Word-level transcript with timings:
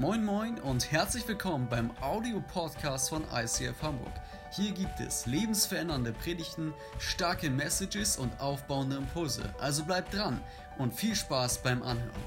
Moin 0.00 0.24
Moin 0.24 0.58
und 0.60 0.90
herzlich 0.90 1.28
willkommen 1.28 1.68
beim 1.68 1.90
Audio-Podcast 2.00 3.10
von 3.10 3.22
ICF 3.34 3.82
Hamburg. 3.82 4.14
Hier 4.50 4.72
gibt 4.72 4.98
es 4.98 5.26
lebensverändernde 5.26 6.12
Predigten, 6.12 6.72
starke 6.98 7.50
Messages 7.50 8.16
und 8.16 8.32
aufbauende 8.40 8.96
Impulse. 8.96 9.42
Also 9.60 9.84
bleibt 9.84 10.14
dran 10.14 10.40
und 10.78 10.94
viel 10.94 11.14
Spaß 11.14 11.62
beim 11.62 11.82
Anhören. 11.82 12.22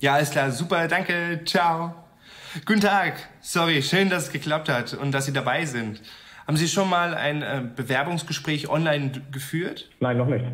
Ja, 0.00 0.14
alles 0.14 0.32
klar, 0.32 0.50
super, 0.50 0.88
danke, 0.88 1.42
ciao. 1.44 1.94
Guten 2.66 2.80
Tag, 2.80 3.14
sorry, 3.40 3.80
schön, 3.80 4.10
dass 4.10 4.24
es 4.24 4.32
geklappt 4.32 4.68
hat 4.68 4.94
und 4.94 5.12
dass 5.12 5.26
Sie 5.26 5.32
dabei 5.32 5.66
sind. 5.66 6.02
Haben 6.48 6.56
Sie 6.56 6.66
schon 6.66 6.88
mal 6.88 7.14
ein 7.14 7.42
äh, 7.42 7.62
Bewerbungsgespräch 7.76 8.68
online 8.68 9.22
geführt? 9.30 9.88
Nein, 10.00 10.16
noch 10.16 10.26
nicht. 10.26 10.44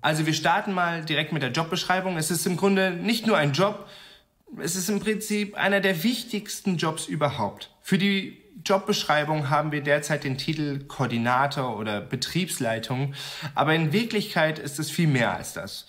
Also 0.00 0.26
wir 0.26 0.32
starten 0.32 0.72
mal 0.72 1.04
direkt 1.04 1.32
mit 1.32 1.42
der 1.42 1.50
Jobbeschreibung. 1.50 2.16
Es 2.18 2.30
ist 2.30 2.46
im 2.46 2.56
Grunde 2.56 2.92
nicht 2.92 3.26
nur 3.26 3.36
ein 3.36 3.52
Job, 3.52 3.88
es 4.56 4.76
ist 4.76 4.88
im 4.88 5.00
Prinzip 5.00 5.56
einer 5.56 5.80
der 5.80 6.02
wichtigsten 6.02 6.76
Jobs 6.76 7.06
überhaupt. 7.06 7.70
Für 7.82 7.98
die 7.98 8.42
Jobbeschreibung 8.64 9.50
haben 9.50 9.72
wir 9.72 9.82
derzeit 9.82 10.24
den 10.24 10.38
Titel 10.38 10.84
Koordinator 10.84 11.78
oder 11.78 12.00
Betriebsleitung, 12.00 13.14
aber 13.54 13.74
in 13.74 13.92
Wirklichkeit 13.92 14.58
ist 14.58 14.78
es 14.78 14.90
viel 14.90 15.06
mehr 15.06 15.34
als 15.34 15.52
das. 15.52 15.86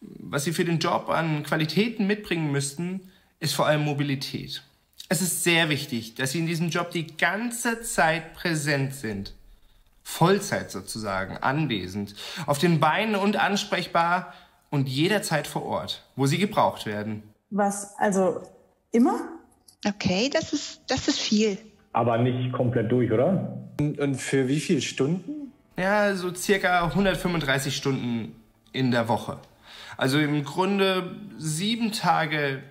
Was 0.00 0.44
Sie 0.44 0.52
für 0.52 0.64
den 0.64 0.78
Job 0.78 1.08
an 1.08 1.42
Qualitäten 1.42 2.06
mitbringen 2.06 2.50
müssten, 2.50 3.12
ist 3.40 3.54
vor 3.54 3.66
allem 3.66 3.84
Mobilität. 3.84 4.62
Es 5.08 5.20
ist 5.20 5.44
sehr 5.44 5.68
wichtig, 5.68 6.14
dass 6.14 6.32
Sie 6.32 6.38
in 6.38 6.46
diesem 6.46 6.70
Job 6.70 6.90
die 6.90 7.16
ganze 7.16 7.82
Zeit 7.82 8.34
präsent 8.34 8.94
sind. 8.94 9.34
Vollzeit 10.04 10.70
sozusagen, 10.70 11.36
anwesend, 11.36 12.14
auf 12.46 12.58
den 12.58 12.80
Beinen 12.80 13.14
und 13.14 13.36
ansprechbar 13.36 14.32
und 14.70 14.88
jederzeit 14.88 15.46
vor 15.46 15.64
Ort, 15.64 16.04
wo 16.16 16.26
Sie 16.26 16.38
gebraucht 16.38 16.86
werden. 16.86 17.22
Was, 17.54 17.94
also 17.98 18.40
immer? 18.92 19.20
Okay, 19.86 20.30
das 20.32 20.54
ist, 20.54 20.80
das 20.88 21.06
ist 21.06 21.20
viel. 21.20 21.58
Aber 21.92 22.16
nicht 22.16 22.50
komplett 22.52 22.90
durch, 22.90 23.12
oder? 23.12 23.58
Und, 23.78 24.00
und 24.00 24.14
für 24.14 24.48
wie 24.48 24.58
viele 24.58 24.80
Stunden? 24.80 25.52
Ja, 25.76 26.14
so 26.14 26.34
circa 26.34 26.86
135 26.86 27.76
Stunden 27.76 28.34
in 28.72 28.90
der 28.90 29.06
Woche. 29.08 29.36
Also 29.98 30.18
im 30.18 30.42
Grunde 30.44 31.14
sieben 31.36 31.92
Tage 31.92 32.62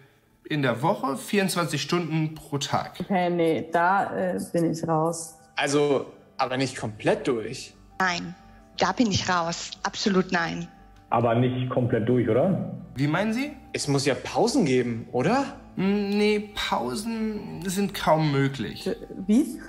in 0.49 0.63
der 0.63 0.81
Woche, 0.81 1.15
24 1.15 1.79
Stunden 1.79 2.33
pro 2.33 2.57
Tag. 2.57 2.99
Okay, 2.99 3.29
nee, 3.29 3.69
da 3.71 4.33
äh, 4.33 4.39
bin 4.51 4.71
ich 4.71 4.87
raus. 4.87 5.35
Also, 5.55 6.07
aber 6.37 6.57
nicht 6.57 6.75
komplett 6.75 7.27
durch. 7.27 7.75
Nein, 7.99 8.33
da 8.79 8.93
bin 8.93 9.11
ich 9.11 9.29
raus. 9.29 9.69
Absolut 9.83 10.31
nein. 10.31 10.67
Aber 11.11 11.35
nicht 11.35 11.69
komplett 11.69 12.07
durch, 12.09 12.27
oder? 12.27 12.73
Wie 12.95 13.07
meinen 13.07 13.33
Sie? 13.33 13.51
Es 13.73 13.87
muss 13.87 14.05
ja 14.05 14.15
Pausen 14.15 14.65
geben, 14.65 15.07
oder? 15.11 15.45
Hm, 15.75 16.09
Nee, 16.09 16.49
Pausen 16.55 17.61
sind 17.65 17.93
kaum 17.93 18.31
möglich. 18.31 18.89
Wie? 19.27 19.59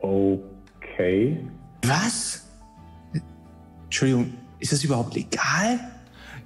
Okay. 0.00 1.44
Was? 1.84 2.44
Entschuldigung, 3.84 4.34
ist 4.58 4.72
das 4.72 4.84
überhaupt 4.84 5.14
legal? 5.14 5.80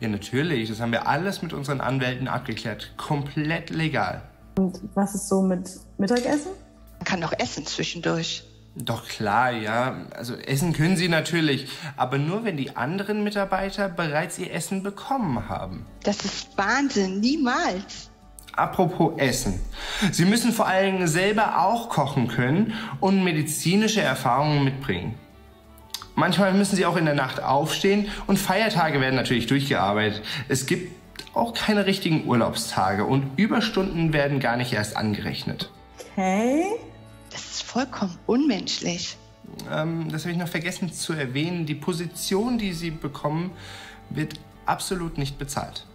Ja, 0.01 0.09
natürlich. 0.09 0.69
Das 0.69 0.81
haben 0.81 0.93
wir 0.93 1.07
alles 1.09 1.43
mit 1.43 1.53
unseren 1.53 1.81
Anwälten 1.81 2.29
abgeklärt. 2.29 2.93
Komplett 2.97 3.71
legal. 3.71 4.23
Und 4.59 4.81
was 4.95 5.15
ist 5.15 5.29
so 5.29 5.41
mit 5.43 5.71
Mittagessen? 5.99 6.53
Man 6.99 7.05
kann 7.05 7.21
doch 7.21 7.33
essen 7.39 7.65
zwischendurch. 7.67 8.45
Doch 8.75 9.07
klar, 9.07 9.53
ja. 9.53 10.07
Also 10.17 10.35
essen 10.35 10.73
können 10.73 10.97
Sie 10.97 11.09
natürlich, 11.09 11.69
aber 11.97 12.19
nur 12.19 12.45
wenn 12.45 12.57
die 12.57 12.75
anderen 12.77 13.23
Mitarbeiter 13.23 13.89
bereits 13.89 14.39
ihr 14.39 14.53
Essen 14.53 14.83
bekommen 14.83 15.49
haben. 15.49 15.87
Das 16.05 16.25
ist 16.25 16.57
Wahnsinn. 16.57 17.21
Niemals. 17.21 18.11
Apropos 18.55 19.13
Essen. 19.19 19.61
Sie 20.11 20.25
müssen 20.25 20.53
vor 20.53 20.67
allem 20.67 21.07
selber 21.07 21.63
auch 21.63 21.89
kochen 21.89 22.29
können 22.29 22.75
und 23.01 23.25
medizinische 23.25 24.01
Erfahrungen 24.01 24.65
mitbringen. 24.65 25.15
Manchmal 26.15 26.53
müssen 26.53 26.77
Sie 26.77 26.85
auch 26.85 26.97
in 26.97 27.07
der 27.07 27.15
Nacht 27.15 27.43
aufstehen 27.43 28.09
und 28.27 28.39
Feiertage 28.39 29.01
werden 29.01 29.17
natürlich 29.17 29.47
durchgearbeitet. 29.47 30.23
Es 30.49 30.67
gibt 30.67 30.95
auch 31.35 31.55
keine 31.55 31.87
richtigen 31.87 32.27
Urlaubstage 32.27 33.07
und 33.07 33.39
Überstunden 33.39 34.13
werden 34.13 34.39
gar 34.39 34.57
nicht 34.57 34.73
erst 34.75 34.97
angerechnet. 34.97 35.71
Okay. 36.13 36.65
Das 37.33 37.41
ist 37.43 37.63
vollkommen 37.63 38.19
unmenschlich. 38.27 39.17
Ähm, 39.71 40.09
das 40.11 40.23
habe 40.23 40.33
ich 40.33 40.39
noch 40.39 40.49
vergessen 40.49 40.93
zu 40.93 41.13
erwähnen. 41.15 41.67
Die 41.67 41.75
Position, 41.75 42.59
die 42.59 42.73
Sie 42.73 42.91
bekommen, 42.91 43.53
wird 44.11 44.39
absolut 44.67 45.19
nicht 45.19 45.39
bezahlt. 45.39 45.87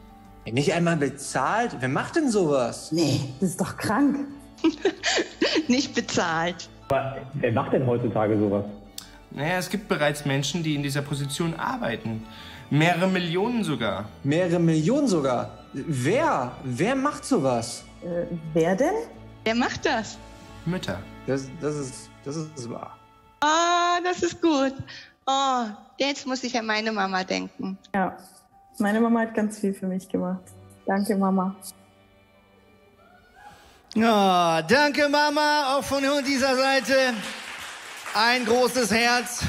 Nicht 0.51 0.73
einmal 0.73 0.97
bezahlt? 0.97 1.75
Wer 1.79 1.89
macht 1.89 2.15
denn 2.15 2.29
sowas? 2.31 2.91
Nee, 2.91 3.19
das 3.39 3.51
ist 3.51 3.61
doch 3.61 3.75
krank. 3.75 4.27
Nicht 5.67 5.93
bezahlt. 5.93 6.69
Aber 6.87 7.17
wer 7.33 7.51
macht 7.51 7.73
denn 7.73 7.85
heutzutage 7.85 8.37
sowas? 8.39 8.63
Naja, 9.31 9.57
es 9.57 9.69
gibt 9.69 9.89
bereits 9.89 10.25
Menschen, 10.25 10.63
die 10.63 10.75
in 10.75 10.83
dieser 10.83 11.01
Position 11.01 11.53
arbeiten. 11.55 12.25
Mehrere 12.69 13.07
Millionen 13.07 13.63
sogar. 13.63 14.05
Mehrere 14.23 14.59
Millionen 14.59 15.07
sogar. 15.07 15.51
Wer? 15.73 16.53
Wer 16.63 16.95
macht 16.95 17.25
sowas? 17.25 17.83
Äh, 18.01 18.25
wer 18.53 18.75
denn? 18.75 18.95
Wer 19.43 19.55
macht 19.55 19.85
das? 19.85 20.17
Mütter. 20.65 20.99
Das, 21.27 21.49
das, 21.61 21.75
ist, 21.75 22.09
das 22.23 22.37
ist 22.37 22.69
wahr. 22.69 22.97
Oh, 23.43 24.03
das 24.03 24.23
ist 24.23 24.41
gut. 24.41 24.73
Oh, 25.27 25.65
jetzt 25.97 26.25
muss 26.25 26.43
ich 26.43 26.57
an 26.57 26.65
meine 26.65 26.91
Mama 26.91 27.23
denken. 27.23 27.77
Ja. 27.93 28.17
Meine 28.79 29.01
Mama 29.01 29.21
hat 29.21 29.33
ganz 29.35 29.59
viel 29.59 29.73
für 29.73 29.87
mich 29.87 30.07
gemacht. 30.07 30.41
Danke, 30.85 31.15
Mama. 31.17 31.55
Ja, 33.95 34.61
danke 34.61 35.09
Mama, 35.09 35.75
auch 35.75 35.83
von 35.83 36.03
dieser 36.23 36.55
Seite. 36.55 37.13
Ein 38.13 38.45
großes 38.45 38.91
Herz 38.91 39.43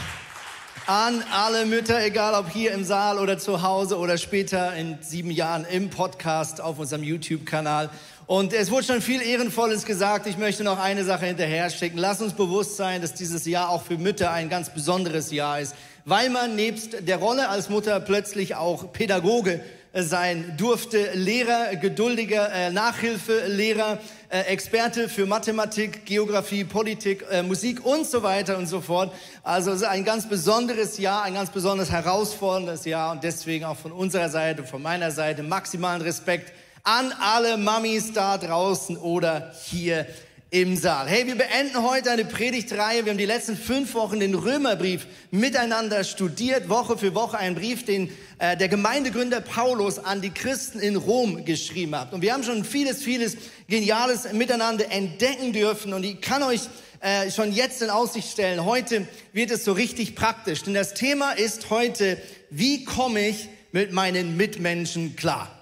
an 0.86 1.22
alle 1.30 1.66
Mütter, 1.66 2.02
egal 2.02 2.32
ob 2.32 2.48
hier 2.48 2.72
im 2.72 2.82
Saal 2.82 3.18
oder 3.18 3.38
zu 3.38 3.62
Hause 3.62 3.98
oder 3.98 4.16
später 4.16 4.74
in 4.74 4.98
sieben 5.02 5.30
Jahren 5.30 5.66
im 5.66 5.90
Podcast 5.90 6.62
auf 6.62 6.78
unserem 6.78 7.02
YouTube-Kanal. 7.02 7.90
Und 8.28 8.52
es 8.52 8.70
wurde 8.70 8.84
schon 8.84 9.00
viel 9.00 9.22
Ehrenvolles 9.22 9.86
gesagt. 9.86 10.26
Ich 10.26 10.36
möchte 10.36 10.62
noch 10.62 10.78
eine 10.78 11.02
Sache 11.02 11.24
hinterher 11.24 11.70
schicken. 11.70 11.96
Lass 11.96 12.20
uns 12.20 12.34
bewusst 12.34 12.76
sein, 12.76 13.00
dass 13.00 13.14
dieses 13.14 13.46
Jahr 13.46 13.70
auch 13.70 13.84
für 13.84 13.96
Mütter 13.96 14.30
ein 14.30 14.50
ganz 14.50 14.68
besonderes 14.68 15.30
Jahr 15.30 15.60
ist, 15.60 15.74
weil 16.04 16.28
man 16.28 16.54
nebst 16.54 17.08
der 17.08 17.16
Rolle 17.16 17.48
als 17.48 17.70
Mutter 17.70 17.98
plötzlich 18.00 18.54
auch 18.54 18.92
Pädagoge 18.92 19.62
sein 19.94 20.52
durfte, 20.58 21.12
Lehrer, 21.14 21.74
geduldiger 21.76 22.52
äh, 22.52 22.70
Nachhilfelehrer, 22.70 23.96
äh, 24.28 24.40
Experte 24.40 25.08
für 25.08 25.24
Mathematik, 25.24 26.04
Geografie, 26.04 26.64
Politik, 26.64 27.24
äh, 27.30 27.42
Musik 27.42 27.86
und 27.86 28.06
so 28.06 28.22
weiter 28.22 28.58
und 28.58 28.66
so 28.66 28.82
fort. 28.82 29.10
Also 29.42 29.70
es 29.70 29.78
ist 29.78 29.88
ein 29.88 30.04
ganz 30.04 30.28
besonderes 30.28 30.98
Jahr, 30.98 31.22
ein 31.22 31.32
ganz 31.32 31.48
besonders 31.48 31.90
herausforderndes 31.90 32.84
Jahr 32.84 33.12
und 33.12 33.24
deswegen 33.24 33.64
auch 33.64 33.78
von 33.78 33.90
unserer 33.90 34.28
Seite, 34.28 34.64
von 34.64 34.82
meiner 34.82 35.12
Seite 35.12 35.42
maximalen 35.42 36.02
Respekt 36.02 36.52
an 36.88 37.12
alle 37.20 37.58
Mamis 37.58 38.14
da 38.14 38.38
draußen 38.38 38.96
oder 38.96 39.52
hier 39.66 40.06
im 40.48 40.74
Saal. 40.74 41.06
Hey, 41.06 41.26
wir 41.26 41.34
beenden 41.34 41.82
heute 41.82 42.10
eine 42.10 42.24
Predigtreihe. 42.24 43.04
Wir 43.04 43.10
haben 43.10 43.18
die 43.18 43.26
letzten 43.26 43.58
fünf 43.58 43.92
Wochen 43.92 44.20
den 44.20 44.34
Römerbrief 44.34 45.06
miteinander 45.30 46.02
studiert, 46.02 46.70
Woche 46.70 46.96
für 46.96 47.14
Woche 47.14 47.36
einen 47.36 47.56
Brief, 47.56 47.84
den 47.84 48.10
äh, 48.38 48.56
der 48.56 48.68
Gemeindegründer 48.68 49.42
Paulus 49.42 49.98
an 49.98 50.22
die 50.22 50.30
Christen 50.30 50.78
in 50.78 50.96
Rom 50.96 51.44
geschrieben 51.44 51.94
hat. 51.94 52.14
Und 52.14 52.22
wir 52.22 52.32
haben 52.32 52.42
schon 52.42 52.64
vieles, 52.64 53.02
vieles 53.02 53.36
Geniales 53.68 54.32
miteinander 54.32 54.90
entdecken 54.90 55.52
dürfen. 55.52 55.92
Und 55.92 56.04
ich 56.04 56.22
kann 56.22 56.42
euch 56.42 56.62
äh, 57.00 57.30
schon 57.30 57.52
jetzt 57.52 57.82
in 57.82 57.90
Aussicht 57.90 58.32
stellen, 58.32 58.64
heute 58.64 59.06
wird 59.34 59.50
es 59.50 59.62
so 59.62 59.72
richtig 59.72 60.14
praktisch. 60.14 60.62
Denn 60.62 60.72
das 60.72 60.94
Thema 60.94 61.32
ist 61.32 61.68
heute, 61.68 62.16
wie 62.48 62.86
komme 62.86 63.28
ich 63.28 63.50
mit 63.72 63.92
meinen 63.92 64.38
Mitmenschen 64.38 65.16
klar? 65.16 65.57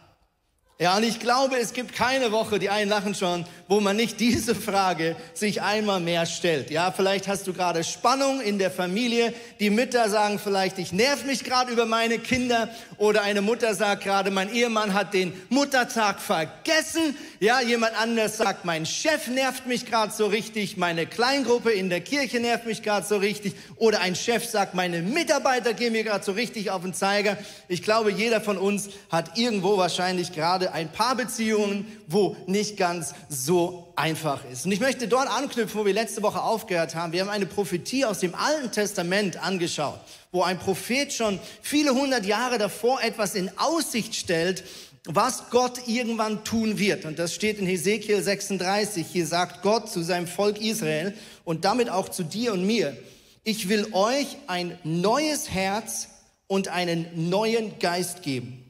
Ja, 0.79 0.95
und 0.99 1.05
ich 1.05 1.21
glaube, 1.21 1.57
es 1.57 1.73
gibt 1.73 1.95
keine 1.95 2.33
Woche, 2.33 2.59
die 2.59 2.69
einen 2.69 2.91
lachen 2.91 3.15
schon, 3.15 3.47
wo 3.67 3.81
man 3.81 3.97
nicht 3.97 4.21
diese 4.21 4.55
Frage 4.55 5.17
sich 5.33 5.63
einmal 5.63 6.01
mehr 6.01 6.27
stellt. 6.27 6.71
Ja, 6.71 6.93
vielleicht 6.93 7.29
hast 7.29 7.47
du 7.47 7.55
gerade 7.55 7.83
Spannung 7.83 8.43
in 8.43 8.59
der 8.59 8.71
Familie. 8.71 9.33
Die 9.59 9.71
Mütter 9.71 10.11
sagen 10.11 10.39
vielleicht, 10.39 10.79
ich 10.79 10.93
nerv 10.93 11.25
mich 11.25 11.45
gerade 11.45 11.73
über 11.73 11.87
meine 11.87 12.19
Kinder. 12.19 12.69
Oder 12.99 13.23
eine 13.23 13.41
Mutter 13.41 13.75
sagt 13.75 14.05
gerade, 14.05 14.31
mein 14.31 14.53
Ehemann 14.53 14.93
hat 14.93 15.15
den 15.15 15.33
Muttertag 15.49 16.21
vergessen. 16.21 17.17
Ja, 17.41 17.63
jemand 17.63 17.99
anders 17.99 18.37
sagt, 18.37 18.67
mein 18.67 18.85
Chef 18.85 19.29
nervt 19.29 19.67
mich 19.67 19.87
gerade 19.87 20.13
so 20.13 20.27
richtig. 20.27 20.77
Meine 20.77 21.07
Kleingruppe 21.07 21.71
in 21.71 21.89
der 21.89 22.03
Kirche 22.03 22.39
nervt 22.39 22.67
mich 22.67 22.83
gerade 22.83 23.07
so 23.07 23.17
richtig. 23.17 23.55
Oder 23.77 24.03
ein 24.03 24.15
Chef 24.15 24.45
sagt, 24.45 24.75
meine 24.75 25.01
Mitarbeiter 25.01 25.73
gehen 25.73 25.93
mir 25.93 26.05
gerade 26.05 26.23
so 26.25 26.33
richtig 26.33 26.71
auf 26.71 26.83
den 26.83 26.93
Zeiger. 26.93 27.39
Ich 27.69 27.83
glaube, 27.83 28.11
jeder 28.13 28.43
von 28.43 28.59
uns 28.59 28.91
hat 29.11 29.39
irgendwo 29.39 29.79
wahrscheinlich 29.79 30.33
gerade 30.35 30.66
ein 30.73 30.91
paar 30.91 31.17
Beziehungen, 31.17 31.87
wo 32.07 32.37
nicht 32.47 32.77
ganz 32.77 33.15
so 33.29 33.93
einfach 33.97 34.45
ist. 34.51 34.67
Und 34.67 34.73
ich 34.73 34.81
möchte 34.81 35.09
dort 35.09 35.29
anknüpfen, 35.29 35.81
wo 35.81 35.87
wir 35.87 35.93
letzte 35.93 36.23
Woche 36.23 36.43
aufgehört 36.43 36.95
haben. 36.95 37.13
Wir 37.13 37.23
haben 37.23 37.29
eine 37.31 37.47
Prophetie 37.47 38.05
aus 38.05 38.21
dem 38.21 38.35
Alten 38.35 38.71
Testament 38.71 39.43
angeschaut, 39.43 40.01
wo 40.33 40.43
ein 40.43 40.59
Prophet 40.59 41.13
schon 41.13 41.39
viele 41.63 41.93
hundert 41.95 42.27
Jahre 42.27 42.59
davor 42.59 43.03
etwas 43.03 43.35
in 43.35 43.51
Aussicht 43.57 44.15
stellt, 44.15 44.65
was 45.07 45.51
Gott 45.51 45.87
irgendwann 45.87 46.45
tun 46.45 46.79
wird. 46.79 47.05
Und 47.05 47.19
das 47.19 47.35
steht 47.35 47.59
in 47.59 47.67
Hesekiel 47.67 48.23
36. 48.23 49.07
Hier 49.07 49.27
sagt 49.27 49.63
Gott 49.63 49.91
zu 49.91 50.03
seinem 50.03 50.27
Volk 50.27 50.61
Israel 50.61 51.15
und 51.45 51.65
damit 51.65 51.89
auch 51.89 52.09
zu 52.09 52.25
dir 52.25 52.53
und 52.53 52.67
mir, 52.67 52.97
ich 53.45 53.69
will 53.69 53.87
euch 53.93 54.27
ein 54.49 54.77
neues 54.83 55.51
Herz 55.51 56.09
und 56.49 56.69
einen 56.69 57.31
neuen 57.31 57.79
Geist 57.79 58.23
geben. 58.23 58.66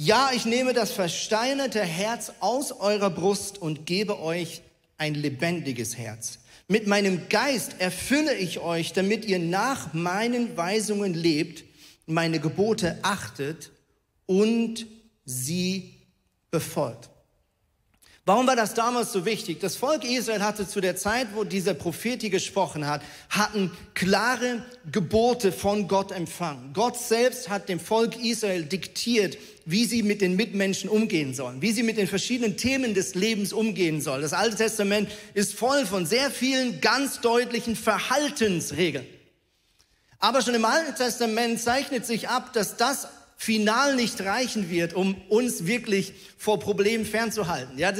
Ja, 0.00 0.30
ich 0.32 0.44
nehme 0.44 0.74
das 0.74 0.92
versteinerte 0.92 1.80
Herz 1.80 2.30
aus 2.38 2.70
eurer 2.70 3.10
Brust 3.10 3.58
und 3.58 3.84
gebe 3.84 4.20
euch 4.20 4.62
ein 4.96 5.16
lebendiges 5.16 5.98
Herz. 5.98 6.38
Mit 6.68 6.86
meinem 6.86 7.28
Geist 7.28 7.80
erfülle 7.80 8.32
ich 8.36 8.60
euch, 8.60 8.92
damit 8.92 9.24
ihr 9.24 9.40
nach 9.40 9.92
meinen 9.94 10.56
Weisungen 10.56 11.14
lebt, 11.14 11.64
meine 12.06 12.38
Gebote 12.38 12.96
achtet 13.02 13.72
und 14.26 14.86
sie 15.24 15.96
befolgt. 16.52 17.10
Warum 18.24 18.46
war 18.46 18.56
das 18.56 18.74
damals 18.74 19.10
so 19.10 19.24
wichtig? 19.24 19.58
Das 19.58 19.74
Volk 19.74 20.04
Israel 20.04 20.42
hatte 20.42 20.68
zu 20.68 20.80
der 20.80 20.96
Zeit, 20.96 21.28
wo 21.34 21.42
dieser 21.42 21.72
Prophet 21.74 22.20
hier 22.20 22.28
gesprochen 22.28 22.86
hat, 22.86 23.00
hatten 23.30 23.72
klare 23.94 24.62
Gebote 24.92 25.50
von 25.50 25.88
Gott 25.88 26.12
empfangen. 26.12 26.72
Gott 26.74 26.98
selbst 26.98 27.48
hat 27.48 27.70
dem 27.70 27.80
Volk 27.80 28.22
Israel 28.22 28.64
diktiert, 28.64 29.38
wie 29.70 29.84
sie 29.84 30.02
mit 30.02 30.22
den 30.22 30.34
Mitmenschen 30.34 30.88
umgehen 30.88 31.34
sollen, 31.34 31.60
wie 31.60 31.72
sie 31.72 31.82
mit 31.82 31.98
den 31.98 32.06
verschiedenen 32.06 32.56
Themen 32.56 32.94
des 32.94 33.14
Lebens 33.14 33.52
umgehen 33.52 34.00
sollen. 34.00 34.22
Das 34.22 34.32
Alte 34.32 34.56
Testament 34.56 35.10
ist 35.34 35.52
voll 35.52 35.84
von 35.84 36.06
sehr 36.06 36.30
vielen 36.30 36.80
ganz 36.80 37.20
deutlichen 37.20 37.76
Verhaltensregeln. 37.76 39.04
Aber 40.20 40.40
schon 40.40 40.54
im 40.54 40.64
Alten 40.64 40.94
Testament 40.94 41.60
zeichnet 41.60 42.06
sich 42.06 42.30
ab, 42.30 42.54
dass 42.54 42.78
das 42.78 43.08
final 43.36 43.94
nicht 43.94 44.22
reichen 44.22 44.70
wird, 44.70 44.94
um 44.94 45.20
uns 45.28 45.66
wirklich 45.66 46.14
vor 46.38 46.58
Problemen 46.58 47.04
fernzuhalten. 47.04 47.78
Ja, 47.78 47.92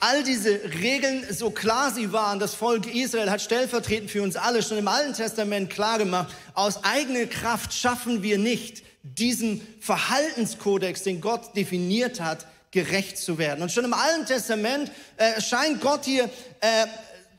all 0.00 0.22
diese 0.24 0.60
Regeln, 0.82 1.24
so 1.30 1.50
klar 1.50 1.90
sie 1.90 2.12
waren, 2.12 2.38
das 2.38 2.54
Volk 2.54 2.94
Israel 2.94 3.30
hat 3.30 3.40
stellvertretend 3.40 4.10
für 4.10 4.22
uns 4.22 4.36
alle 4.36 4.62
schon 4.62 4.76
im 4.76 4.88
Alten 4.88 5.14
Testament 5.14 5.70
klar 5.70 5.96
gemacht, 5.96 6.34
aus 6.52 6.84
eigener 6.84 7.24
Kraft 7.24 7.72
schaffen 7.72 8.22
wir 8.22 8.36
nicht, 8.36 8.82
diesen 9.04 9.60
Verhaltenskodex, 9.80 11.02
den 11.02 11.20
Gott 11.20 11.54
definiert 11.56 12.20
hat, 12.20 12.46
gerecht 12.70 13.18
zu 13.18 13.38
werden. 13.38 13.62
Und 13.62 13.70
schon 13.70 13.84
im 13.84 13.94
Alten 13.94 14.26
Testament 14.26 14.90
äh, 15.16 15.40
scheint 15.40 15.80
Gott 15.80 16.06
hier 16.06 16.24
äh, 16.60 16.86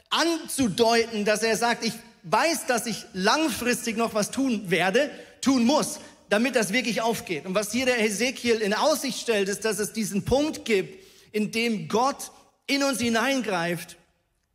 anzudeuten, 0.10 1.26
dass 1.26 1.44
er 1.44 1.58
sagt, 1.58 1.84
ich 1.84 1.94
weiß, 2.24 2.68
dass 2.68 2.86
ich 2.86 3.06
langfristig 3.14 3.98
noch 3.98 4.14
was 4.14 4.32
tun 4.32 4.70
werde, 4.70 5.12
tun 5.42 5.66
muss, 5.66 6.00
damit 6.30 6.56
das 6.56 6.72
wirklich 6.72 7.02
aufgeht. 7.02 7.46
Und 7.46 7.56
was 7.56 7.72
hier 7.72 7.86
der 7.86 7.96
Hesekiel 7.96 8.62
in 8.62 8.74
Aussicht 8.74 9.20
stellt, 9.20 9.50
ist, 9.50 9.66
dass 9.66 9.80
es 9.80 9.92
diesen 9.92 10.24
Punkt 10.24 10.64
gibt, 10.64 11.04
in 11.32 11.52
dem 11.52 11.88
Gott 11.88 12.32
in 12.68 12.84
uns 12.84 13.00
hineingreift, 13.00 13.98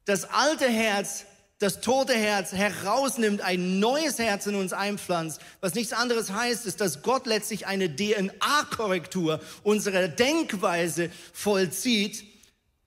das 0.05 0.25
alte 0.25 0.69
Herz, 0.69 1.27
das 1.61 1.81
tote 1.83 2.15
Herz 2.15 2.53
herausnimmt, 2.53 3.43
ein 3.43 3.79
neues 3.79 4.19
Herz 4.19 4.47
in 4.47 4.55
uns 4.55 4.73
einpflanzt. 4.73 5.41
Was 5.61 5.75
nichts 5.75 5.93
anderes 5.93 6.33
heißt, 6.33 6.65
ist, 6.65 6.81
dass 6.81 7.03
Gott 7.03 7.27
letztlich 7.27 7.67
eine 7.67 7.95
DNA-Korrektur 7.95 9.41
unserer 9.63 10.09
Denkweise 10.09 11.11
vollzieht, 11.35 12.25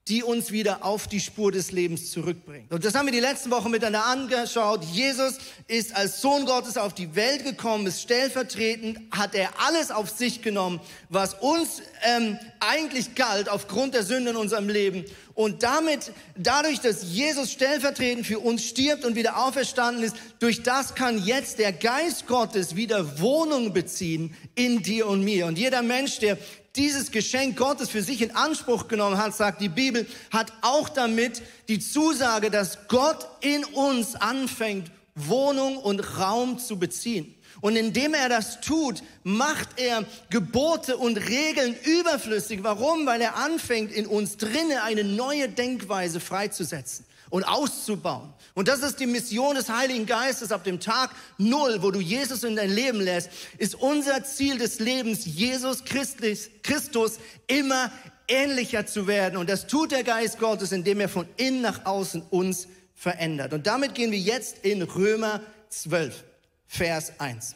die 0.09 0.21
uns 0.21 0.51
wieder 0.51 0.83
auf 0.83 1.07
die 1.07 1.21
Spur 1.21 1.53
des 1.53 1.71
Lebens 1.71 2.11
zurückbringt. 2.11 2.73
Und 2.73 2.83
das 2.83 2.93
haben 2.93 3.05
wir 3.05 3.13
die 3.13 3.21
letzten 3.21 3.51
Wochen 3.51 3.71
miteinander 3.71 4.05
angeschaut. 4.05 4.83
Jesus 4.91 5.37
ist 5.67 5.95
als 5.95 6.19
Sohn 6.19 6.45
Gottes 6.45 6.77
auf 6.77 6.93
die 6.93 7.15
Welt 7.15 7.45
gekommen, 7.45 7.87
ist 7.87 8.01
stellvertretend, 8.01 8.99
hat 9.11 9.33
er 9.33 9.49
alles 9.65 9.91
auf 9.91 10.09
sich 10.09 10.41
genommen, 10.41 10.81
was 11.07 11.35
uns 11.35 11.81
ähm, 12.03 12.37
eigentlich 12.59 13.15
galt 13.15 13.47
aufgrund 13.47 13.93
der 13.93 14.03
Sünde 14.03 14.31
in 14.31 14.35
unserem 14.35 14.67
Leben. 14.67 15.05
Und 15.35 15.63
damit, 15.63 16.11
dadurch, 16.35 16.81
dass 16.81 17.03
Jesus 17.03 17.51
stellvertretend 17.51 18.27
für 18.27 18.39
uns 18.39 18.65
stirbt 18.65 19.05
und 19.05 19.15
wieder 19.15 19.37
auferstanden 19.37 20.03
ist, 20.03 20.17
durch 20.39 20.63
das 20.63 20.95
kann 20.95 21.23
jetzt 21.23 21.59
der 21.59 21.71
Geist 21.71 22.27
Gottes 22.27 22.75
wieder 22.75 23.19
Wohnung 23.19 23.71
beziehen 23.71 24.35
in 24.53 24.83
dir 24.83 25.07
und 25.07 25.23
mir. 25.23 25.45
Und 25.45 25.57
jeder 25.57 25.81
Mensch, 25.81 26.19
der 26.19 26.37
dieses 26.75 27.11
Geschenk 27.11 27.57
Gottes 27.57 27.89
für 27.89 28.01
sich 28.01 28.21
in 28.21 28.35
Anspruch 28.35 28.87
genommen 28.87 29.17
hat, 29.17 29.35
sagt 29.35 29.61
die 29.61 29.69
Bibel, 29.69 30.07
hat 30.31 30.51
auch 30.61 30.89
damit 30.89 31.41
die 31.67 31.79
Zusage, 31.79 32.49
dass 32.49 32.87
Gott 32.87 33.27
in 33.41 33.63
uns 33.63 34.15
anfängt, 34.15 34.91
Wohnung 35.15 35.77
und 35.77 36.17
Raum 36.19 36.57
zu 36.57 36.79
beziehen. 36.79 37.35
Und 37.61 37.75
indem 37.75 38.15
er 38.15 38.27
das 38.27 38.59
tut, 38.61 39.03
macht 39.23 39.69
er 39.77 40.03
Gebote 40.31 40.97
und 40.97 41.17
Regeln 41.17 41.75
überflüssig. 41.83 42.63
Warum? 42.63 43.05
Weil 43.05 43.21
er 43.21 43.37
anfängt, 43.37 43.91
in 43.91 44.07
uns 44.07 44.37
drinnen 44.37 44.79
eine 44.83 45.03
neue 45.03 45.47
Denkweise 45.49 46.19
freizusetzen 46.19 47.05
und 47.33 47.45
auszubauen. 47.45 48.31
Und 48.53 48.67
das 48.67 48.81
ist 48.81 48.99
die 48.99 49.07
Mission 49.07 49.55
des 49.55 49.67
Heiligen 49.67 50.05
Geistes 50.05 50.51
ab 50.51 50.63
dem 50.63 50.79
Tag 50.79 51.09
Null, 51.39 51.81
wo 51.81 51.89
du 51.89 51.99
Jesus 51.99 52.43
in 52.43 52.55
dein 52.55 52.69
Leben 52.69 53.01
lässt, 53.01 53.31
ist 53.57 53.73
unser 53.73 54.23
Ziel 54.23 54.59
des 54.59 54.77
Lebens, 54.77 55.25
Jesus 55.25 55.83
Christus 55.83 57.17
immer 57.47 57.91
ähnlicher 58.27 58.85
zu 58.85 59.07
werden. 59.07 59.37
Und 59.37 59.49
das 59.49 59.65
tut 59.65 59.89
der 59.89 60.03
Geist 60.03 60.37
Gottes, 60.37 60.71
indem 60.71 60.99
er 60.99 61.09
von 61.09 61.25
innen 61.37 61.61
nach 61.61 61.87
außen 61.87 62.21
uns 62.29 62.67
verändert. 62.93 63.53
Und 63.53 63.65
damit 63.65 63.95
gehen 63.95 64.11
wir 64.11 64.19
jetzt 64.19 64.59
in 64.59 64.83
Römer 64.83 65.41
12, 65.69 66.23
Vers 66.67 67.13
1. 67.17 67.55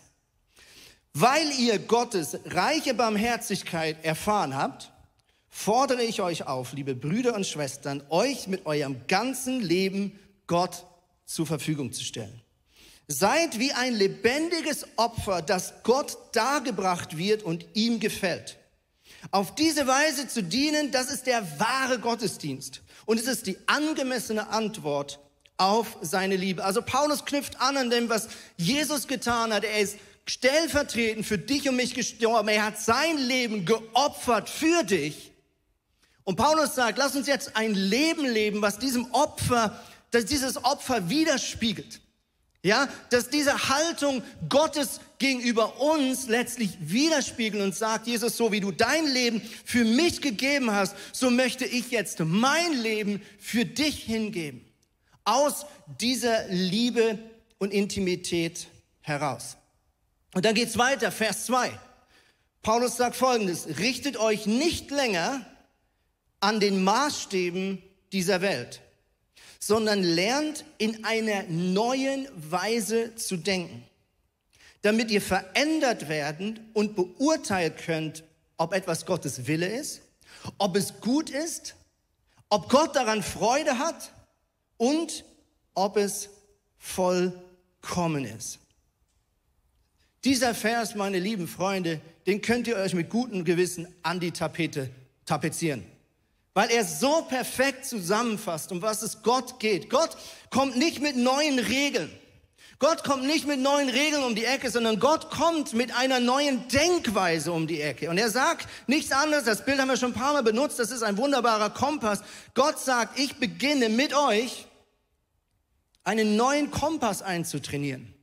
Weil 1.13 1.51
ihr 1.51 1.77
Gottes 1.77 2.39
reiche 2.45 2.95
Barmherzigkeit 2.95 4.03
erfahren 4.03 4.55
habt, 4.55 4.91
fordere 5.57 6.03
ich 6.03 6.21
euch 6.21 6.45
auf, 6.45 6.73
liebe 6.73 6.93
Brüder 6.93 7.33
und 7.33 7.47
Schwestern, 7.47 8.03
euch 8.09 8.47
mit 8.47 8.67
eurem 8.67 9.01
ganzen 9.07 9.59
Leben 9.59 10.17
Gott 10.45 10.85
zur 11.25 11.47
Verfügung 11.47 11.91
zu 11.91 12.03
stellen. 12.03 12.41
Seid 13.07 13.57
wie 13.57 13.71
ein 13.71 13.95
lebendiges 13.95 14.85
Opfer, 14.97 15.41
das 15.41 15.73
Gott 15.81 16.15
dargebracht 16.33 17.17
wird 17.17 17.41
und 17.41 17.65
ihm 17.73 17.99
gefällt. 17.99 18.57
Auf 19.31 19.55
diese 19.55 19.87
Weise 19.87 20.27
zu 20.27 20.43
dienen, 20.43 20.91
das 20.91 21.09
ist 21.09 21.25
der 21.25 21.59
wahre 21.59 21.97
Gottesdienst. 21.97 22.83
Und 23.07 23.19
es 23.19 23.25
ist 23.25 23.47
die 23.47 23.57
angemessene 23.65 24.49
Antwort 24.49 25.19
auf 25.57 25.97
seine 26.01 26.35
Liebe. 26.35 26.63
Also 26.63 26.83
Paulus 26.83 27.25
knüpft 27.25 27.59
an 27.59 27.77
an 27.77 27.89
dem, 27.89 28.09
was 28.09 28.29
Jesus 28.57 29.07
getan 29.07 29.51
hat. 29.51 29.63
Er 29.63 29.79
ist 29.79 29.97
stellvertretend 30.27 31.25
für 31.25 31.39
dich 31.39 31.67
und 31.67 31.77
mich 31.77 31.95
gestorben. 31.95 32.47
Er 32.49 32.65
hat 32.65 32.79
sein 32.79 33.17
Leben 33.17 33.65
geopfert 33.65 34.49
für 34.49 34.83
dich. 34.83 35.31
Und 36.27 36.35
Paulus 36.35 36.75
sagt, 36.75 36.97
lass 36.97 37.15
uns 37.15 37.25
jetzt 37.25 37.55
ein 37.55 37.73
Leben 37.73 38.25
leben, 38.25 38.61
was 38.61 38.77
diesem 38.79 39.09
Opfer, 39.13 39.81
dass 40.11 40.25
dieses 40.25 40.61
Opfer 40.61 41.09
widerspiegelt. 41.09 42.01
Ja, 42.61 42.89
dass 43.11 43.29
diese 43.29 43.69
Haltung 43.69 44.21
Gottes 44.49 44.99
gegenüber 45.19 45.79
uns 45.79 46.27
letztlich 46.27 46.71
widerspiegelt 46.81 47.63
und 47.63 47.73
sagt, 47.73 48.07
Jesus, 48.07 48.35
so 48.35 48.51
wie 48.51 48.59
du 48.59 48.73
dein 48.73 49.05
Leben 49.05 49.41
für 49.63 49.85
mich 49.85 50.21
gegeben 50.21 50.71
hast, 50.71 50.97
so 51.13 51.29
möchte 51.29 51.63
ich 51.63 51.91
jetzt 51.91 52.19
mein 52.19 52.73
Leben 52.73 53.21
für 53.39 53.63
dich 53.63 54.03
hingeben. 54.03 54.65
Aus 55.23 55.65
dieser 56.01 56.49
Liebe 56.49 57.19
und 57.57 57.71
Intimität 57.71 58.67
heraus. 58.99 59.55
Und 60.33 60.43
dann 60.43 60.55
geht's 60.55 60.77
weiter, 60.77 61.09
Vers 61.13 61.45
2. 61.45 61.71
Paulus 62.63 62.97
sagt 62.97 63.15
folgendes, 63.15 63.79
richtet 63.79 64.17
euch 64.17 64.45
nicht 64.45 64.91
länger 64.91 65.45
an 66.39 66.59
den 66.59 66.83
Maßstäben 66.83 67.81
dieser 68.11 68.41
Welt, 68.41 68.81
sondern 69.59 70.03
lernt 70.03 70.65
in 70.77 71.03
einer 71.03 71.43
neuen 71.43 72.27
Weise 72.35 73.15
zu 73.15 73.37
denken, 73.37 73.83
damit 74.81 75.11
ihr 75.11 75.21
verändert 75.21 76.09
werden 76.09 76.69
und 76.73 76.95
beurteilt 76.95 77.77
könnt, 77.77 78.23
ob 78.57 78.73
etwas 78.73 79.05
Gottes 79.05 79.47
Wille 79.47 79.67
ist, 79.67 80.01
ob 80.57 80.75
es 80.75 80.99
gut 81.01 81.29
ist, 81.29 81.75
ob 82.49 82.69
Gott 82.69 82.95
daran 82.95 83.23
Freude 83.23 83.77
hat 83.77 84.13
und 84.77 85.25
ob 85.73 85.97
es 85.97 86.29
vollkommen 86.77 88.25
ist. 88.25 88.59
Dieser 90.23 90.55
Vers, 90.55 90.95
meine 90.95 91.19
lieben 91.19 91.47
Freunde, 91.47 92.01
den 92.25 92.41
könnt 92.41 92.67
ihr 92.67 92.77
euch 92.77 92.93
mit 92.93 93.09
gutem 93.09 93.43
Gewissen 93.43 93.87
an 94.03 94.19
die 94.19 94.31
Tapete 94.31 94.89
tapezieren 95.25 95.96
weil 96.57 96.71
er 96.71 96.83
so 96.83 97.21
perfekt 97.21 97.85
zusammenfasst, 97.85 98.71
um 98.71 98.81
was 98.81 99.03
es 99.03 99.21
Gott 99.21 99.59
geht. 99.59 99.91
Gott 99.91 100.17
kommt 100.49 100.75
nicht 100.75 100.99
mit 101.03 101.15
neuen 101.15 101.59
Regeln. 101.59 102.11
Gott 102.79 103.03
kommt 103.03 103.27
nicht 103.27 103.45
mit 103.45 103.59
neuen 103.59 103.89
Regeln 103.89 104.23
um 104.23 104.33
die 104.33 104.45
Ecke, 104.45 104.71
sondern 104.71 104.99
Gott 104.99 105.29
kommt 105.29 105.73
mit 105.73 105.95
einer 105.95 106.19
neuen 106.19 106.67
Denkweise 106.69 107.51
um 107.51 107.67
die 107.67 107.79
Ecke. 107.79 108.09
Und 108.09 108.17
er 108.17 108.31
sagt 108.31 108.67
nichts 108.87 109.11
anderes, 109.11 109.43
das 109.43 109.63
Bild 109.65 109.79
haben 109.79 109.87
wir 109.87 109.97
schon 109.97 110.13
ein 110.13 110.19
paar 110.19 110.33
Mal 110.33 110.41
benutzt, 110.41 110.79
das 110.79 110.89
ist 110.89 111.03
ein 111.03 111.17
wunderbarer 111.17 111.69
Kompass. 111.69 112.23
Gott 112.55 112.79
sagt, 112.79 113.19
ich 113.19 113.35
beginne 113.35 113.89
mit 113.89 114.15
euch 114.15 114.65
einen 116.03 116.37
neuen 116.37 116.71
Kompass 116.71 117.21
einzutrainieren. 117.21 118.15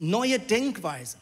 Neue 0.00 0.40
Denkweisen, 0.40 1.20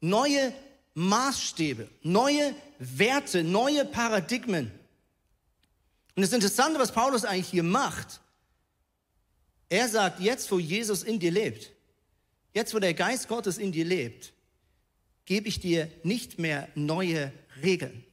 neue 0.00 0.54
Maßstäbe, 0.94 1.86
neue 2.00 2.54
Werte, 2.78 3.44
neue 3.44 3.84
Paradigmen. 3.84 4.72
Und 6.16 6.22
das 6.22 6.32
Interessante, 6.32 6.78
was 6.78 6.92
Paulus 6.92 7.24
eigentlich 7.24 7.48
hier 7.48 7.62
macht, 7.62 8.20
er 9.68 9.88
sagt, 9.88 10.20
jetzt 10.20 10.50
wo 10.50 10.58
Jesus 10.58 11.02
in 11.02 11.18
dir 11.18 11.32
lebt, 11.32 11.72
jetzt 12.52 12.74
wo 12.74 12.78
der 12.78 12.94
Geist 12.94 13.28
Gottes 13.28 13.58
in 13.58 13.72
dir 13.72 13.84
lebt, 13.84 14.32
gebe 15.24 15.48
ich 15.48 15.60
dir 15.60 15.90
nicht 16.02 16.38
mehr 16.38 16.68
neue 16.74 17.32
Regeln, 17.62 18.04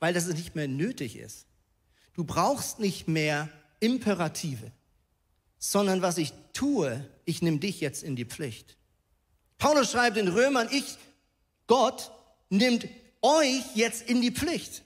weil 0.00 0.12
das 0.12 0.26
nicht 0.26 0.54
mehr 0.54 0.68
nötig 0.68 1.16
ist. 1.16 1.46
Du 2.14 2.24
brauchst 2.24 2.78
nicht 2.78 3.08
mehr 3.08 3.48
Imperative, 3.80 4.70
sondern 5.58 6.02
was 6.02 6.18
ich 6.18 6.32
tue, 6.52 7.08
ich 7.24 7.42
nehme 7.42 7.58
dich 7.58 7.80
jetzt 7.80 8.02
in 8.02 8.16
die 8.16 8.24
Pflicht. 8.24 8.76
Paulus 9.58 9.90
schreibt 9.92 10.16
in 10.16 10.28
Römern, 10.28 10.68
ich, 10.70 10.98
Gott, 11.66 12.10
nimmt 12.50 12.86
euch 13.22 13.62
jetzt 13.74 14.02
in 14.02 14.20
die 14.20 14.30
Pflicht. 14.30 14.83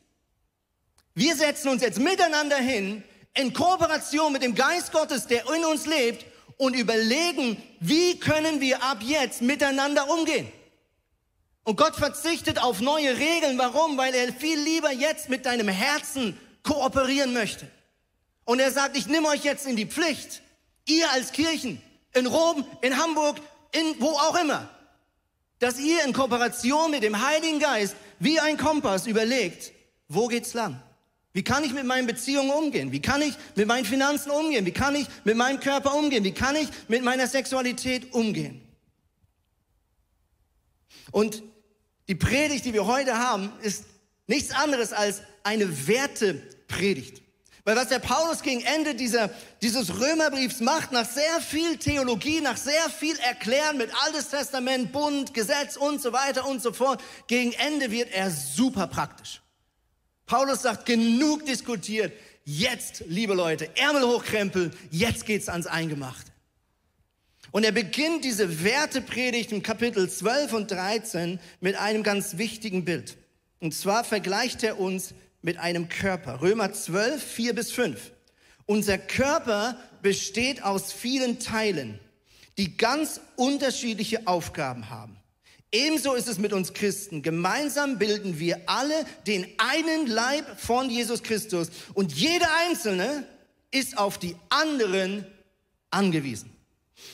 Wir 1.18 1.34
setzen 1.34 1.70
uns 1.70 1.82
jetzt 1.82 1.98
miteinander 1.98 2.58
hin, 2.58 3.02
in 3.34 3.52
Kooperation 3.52 4.32
mit 4.32 4.44
dem 4.44 4.54
Geist 4.54 4.92
Gottes, 4.92 5.26
der 5.26 5.52
in 5.52 5.64
uns 5.64 5.84
lebt, 5.84 6.24
und 6.58 6.76
überlegen, 6.76 7.60
wie 7.80 8.20
können 8.20 8.60
wir 8.60 8.84
ab 8.84 8.98
jetzt 9.00 9.42
miteinander 9.42 10.08
umgehen. 10.08 10.46
Und 11.64 11.74
Gott 11.74 11.96
verzichtet 11.96 12.62
auf 12.62 12.80
neue 12.80 13.18
Regeln. 13.18 13.58
Warum? 13.58 13.98
Weil 13.98 14.14
er 14.14 14.32
viel 14.32 14.60
lieber 14.60 14.92
jetzt 14.92 15.28
mit 15.28 15.44
deinem 15.44 15.66
Herzen 15.66 16.38
kooperieren 16.62 17.32
möchte. 17.32 17.66
Und 18.44 18.60
er 18.60 18.70
sagt, 18.70 18.96
ich 18.96 19.08
nehme 19.08 19.26
euch 19.26 19.42
jetzt 19.42 19.66
in 19.66 19.74
die 19.74 19.86
Pflicht. 19.86 20.42
Ihr 20.86 21.10
als 21.10 21.32
Kirchen, 21.32 21.82
in 22.14 22.26
Rom, 22.26 22.64
in 22.80 22.96
Hamburg, 22.96 23.38
in 23.72 24.00
wo 24.00 24.10
auch 24.10 24.40
immer, 24.40 24.68
dass 25.58 25.80
ihr 25.80 26.04
in 26.04 26.12
Kooperation 26.12 26.92
mit 26.92 27.02
dem 27.02 27.26
Heiligen 27.26 27.58
Geist 27.58 27.96
wie 28.20 28.38
ein 28.38 28.56
Kompass 28.56 29.08
überlegt, 29.08 29.72
wo 30.06 30.28
geht's 30.28 30.54
lang? 30.54 30.80
Wie 31.38 31.44
kann 31.44 31.62
ich 31.62 31.72
mit 31.72 31.84
meinen 31.84 32.08
Beziehungen 32.08 32.50
umgehen? 32.50 32.90
Wie 32.90 33.00
kann 33.00 33.22
ich 33.22 33.32
mit 33.54 33.68
meinen 33.68 33.84
Finanzen 33.84 34.32
umgehen? 34.32 34.66
Wie 34.66 34.72
kann 34.72 34.96
ich 34.96 35.06
mit 35.22 35.36
meinem 35.36 35.60
Körper 35.60 35.94
umgehen? 35.94 36.24
Wie 36.24 36.32
kann 36.32 36.56
ich 36.56 36.68
mit 36.88 37.04
meiner 37.04 37.28
Sexualität 37.28 38.12
umgehen? 38.12 38.60
Und 41.12 41.44
die 42.08 42.16
Predigt, 42.16 42.64
die 42.64 42.72
wir 42.74 42.86
heute 42.86 43.18
haben, 43.18 43.52
ist 43.62 43.84
nichts 44.26 44.50
anderes 44.50 44.92
als 44.92 45.22
eine 45.44 45.86
Wertepredigt. 45.86 47.22
Weil 47.62 47.76
was 47.76 47.86
der 47.86 48.00
Paulus 48.00 48.42
gegen 48.42 48.62
Ende 48.62 48.96
dieser, 48.96 49.30
dieses 49.62 50.00
Römerbriefs 50.00 50.58
macht, 50.58 50.90
nach 50.90 51.08
sehr 51.08 51.40
viel 51.40 51.76
Theologie, 51.76 52.40
nach 52.40 52.56
sehr 52.56 52.90
viel 52.90 53.16
Erklären 53.20 53.76
mit 53.76 53.92
Altes 54.02 54.30
Testament, 54.30 54.90
Bund, 54.90 55.34
Gesetz 55.34 55.76
und 55.76 56.02
so 56.02 56.12
weiter 56.12 56.48
und 56.48 56.60
so 56.60 56.72
fort, 56.72 57.00
gegen 57.28 57.52
Ende 57.52 57.92
wird 57.92 58.10
er 58.10 58.28
super 58.28 58.88
praktisch. 58.88 59.40
Paulus 60.28 60.62
sagt, 60.62 60.86
genug 60.86 61.44
diskutiert, 61.46 62.12
jetzt, 62.44 63.02
liebe 63.08 63.34
Leute, 63.34 63.68
Ärmel 63.76 64.04
hochkrempeln, 64.04 64.72
jetzt 64.90 65.26
geht's 65.26 65.48
ans 65.48 65.66
Eingemachte. 65.66 66.30
Und 67.50 67.64
er 67.64 67.72
beginnt 67.72 68.24
diese 68.24 68.62
Wertepredigt 68.62 69.52
im 69.52 69.62
Kapitel 69.62 70.08
12 70.08 70.52
und 70.52 70.70
13 70.70 71.40
mit 71.60 71.76
einem 71.76 72.02
ganz 72.02 72.38
wichtigen 72.38 72.84
Bild. 72.84 73.16
Und 73.58 73.74
zwar 73.74 74.04
vergleicht 74.04 74.62
er 74.62 74.78
uns 74.78 75.14
mit 75.40 75.58
einem 75.58 75.88
Körper. 75.88 76.42
Römer 76.42 76.72
12, 76.72 77.22
4 77.22 77.54
bis 77.54 77.72
5. 77.72 78.12
Unser 78.66 78.98
Körper 78.98 79.78
besteht 80.02 80.62
aus 80.62 80.92
vielen 80.92 81.38
Teilen, 81.38 81.98
die 82.58 82.76
ganz 82.76 83.20
unterschiedliche 83.36 84.26
Aufgaben 84.26 84.90
haben. 84.90 85.17
Ebenso 85.70 86.14
ist 86.14 86.28
es 86.28 86.38
mit 86.38 86.52
uns 86.52 86.72
Christen. 86.72 87.22
Gemeinsam 87.22 87.98
bilden 87.98 88.38
wir 88.38 88.62
alle 88.66 89.04
den 89.26 89.46
einen 89.58 90.06
Leib 90.06 90.58
von 90.58 90.88
Jesus 90.88 91.22
Christus 91.22 91.68
und 91.94 92.12
jeder 92.12 92.48
Einzelne 92.66 93.26
ist 93.70 93.98
auf 93.98 94.16
die 94.16 94.34
anderen 94.48 95.26
angewiesen. 95.90 96.50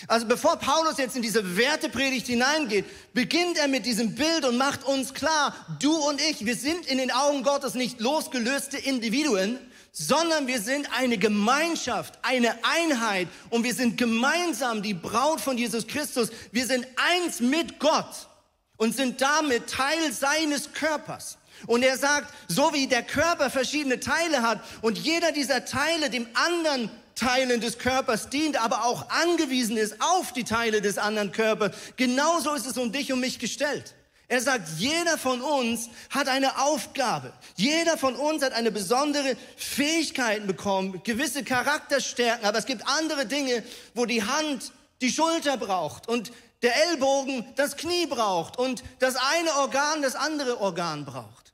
Also 0.07 0.27
bevor 0.27 0.57
Paulus 0.57 0.99
jetzt 0.99 1.17
in 1.17 1.23
diese 1.23 1.57
Wertepredigt 1.57 2.27
hineingeht, 2.27 2.85
beginnt 3.13 3.59
er 3.59 3.69
mit 3.69 3.87
diesem 3.87 4.15
Bild 4.15 4.45
und 4.45 4.57
macht 4.57 4.85
uns 4.85 5.13
klar, 5.15 5.55
du 5.81 5.93
und 5.93 6.21
ich, 6.21 6.47
wir 6.47 6.57
sind 6.57 6.87
in 6.87 6.99
den 6.99 7.11
Augen 7.11 7.43
Gottes 7.43 7.75
nicht 7.75 8.01
losgelöste 8.01 8.79
Individuen, 8.79 9.59
sondern 9.93 10.47
wir 10.47 10.61
sind 10.61 10.89
eine 10.97 11.19
Gemeinschaft, 11.19 12.19
eine 12.23 12.57
Einheit 12.65 13.29
und 13.51 13.65
wir 13.65 13.75
sind 13.75 13.99
gemeinsam 13.99 14.83
die 14.83 14.95
Braut 14.95 15.41
von 15.41 15.59
Jesus 15.59 15.87
Christus. 15.87 16.31
Wir 16.51 16.67
sind 16.67 16.87
eins 16.97 17.41
mit 17.41 17.79
Gott 17.79 18.29
und 18.77 18.95
sind 18.95 19.21
damit 19.21 19.69
Teil 19.69 20.13
seines 20.13 20.73
Körpers. 20.73 21.39
Und 21.67 21.83
er 21.83 21.97
sagt, 21.97 22.33
so 22.49 22.73
wie 22.73 22.87
der 22.87 23.03
Körper 23.03 23.51
verschiedene 23.51 24.01
Teile 24.01 24.43
hat 24.43 24.61
und 24.83 24.99
jeder 24.99 25.33
dieser 25.33 25.65
Teile 25.65 26.11
dem 26.11 26.27
anderen 26.35 26.91
Teilen 27.15 27.61
des 27.61 27.79
Körpers 27.79 28.29
dient, 28.29 28.61
aber 28.61 28.85
auch 28.85 29.09
angewiesen 29.09 29.77
ist 29.77 30.01
auf 30.01 30.33
die 30.33 30.45
Teile 30.45 30.83
des 30.83 30.99
anderen 30.99 31.33
Körpers. 31.33 31.77
Genauso 31.97 32.55
ist 32.55 32.67
es 32.67 32.77
um 32.77 32.91
dich 32.91 33.13
und 33.13 33.21
mich 33.21 33.39
gestellt. 33.39 33.95
Er 34.27 34.41
sagt, 34.41 34.69
jeder 34.79 35.19
von 35.19 35.43
uns 35.43 35.91
hat 36.11 36.29
eine 36.29 36.59
Aufgabe. 36.59 37.33
Jeder 37.57 37.99
von 37.99 38.17
uns 38.17 38.43
hat 38.43 38.53
eine 38.53 38.73
besondere 38.73 39.37
Fähigkeit 39.57 40.47
bekommen, 40.47 41.03
gewisse 41.05 41.45
Charakterstärken. 41.45 42.47
Aber 42.47 42.59
es 42.59 42.67
gibt 42.67 42.83
andere 42.89 43.27
Dinge, 43.27 43.63
wo 43.95 44.07
die 44.07 44.25
Hand 44.25 44.73
die 45.03 45.11
Schulter 45.11 45.57
braucht 45.57 46.09
und 46.09 46.33
der 46.65 46.75
Ellbogen 46.89 47.45
das 47.57 47.77
Knie 47.77 48.07
braucht 48.07 48.59
und 48.59 48.83
das 48.99 49.17
eine 49.17 49.53
Organ 49.59 50.03
das 50.03 50.17
andere 50.17 50.61
Organ 50.61 51.05
braucht. 51.05 51.53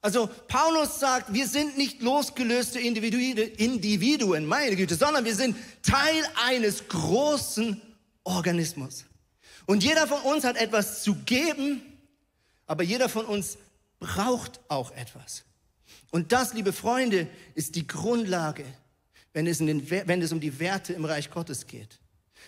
Also 0.00 0.28
Paulus 0.48 0.98
sagt, 0.98 1.32
wir 1.32 1.46
sind 1.46 1.78
nicht 1.78 2.02
losgelöste 2.02 2.78
Individuen, 2.78 4.46
meine 4.46 4.76
Güte, 4.76 4.96
sondern 4.96 5.24
wir 5.24 5.34
sind 5.34 5.56
Teil 5.82 6.22
eines 6.44 6.88
großen 6.88 7.80
Organismus. 8.22 9.04
Und 9.66 9.82
jeder 9.82 10.06
von 10.06 10.20
uns 10.22 10.44
hat 10.44 10.56
etwas 10.56 11.02
zu 11.02 11.14
geben, 11.24 11.80
aber 12.66 12.82
jeder 12.82 13.08
von 13.08 13.24
uns 13.24 13.56
braucht 13.98 14.60
auch 14.68 14.90
etwas. 14.90 15.44
Und 16.10 16.32
das, 16.32 16.52
liebe 16.52 16.72
Freunde, 16.72 17.28
ist 17.54 17.74
die 17.74 17.86
Grundlage, 17.86 18.64
wenn 19.32 19.46
es, 19.46 19.60
um 19.60 20.40
die 20.40 20.58
Werte 20.58 20.92
im 20.92 21.04
Reich 21.04 21.30
Gottes 21.30 21.66
geht. 21.66 21.98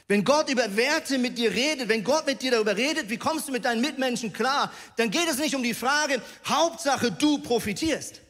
Wenn 0.08 0.22
Gott 0.22 0.48
über 0.48 0.76
Werte 0.76 1.18
mit 1.18 1.36
dir 1.36 1.52
redet, 1.52 1.88
wenn 1.88 2.04
Gott 2.04 2.26
mit 2.26 2.40
dir 2.40 2.52
darüber 2.52 2.76
redet, 2.76 3.10
wie 3.10 3.16
kommst 3.16 3.48
du 3.48 3.52
mit 3.52 3.64
deinen 3.64 3.80
Mitmenschen 3.80 4.32
klar, 4.32 4.72
dann 4.96 5.10
geht 5.10 5.28
es 5.28 5.38
nicht 5.38 5.54
um 5.54 5.62
die 5.62 5.74
Frage, 5.74 6.22
Hauptsache 6.44 7.10
du 7.10 7.38
profitierst, 7.38 8.20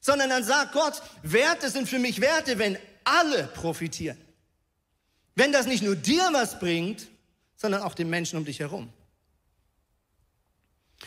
sondern 0.00 0.28
dann 0.28 0.44
sagt 0.44 0.72
Gott, 0.72 1.00
Werte 1.22 1.70
sind 1.70 1.88
für 1.88 1.98
mich 1.98 2.20
Werte, 2.20 2.58
wenn 2.58 2.78
alle 3.04 3.44
profitieren. 3.44 4.18
Wenn 5.34 5.52
das 5.52 5.66
nicht 5.66 5.82
nur 5.82 5.96
dir 5.96 6.28
was 6.32 6.58
bringt, 6.58 7.08
sondern 7.56 7.82
auch 7.82 7.94
den 7.94 8.10
Menschen 8.10 8.38
um 8.38 8.44
dich 8.44 8.60
herum. 8.60 8.92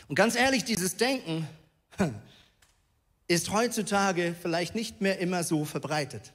Und 0.08 0.16
ganz 0.16 0.36
ehrlich, 0.36 0.64
dieses 0.64 0.98
Denken 0.98 1.48
ist 3.28 3.52
heutzutage 3.52 4.36
vielleicht 4.42 4.74
nicht 4.74 5.02
mehr 5.02 5.20
immer 5.20 5.44
so 5.44 5.64
verbreitet. 5.64 6.34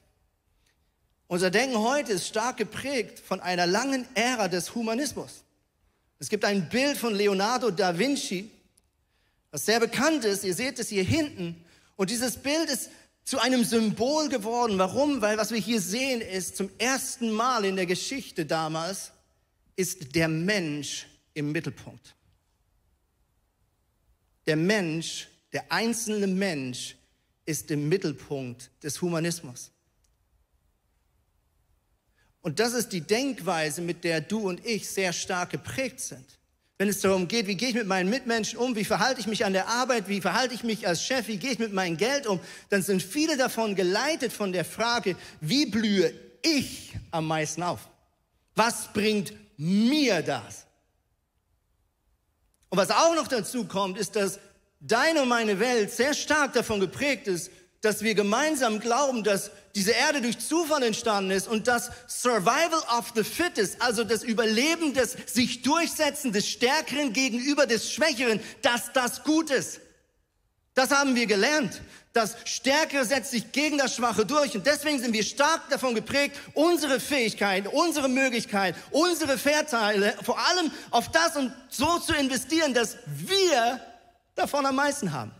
Unser 1.28 1.50
Denken 1.50 1.78
heute 1.78 2.12
ist 2.12 2.28
stark 2.28 2.56
geprägt 2.56 3.18
von 3.18 3.40
einer 3.40 3.66
langen 3.66 4.06
Ära 4.14 4.49
des 4.49 4.75
Humanismus. 4.75 5.42
Es 6.18 6.28
gibt 6.28 6.45
ein 6.45 6.68
Bild 6.68 6.97
von 6.97 7.14
Leonardo 7.14 7.71
da 7.71 7.99
Vinci, 7.99 8.50
das 9.50 9.66
sehr 9.66 9.80
bekannt 9.80 10.25
ist. 10.25 10.45
Ihr 10.45 10.54
seht 10.54 10.78
es 10.78 10.88
hier 10.88 11.02
hinten. 11.02 11.64
Und 11.97 12.11
dieses 12.11 12.37
Bild 12.37 12.68
ist 12.71 12.90
zu 13.25 13.40
einem 13.40 13.64
Symbol 13.64 14.28
geworden. 14.28 14.78
Warum? 14.78 15.21
Weil 15.21 15.37
was 15.37 15.50
wir 15.50 15.59
hier 15.59 15.80
sehen 15.80 16.21
ist, 16.21 16.56
zum 16.56 16.71
ersten 16.78 17.30
Mal 17.30 17.64
in 17.64 17.76
der 17.76 17.87
Geschichte 17.87 18.47
damals 18.47 19.11
ist 19.75 20.14
der 20.14 20.28
Mensch 20.28 21.06
im 21.35 21.52
Mittelpunkt. 21.52 22.14
Der 24.47 24.56
Mensch, 24.56 25.28
der 25.52 25.71
einzelne 25.73 26.28
Mensch 26.28 26.97
ist 27.45 27.71
im 27.71 27.88
Mittelpunkt 27.88 28.71
des 28.83 29.02
Humanismus. 29.02 29.73
Und 32.47 32.61
das 32.61 32.75
ist 32.75 32.93
die 32.93 33.00
Denkweise, 33.00 33.83
mit 33.83 34.05
der 34.05 34.21
du 34.21 34.38
und 34.38 34.65
ich 34.65 34.88
sehr 34.88 35.12
stark 35.12 35.50
geprägt 35.50 35.99
sind. 35.99 36.25
Wenn 36.79 36.88
es 36.88 37.00
darum 37.00 37.26
geht, 37.26 37.49
wie 37.49 37.57
gehe 37.57 37.71
ich 37.71 37.75
mit 37.75 37.88
meinen 37.88 38.09
Mitmenschen 38.09 38.61
um, 38.61 38.76
wie 38.76 38.85
verhalte 38.85 39.19
ich 39.19 39.26
mich 39.26 39.45
an 39.45 39.53
der 39.53 39.67
Arbeit, 39.67 40.09
wie 40.09 40.21
verhalte 40.21 40.55
ich 40.55 40.62
mich 40.62 40.87
als 40.87 41.03
Chef, 41.03 41.26
wie 41.26 41.38
gehe 41.38 41.50
ich 41.50 41.59
mit 41.59 41.73
meinem 41.73 41.97
Geld 41.97 42.25
um, 42.25 42.38
dann 42.69 42.83
sind 42.83 43.03
viele 43.03 43.37
davon 43.37 43.75
geleitet 43.75 44.33
von 44.33 44.53
der 44.53 44.65
Frage, 44.65 45.17
wie 45.41 45.67
blühe 45.67 46.15
ich 46.41 46.95
am 47.11 47.26
meisten 47.26 47.65
auf? 47.65 47.81
Was 48.55 48.93
bringt 48.93 49.33
mir 49.57 50.23
das? 50.23 50.67
Und 52.69 52.79
was 52.79 52.93
auch 52.93 53.17
noch 53.17 53.26
dazu 53.26 53.65
kommt, 53.65 53.99
ist, 53.99 54.15
dass 54.15 54.38
deine 54.79 55.23
und 55.23 55.29
meine 55.29 55.59
Welt 55.59 55.91
sehr 55.91 56.15
stark 56.15 56.53
davon 56.53 56.79
geprägt 56.79 57.26
ist, 57.26 57.50
dass 57.81 58.03
wir 58.03 58.15
gemeinsam 58.15 58.79
glauben, 58.79 59.25
dass 59.25 59.50
diese 59.76 59.92
Erde 59.92 60.23
durch 60.23 60.38
Zufall 60.38 60.83
entstanden 60.83 61.30
ist 61.30 61.47
und 61.47 61.68
dass 61.68 61.90
Survival 62.09 62.83
of 62.99 63.12
the 63.14 63.23
Fittest, 63.23 63.80
also 63.83 64.04
das 64.04 64.23
Überleben 64.23 64.95
des 64.95 65.16
sich 65.26 65.61
durchsetzen 65.61 66.33
des 66.33 66.49
Stärkeren 66.49 67.12
gegenüber 67.12 67.66
des 67.66 67.92
Schwächeren, 67.92 68.40
dass 68.62 68.90
das 68.95 69.23
gut 69.23 69.50
ist. 69.50 69.80
Das 70.73 70.90
haben 70.90 71.14
wir 71.14 71.26
gelernt. 71.26 71.83
Das 72.14 72.37
Stärkere 72.47 73.04
setzt 73.04 73.33
sich 73.33 73.52
gegen 73.52 73.76
das 73.76 73.95
Schwache 73.95 74.25
durch. 74.25 74.54
Und 74.54 74.66
deswegen 74.66 74.99
sind 74.99 75.12
wir 75.12 75.23
stark 75.23 75.68
davon 75.68 75.95
geprägt, 75.95 76.38
unsere 76.54 76.99
Fähigkeiten, 76.99 77.66
unsere 77.66 78.09
Möglichkeiten, 78.09 78.78
unsere 78.90 79.37
Vorteile, 79.37 80.14
vor 80.23 80.38
allem 80.38 80.71
auf 80.90 81.11
das 81.11 81.37
und 81.37 81.52
so 81.68 81.99
zu 81.99 82.14
investieren, 82.14 82.73
dass 82.73 82.97
wir 83.04 83.78
davon 84.35 84.64
am 84.64 84.76
meisten 84.76 85.12
haben. 85.12 85.33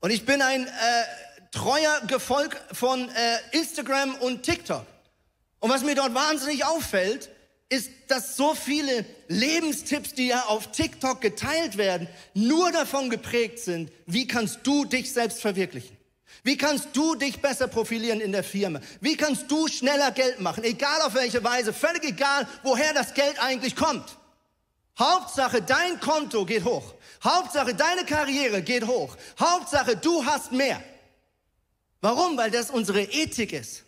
Und 0.00 0.10
ich 0.10 0.24
bin 0.24 0.40
ein 0.40 0.66
äh, 0.66 0.70
treuer 1.50 2.00
Gefolg 2.06 2.60
von 2.72 3.08
äh, 3.08 3.38
Instagram 3.52 4.14
und 4.16 4.42
TikTok. 4.42 4.86
Und 5.58 5.70
was 5.70 5.82
mir 5.82 5.94
dort 5.94 6.14
wahnsinnig 6.14 6.64
auffällt, 6.64 7.28
ist, 7.68 7.90
dass 8.08 8.36
so 8.36 8.54
viele 8.54 9.04
Lebenstipps, 9.28 10.14
die 10.14 10.28
ja 10.28 10.44
auf 10.46 10.72
TikTok 10.72 11.20
geteilt 11.20 11.76
werden, 11.76 12.08
nur 12.34 12.72
davon 12.72 13.10
geprägt 13.10 13.60
sind, 13.60 13.92
wie 14.06 14.26
kannst 14.26 14.60
du 14.64 14.84
dich 14.84 15.12
selbst 15.12 15.40
verwirklichen? 15.40 15.96
Wie 16.42 16.56
kannst 16.56 16.88
du 16.94 17.14
dich 17.14 17.40
besser 17.40 17.68
profilieren 17.68 18.20
in 18.20 18.32
der 18.32 18.42
Firma? 18.42 18.80
Wie 19.00 19.16
kannst 19.16 19.50
du 19.50 19.68
schneller 19.68 20.10
Geld 20.10 20.40
machen? 20.40 20.64
Egal 20.64 21.02
auf 21.02 21.14
welche 21.14 21.44
Weise, 21.44 21.72
völlig 21.72 22.02
egal, 22.04 22.48
woher 22.62 22.94
das 22.94 23.14
Geld 23.14 23.38
eigentlich 23.40 23.76
kommt. 23.76 24.16
Hauptsache, 24.98 25.62
dein 25.62 26.00
Konto 26.00 26.44
geht 26.44 26.64
hoch. 26.64 26.94
Hauptsache, 27.22 27.74
deine 27.74 28.04
Karriere 28.04 28.62
geht 28.62 28.86
hoch. 28.86 29.16
Hauptsache, 29.38 29.96
du 29.96 30.24
hast 30.24 30.52
mehr. 30.52 30.82
Warum? 32.00 32.36
Weil 32.36 32.50
das 32.50 32.70
unsere 32.70 33.02
Ethik 33.02 33.52
ist. 33.52 33.84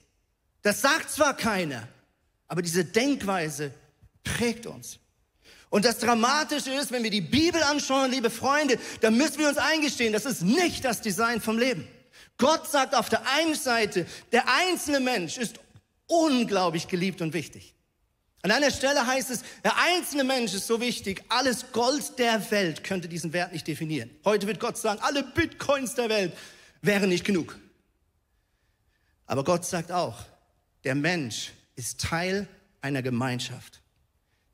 Das 0.63 0.81
sagt 0.81 1.11
zwar 1.11 1.37
keiner, 1.37 1.89
aber 2.49 2.63
diese 2.63 2.85
Denkweise 2.85 3.73
prägt 4.23 4.67
uns. 4.67 4.99
Und 5.71 5.85
das 5.87 5.99
Dramatische 5.99 6.71
ist, 6.73 6.93
wenn 6.93 7.03
wir 7.03 7.11
die 7.11 7.23
Bibel 7.23 7.63
anschauen, 7.63 8.11
liebe 8.11 8.31
Freunde, 8.31 8.79
dann 9.01 9.17
müssen 9.17 9.39
wir 9.39 9.49
uns 9.49 9.57
eingestehen, 9.57 10.13
das 10.13 10.27
ist 10.27 10.43
nicht 10.43 10.85
das 10.85 11.01
Design 11.01 11.41
vom 11.41 11.59
Leben. 11.59 11.89
Gott 12.37 12.71
sagt 12.71 12.95
auf 12.95 13.09
der 13.09 13.27
einen 13.27 13.55
Seite, 13.55 14.07
der 14.33 14.45
einzelne 14.49 15.01
Mensch 15.01 15.39
ist 15.39 15.57
unglaublich 16.07 16.89
geliebt 16.89 17.23
und 17.23 17.33
wichtig. 17.33 17.75
An 18.43 18.51
einer 18.51 18.71
Stelle 18.71 19.07
heißt 19.07 19.31
es, 19.31 19.43
der 19.65 19.77
einzelne 19.79 20.25
Mensch 20.25 20.53
ist 20.53 20.67
so 20.67 20.81
wichtig, 20.81 21.23
alles 21.29 21.73
Gold 21.73 22.19
der 22.19 22.51
Welt 22.51 22.85
könnte 22.85 23.09
diesen 23.09 23.33
Wert 23.33 23.53
nicht 23.53 23.67
definieren. 23.67 24.11
Heute 24.25 24.47
wird 24.47 24.61
Gott 24.61 24.77
sagen, 24.77 25.01
alle 25.01 25.23
Bitcoins 25.23 25.95
der 25.95 26.09
Welt 26.09 26.37
wären 26.83 27.09
nicht 27.09 27.25
genug. 27.25 27.57
Aber 29.33 29.45
Gott 29.45 29.65
sagt 29.65 29.91
auch, 29.91 30.27
der 30.85 30.95
Mensch 30.95 31.53
ist 31.75 31.99
Teil 32.03 32.47
einer 32.83 33.01
Gemeinschaft. 33.01 33.81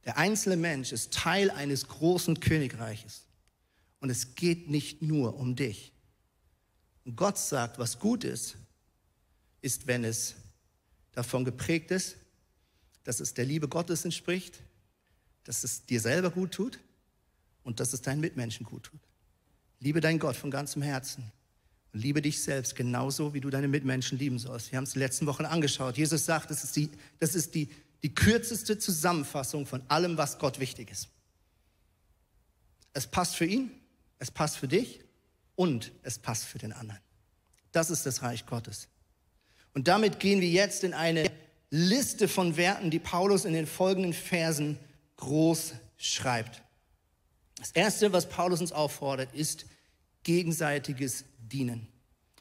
Der 0.05 0.19
einzelne 0.19 0.57
Mensch 0.57 0.93
ist 0.93 1.13
Teil 1.13 1.51
eines 1.51 1.89
großen 1.89 2.39
Königreiches. 2.39 3.25
Und 3.99 4.09
es 4.09 4.37
geht 4.37 4.71
nicht 4.71 5.03
nur 5.03 5.35
um 5.35 5.57
dich. 5.57 5.93
Und 7.05 7.17
Gott 7.17 7.39
sagt, 7.39 7.81
was 7.81 7.99
gut 7.99 8.23
ist, 8.23 8.57
ist, 9.63 9.89
wenn 9.89 10.05
es 10.05 10.37
davon 11.11 11.45
geprägt 11.45 11.91
ist, 11.91 12.15
dass 13.03 13.19
es 13.19 13.35
der 13.35 13.47
Liebe 13.47 13.67
Gottes 13.67 14.05
entspricht, 14.05 14.61
dass 15.43 15.65
es 15.65 15.87
dir 15.87 16.01
selber 16.01 16.31
gut 16.31 16.53
tut 16.53 16.79
und 17.65 17.81
dass 17.81 17.93
es 17.95 18.03
deinen 18.03 18.21
Mitmenschen 18.21 18.65
gut 18.65 18.85
tut. 18.85 19.01
Liebe 19.81 20.01
deinen 20.01 20.21
Gott 20.21 20.37
von 20.37 20.53
ganzem 20.53 20.83
Herzen 20.83 21.33
liebe 21.93 22.23
dich 22.23 22.43
selbst 22.43 22.77
genauso, 22.77 23.35
wie 23.35 23.41
du 23.41 23.51
deine 23.51 23.69
Mitmenschen 23.69 24.19
lieben 24.19 24.39
sollst. 24.39 24.71
Wir 24.71 24.77
haben 24.77 24.85
es 24.85 24.93
den 24.93 25.01
letzten 25.01 25.27
Wochen 25.27 25.45
angeschaut. 25.45 25.97
Jesus 25.97 26.25
sagt, 26.25 26.51
das 26.51 26.65
ist 26.65 26.77
die, 26.77 26.91
das 27.19 27.35
ist 27.35 27.55
die, 27.55 27.69
die 28.03 28.15
kürzeste 28.15 28.79
Zusammenfassung 28.79 29.67
von 29.67 29.83
allem, 29.89 30.17
was 30.17 30.39
Gott 30.39 30.61
wichtig 30.61 30.91
ist. 30.91 31.09
Es 32.93 33.07
passt 33.07 33.37
für 33.37 33.47
ihn, 33.47 33.71
es 34.19 34.31
passt 34.31 34.57
für 34.57 34.69
dich 34.69 35.01
und 35.57 35.93
es 36.03 36.19
passt 36.19 36.45
für 36.45 36.59
den 36.59 36.73
anderen. 36.73 37.01
Das 37.73 37.91
ist 37.91 38.07
das 38.07 38.23
Reich 38.23 38.47
Gottes. 38.47 38.89
Und 39.75 39.89
damit 39.89 40.21
gehen 40.21 40.41
wir 40.41 40.49
jetzt 40.49 40.85
in 40.85 40.95
eine 40.95 41.31
Liste 41.71 42.29
von 42.29 42.57
Werten, 42.57 42.91
die 42.91 42.99
Paulus 42.99 43.45
in 43.45 43.53
den 43.53 43.67
folgenden 43.67 44.13
Versen 44.13 44.79
groß 45.17 45.75
schreibt. 45.97 46.63
Das 47.59 47.73
Erste, 47.73 48.13
was 48.13 48.29
Paulus 48.29 48.61
uns 48.61 48.73
auffordert, 48.73 49.35
ist 49.35 49.67
gegenseitiges 50.23 51.25
Dienen. 51.49 51.89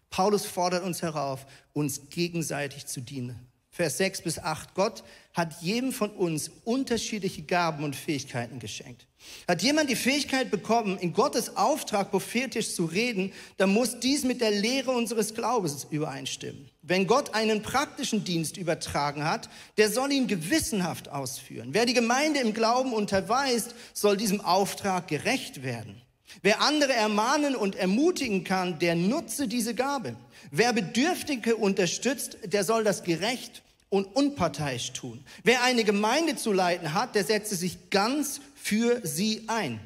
Paulus 0.10 0.46
fordert 0.46 0.84
uns 0.84 1.02
herauf, 1.02 1.46
uns 1.74 2.10
gegenseitig 2.10 2.86
zu 2.88 3.02
dienen. 3.02 3.48
Vers 3.78 4.00
6 4.00 4.24
bis 4.24 4.39
8. 4.39 4.74
Gott 4.74 5.04
hat 5.36 5.62
jedem 5.62 5.91
von 5.91 6.10
uns 6.10 6.50
unterschiedliche 6.63 7.43
Gaben 7.43 7.84
und 7.84 7.96
Fähigkeiten 7.96 8.58
geschenkt. 8.58 9.06
Hat 9.48 9.62
jemand 9.62 9.91
die 9.91 9.96
Fähigkeit 9.96 10.50
bekommen, 10.50 10.98
in 10.98 11.13
Gottes 11.13 11.56
Auftrag 11.56 12.10
prophetisch 12.10 12.74
zu 12.74 12.86
reden, 12.86 13.32
dann 13.58 13.72
muss 13.72 14.00
dies 14.00 14.24
mit 14.24 14.41
der 14.41 14.50
Lehre 14.50 14.89
unseres 14.89 15.36
Glaubens 15.36 15.86
übereinstimmen. 15.91 16.72
Wenn 16.82 17.06
Gott 17.06 17.36
einen 17.36 17.62
praktischen 17.62 18.24
Dienst 18.24 18.58
übertragen 18.58 19.26
hat, 19.26 19.48
der 19.78 19.91
soll 19.91 20.12
ihn 20.12 20.26
gewissenhaft 20.26 21.10
ausführen. 21.10 21.70
Wer 21.74 21.86
die 21.86 21.93
Gemeinde 21.93 22.39
im 22.39 22.56
Glauben 22.56 22.93
unterweist, 22.93 23.76
soll 23.93 24.17
diesem 24.17 24.41
Auftrag 24.41 25.08
gerecht 25.08 25.62
werden. 25.62 26.02
Wer 26.41 26.62
andere 26.62 26.93
ermahnen 26.93 27.56
und 27.56 27.76
ermutigen 27.76 28.43
kann, 28.43 28.80
der 28.80 28.95
nutze 28.95 29.47
diese 29.47 29.73
Gabe. 29.73 30.15
Wer 30.52 30.73
Bedürftige 30.73 31.56
unterstützt, 31.56 32.38
der 32.45 32.63
soll 32.63 32.84
das 32.84 33.04
gerecht 33.04 33.63
und 33.89 34.06
unparteiisch 34.06 34.93
tun. 34.93 35.23
Wer 35.43 35.63
eine 35.63 35.84
Gemeinde 35.84 36.36
zu 36.36 36.52
leiten 36.52 36.93
hat, 36.93 37.15
der 37.15 37.23
setze 37.23 37.56
sich 37.56 37.89
ganz 37.89 38.41
für 38.56 39.02
sie 39.04 39.43
ein. 39.47 39.80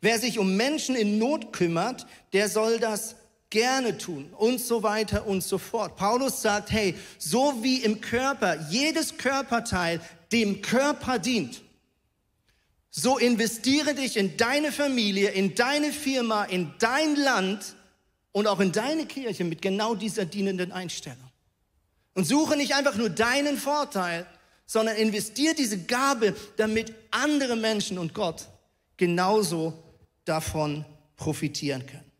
Wer 0.00 0.18
sich 0.18 0.38
um 0.38 0.56
Menschen 0.56 0.96
in 0.96 1.18
Not 1.18 1.52
kümmert, 1.52 2.06
der 2.32 2.48
soll 2.48 2.78
das 2.78 3.16
gerne 3.50 3.98
tun 3.98 4.32
und 4.38 4.60
so 4.60 4.82
weiter 4.82 5.26
und 5.26 5.44
so 5.44 5.58
fort. 5.58 5.96
Paulus 5.96 6.40
sagt, 6.40 6.72
hey, 6.72 6.94
so 7.18 7.62
wie 7.62 7.82
im 7.82 8.00
Körper 8.00 8.56
jedes 8.70 9.18
Körperteil 9.18 10.00
dem 10.32 10.62
Körper 10.62 11.18
dient, 11.18 11.62
so 12.94 13.16
investiere 13.16 13.94
dich 13.94 14.18
in 14.18 14.36
deine 14.36 14.70
Familie, 14.70 15.30
in 15.30 15.54
deine 15.54 15.92
Firma, 15.92 16.44
in 16.44 16.74
dein 16.78 17.16
Land 17.16 17.74
und 18.32 18.46
auch 18.46 18.60
in 18.60 18.70
deine 18.70 19.06
Kirche 19.06 19.44
mit 19.44 19.62
genau 19.62 19.94
dieser 19.94 20.26
dienenden 20.26 20.72
Einstellung. 20.72 21.30
Und 22.14 22.26
suche 22.26 22.54
nicht 22.54 22.74
einfach 22.74 22.94
nur 22.96 23.08
deinen 23.08 23.56
Vorteil, 23.56 24.26
sondern 24.66 24.96
investiere 24.96 25.54
diese 25.54 25.78
Gabe, 25.84 26.36
damit 26.58 26.92
andere 27.10 27.56
Menschen 27.56 27.98
und 27.98 28.12
Gott 28.12 28.46
genauso 28.98 29.72
davon 30.26 30.84
profitieren 31.16 31.86
können. 31.86 32.10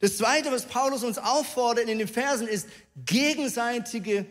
Das 0.00 0.16
Zweite, 0.16 0.50
was 0.50 0.66
Paulus 0.66 1.04
uns 1.04 1.18
auffordert 1.18 1.88
in 1.88 1.98
den 1.98 2.08
Versen, 2.08 2.48
ist 2.48 2.68
gegenseitige 2.96 4.26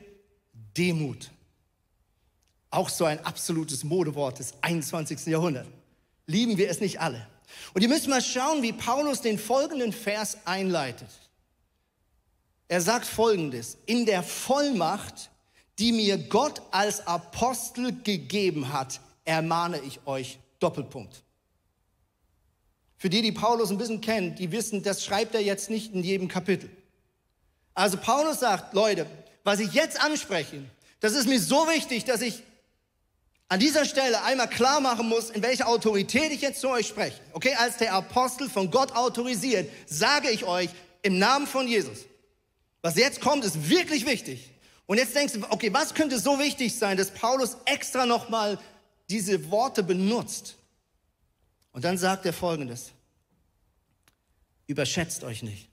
Demut. 0.78 1.32
Auch 2.70 2.90
so 2.90 3.06
ein 3.06 3.26
absolutes 3.26 3.86
Modewort 3.86 4.40
des 4.40 4.54
21. 4.62 5.28
Jahrhunderts. 5.28 5.70
Lieben 6.28 6.58
wir 6.58 6.70
es 6.70 6.82
nicht 6.82 7.00
alle. 7.00 7.28
Und 7.74 7.82
ihr 7.82 7.90
müsst 7.90 8.08
mal 8.08 8.22
schauen, 8.22 8.62
wie 8.64 8.74
Paulus 8.74 9.22
den 9.22 9.38
folgenden 9.38 9.94
Vers 9.94 10.38
einleitet. 10.46 11.10
Er 12.68 12.82
sagt 12.82 13.06
folgendes, 13.06 13.78
in 13.86 14.06
der 14.06 14.24
Vollmacht, 14.24 15.30
die 15.78 15.92
mir 15.92 16.18
Gott 16.18 16.62
als 16.72 17.06
Apostel 17.06 17.94
gegeben 18.04 18.74
hat, 18.74 19.00
ermahne 19.24 19.80
ich 19.86 20.00
euch. 20.06 20.40
Doppelpunkt. 20.60 21.22
Für 22.98 23.10
die, 23.10 23.22
die 23.22 23.34
Paulus 23.34 23.70
ein 23.70 23.78
bisschen 23.78 24.02
kennen, 24.02 24.36
die 24.36 24.52
wissen, 24.52 24.82
das 24.82 25.04
schreibt 25.04 25.36
er 25.36 25.42
jetzt 25.42 25.70
nicht 25.70 25.94
in 25.94 26.02
jedem 26.02 26.28
Kapitel. 26.28 26.70
Also 27.74 27.98
Paulus 27.98 28.40
sagt, 28.40 28.74
Leute, 28.74 29.06
was 29.44 29.60
ich 29.60 29.74
jetzt 29.74 30.02
anspreche, 30.02 30.64
das 31.02 31.14
ist 31.14 31.28
mir 31.28 31.40
so 31.40 31.68
wichtig, 31.68 32.06
dass 32.06 32.22
ich 32.22 32.42
an 33.48 33.60
dieser 33.60 33.86
Stelle 33.86 34.24
einmal 34.24 34.50
klar 34.50 34.82
machen 34.82 35.08
muss, 35.08 35.30
in 35.30 35.44
welcher 35.44 35.68
Autorität 35.68 36.32
ich 36.32 36.42
jetzt 36.42 36.62
zu 36.62 36.70
euch 36.70 36.88
spreche. 36.88 37.20
Okay, 37.34 37.54
als 37.56 37.78
der 37.78 37.94
Apostel 37.94 38.50
von 38.50 38.72
Gott 38.72 38.92
autorisiert, 38.94 39.70
sage 39.86 40.32
ich 40.32 40.46
euch 40.46 40.70
im 41.04 41.20
Namen 41.20 41.46
von 41.46 41.68
Jesus. 41.68 42.06
Was 42.82 42.96
jetzt 42.96 43.22
kommt, 43.22 43.46
ist 43.46 43.70
wirklich 43.70 44.06
wichtig. 44.06 44.52
Und 44.88 44.98
jetzt 44.98 45.16
denkst 45.16 45.34
du, 45.34 45.44
okay, 45.50 45.72
was 45.74 45.94
könnte 45.94 46.20
so 46.20 46.40
wichtig 46.40 46.78
sein, 46.78 46.98
dass 46.98 47.12
Paulus 47.12 47.58
extra 47.66 48.06
nochmal 48.06 48.60
diese 49.10 49.50
Worte 49.52 49.84
benutzt? 49.84 50.56
Und 51.72 51.84
dann 51.84 51.98
sagt 51.98 52.26
er 52.26 52.34
folgendes. 52.34 52.92
Überschätzt 54.68 55.24
euch 55.24 55.44
nicht, 55.44 55.70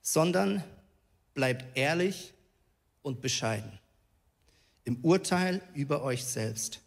sondern 0.00 0.64
bleibt 1.34 1.76
ehrlich 1.76 2.32
und 3.02 3.20
bescheiden 3.20 3.78
im 4.86 5.04
Urteil 5.04 5.60
über 5.74 6.02
euch 6.02 6.24
selbst. 6.24 6.80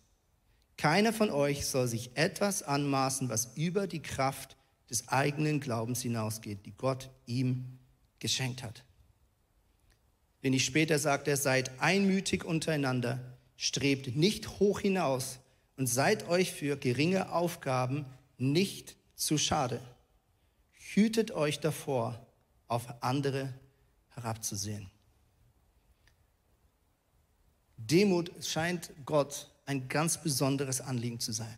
Keiner 0.77 1.13
von 1.13 1.29
euch 1.29 1.67
soll 1.67 1.87
sich 1.87 2.11
etwas 2.15 2.63
anmaßen, 2.63 3.29
was 3.29 3.51
über 3.55 3.85
die 3.85 4.01
Kraft 4.01 4.55
des 4.89 5.09
eigenen 5.09 5.59
Glaubens 5.59 6.01
hinausgeht, 6.01 6.65
die 6.65 6.71
Gott 6.71 7.09
ihm 7.25 7.77
geschenkt 8.19 8.63
hat. 8.63 8.83
Wenig 10.41 10.63
später 10.63 10.97
sagt 10.97 11.27
er, 11.27 11.35
seid 11.35 11.81
einmütig 11.81 12.45
untereinander, 12.45 13.19
strebt 13.57 14.15
nicht 14.15 14.59
hoch 14.59 14.79
hinaus 14.79 15.39
und 15.75 15.87
seid 15.87 16.29
euch 16.29 16.53
für 16.53 16.77
geringe 16.77 17.33
Aufgaben 17.33 18.05
nicht 18.37 18.95
zu 19.15 19.37
schade. 19.37 19.81
Hütet 20.71 21.31
euch 21.31 21.59
davor, 21.59 22.25
auf 22.69 23.03
andere 23.03 23.53
herabzusehen. 24.09 24.89
Demut 27.87 28.31
scheint 28.45 28.91
Gott 29.05 29.49
ein 29.65 29.87
ganz 29.87 30.21
besonderes 30.21 30.81
Anliegen 30.81 31.19
zu 31.19 31.31
sein. 31.31 31.57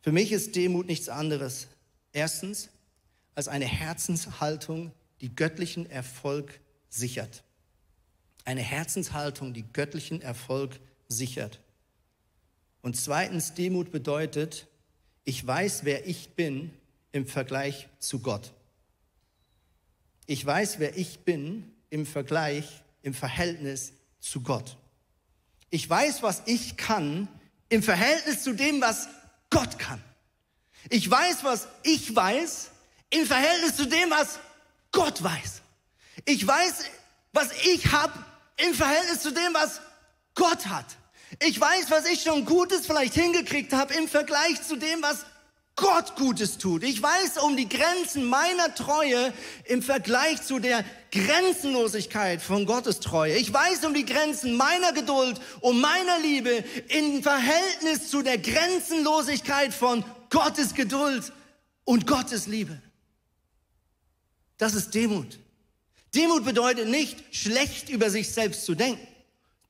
Für 0.00 0.12
mich 0.12 0.32
ist 0.32 0.56
Demut 0.56 0.86
nichts 0.86 1.08
anderes. 1.08 1.68
Erstens, 2.12 2.70
als 3.34 3.48
eine 3.48 3.66
Herzenshaltung, 3.66 4.92
die 5.20 5.34
göttlichen 5.34 5.88
Erfolg 5.90 6.60
sichert. 6.88 7.44
Eine 8.44 8.62
Herzenshaltung, 8.62 9.52
die 9.52 9.64
göttlichen 9.72 10.22
Erfolg 10.22 10.80
sichert. 11.08 11.60
Und 12.80 12.96
zweitens, 12.96 13.52
Demut 13.52 13.92
bedeutet, 13.92 14.66
ich 15.24 15.46
weiß, 15.46 15.84
wer 15.84 16.06
ich 16.06 16.30
bin 16.30 16.72
im 17.12 17.26
Vergleich 17.26 17.88
zu 17.98 18.20
Gott. 18.20 18.54
Ich 20.24 20.44
weiß, 20.44 20.78
wer 20.78 20.96
ich 20.96 21.20
bin 21.20 21.70
im 21.90 22.06
Vergleich, 22.06 22.64
im 23.02 23.14
Verhältnis 23.14 23.92
zu 24.20 24.42
Gott. 24.42 24.76
Ich 25.70 25.88
weiß, 25.88 26.22
was 26.22 26.42
ich 26.46 26.76
kann 26.76 27.28
im 27.68 27.82
Verhältnis 27.82 28.42
zu 28.42 28.52
dem, 28.52 28.80
was 28.80 29.08
Gott 29.50 29.78
kann. 29.78 30.02
Ich 30.90 31.10
weiß, 31.10 31.44
was 31.44 31.68
ich 31.82 32.14
weiß 32.14 32.70
im 33.10 33.26
Verhältnis 33.26 33.76
zu 33.76 33.86
dem, 33.86 34.10
was 34.10 34.38
Gott 34.92 35.22
weiß. 35.22 35.62
Ich 36.24 36.46
weiß, 36.46 36.84
was 37.32 37.50
ich 37.64 37.92
habe 37.92 38.12
im 38.56 38.74
Verhältnis 38.74 39.20
zu 39.20 39.30
dem, 39.30 39.54
was 39.54 39.80
Gott 40.34 40.66
hat. 40.66 40.86
Ich 41.40 41.60
weiß, 41.60 41.90
was 41.90 42.06
ich 42.06 42.22
schon 42.22 42.44
Gutes 42.44 42.86
vielleicht 42.86 43.14
hingekriegt 43.14 43.72
habe 43.72 43.94
im 43.94 44.08
Vergleich 44.08 44.62
zu 44.62 44.76
dem, 44.76 45.02
was 45.02 45.26
Gott 45.78 46.16
Gutes 46.16 46.58
tut. 46.58 46.82
Ich 46.82 47.00
weiß 47.00 47.38
um 47.38 47.56
die 47.56 47.68
Grenzen 47.68 48.24
meiner 48.24 48.74
Treue 48.74 49.32
im 49.64 49.80
Vergleich 49.80 50.42
zu 50.42 50.58
der 50.58 50.84
Grenzenlosigkeit 51.12 52.42
von 52.42 52.66
Gottes 52.66 52.98
Treue. 52.98 53.36
Ich 53.36 53.52
weiß 53.52 53.84
um 53.84 53.94
die 53.94 54.04
Grenzen 54.04 54.56
meiner 54.56 54.92
Geduld, 54.92 55.40
um 55.60 55.80
meiner 55.80 56.18
Liebe 56.18 56.64
im 56.88 57.22
Verhältnis 57.22 58.10
zu 58.10 58.22
der 58.22 58.38
Grenzenlosigkeit 58.38 59.72
von 59.72 60.04
Gottes 60.30 60.74
Geduld 60.74 61.32
und 61.84 62.08
Gottes 62.08 62.48
Liebe. 62.48 62.82
Das 64.58 64.74
ist 64.74 64.92
Demut. 64.94 65.38
Demut 66.12 66.44
bedeutet 66.44 66.88
nicht, 66.88 67.22
schlecht 67.30 67.88
über 67.88 68.10
sich 68.10 68.30
selbst 68.30 68.66
zu 68.66 68.74
denken. 68.74 69.06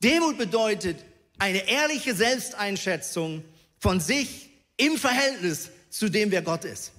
Demut 0.02 0.38
bedeutet 0.38 1.04
eine 1.38 1.68
ehrliche 1.68 2.14
Selbsteinschätzung 2.14 3.44
von 3.78 4.00
sich 4.00 4.48
im 4.78 4.96
Verhältnis 4.96 5.70
zu 5.90 6.08
dem, 6.08 6.30
wer 6.30 6.42
Gott 6.42 6.64
ist. 6.64 6.92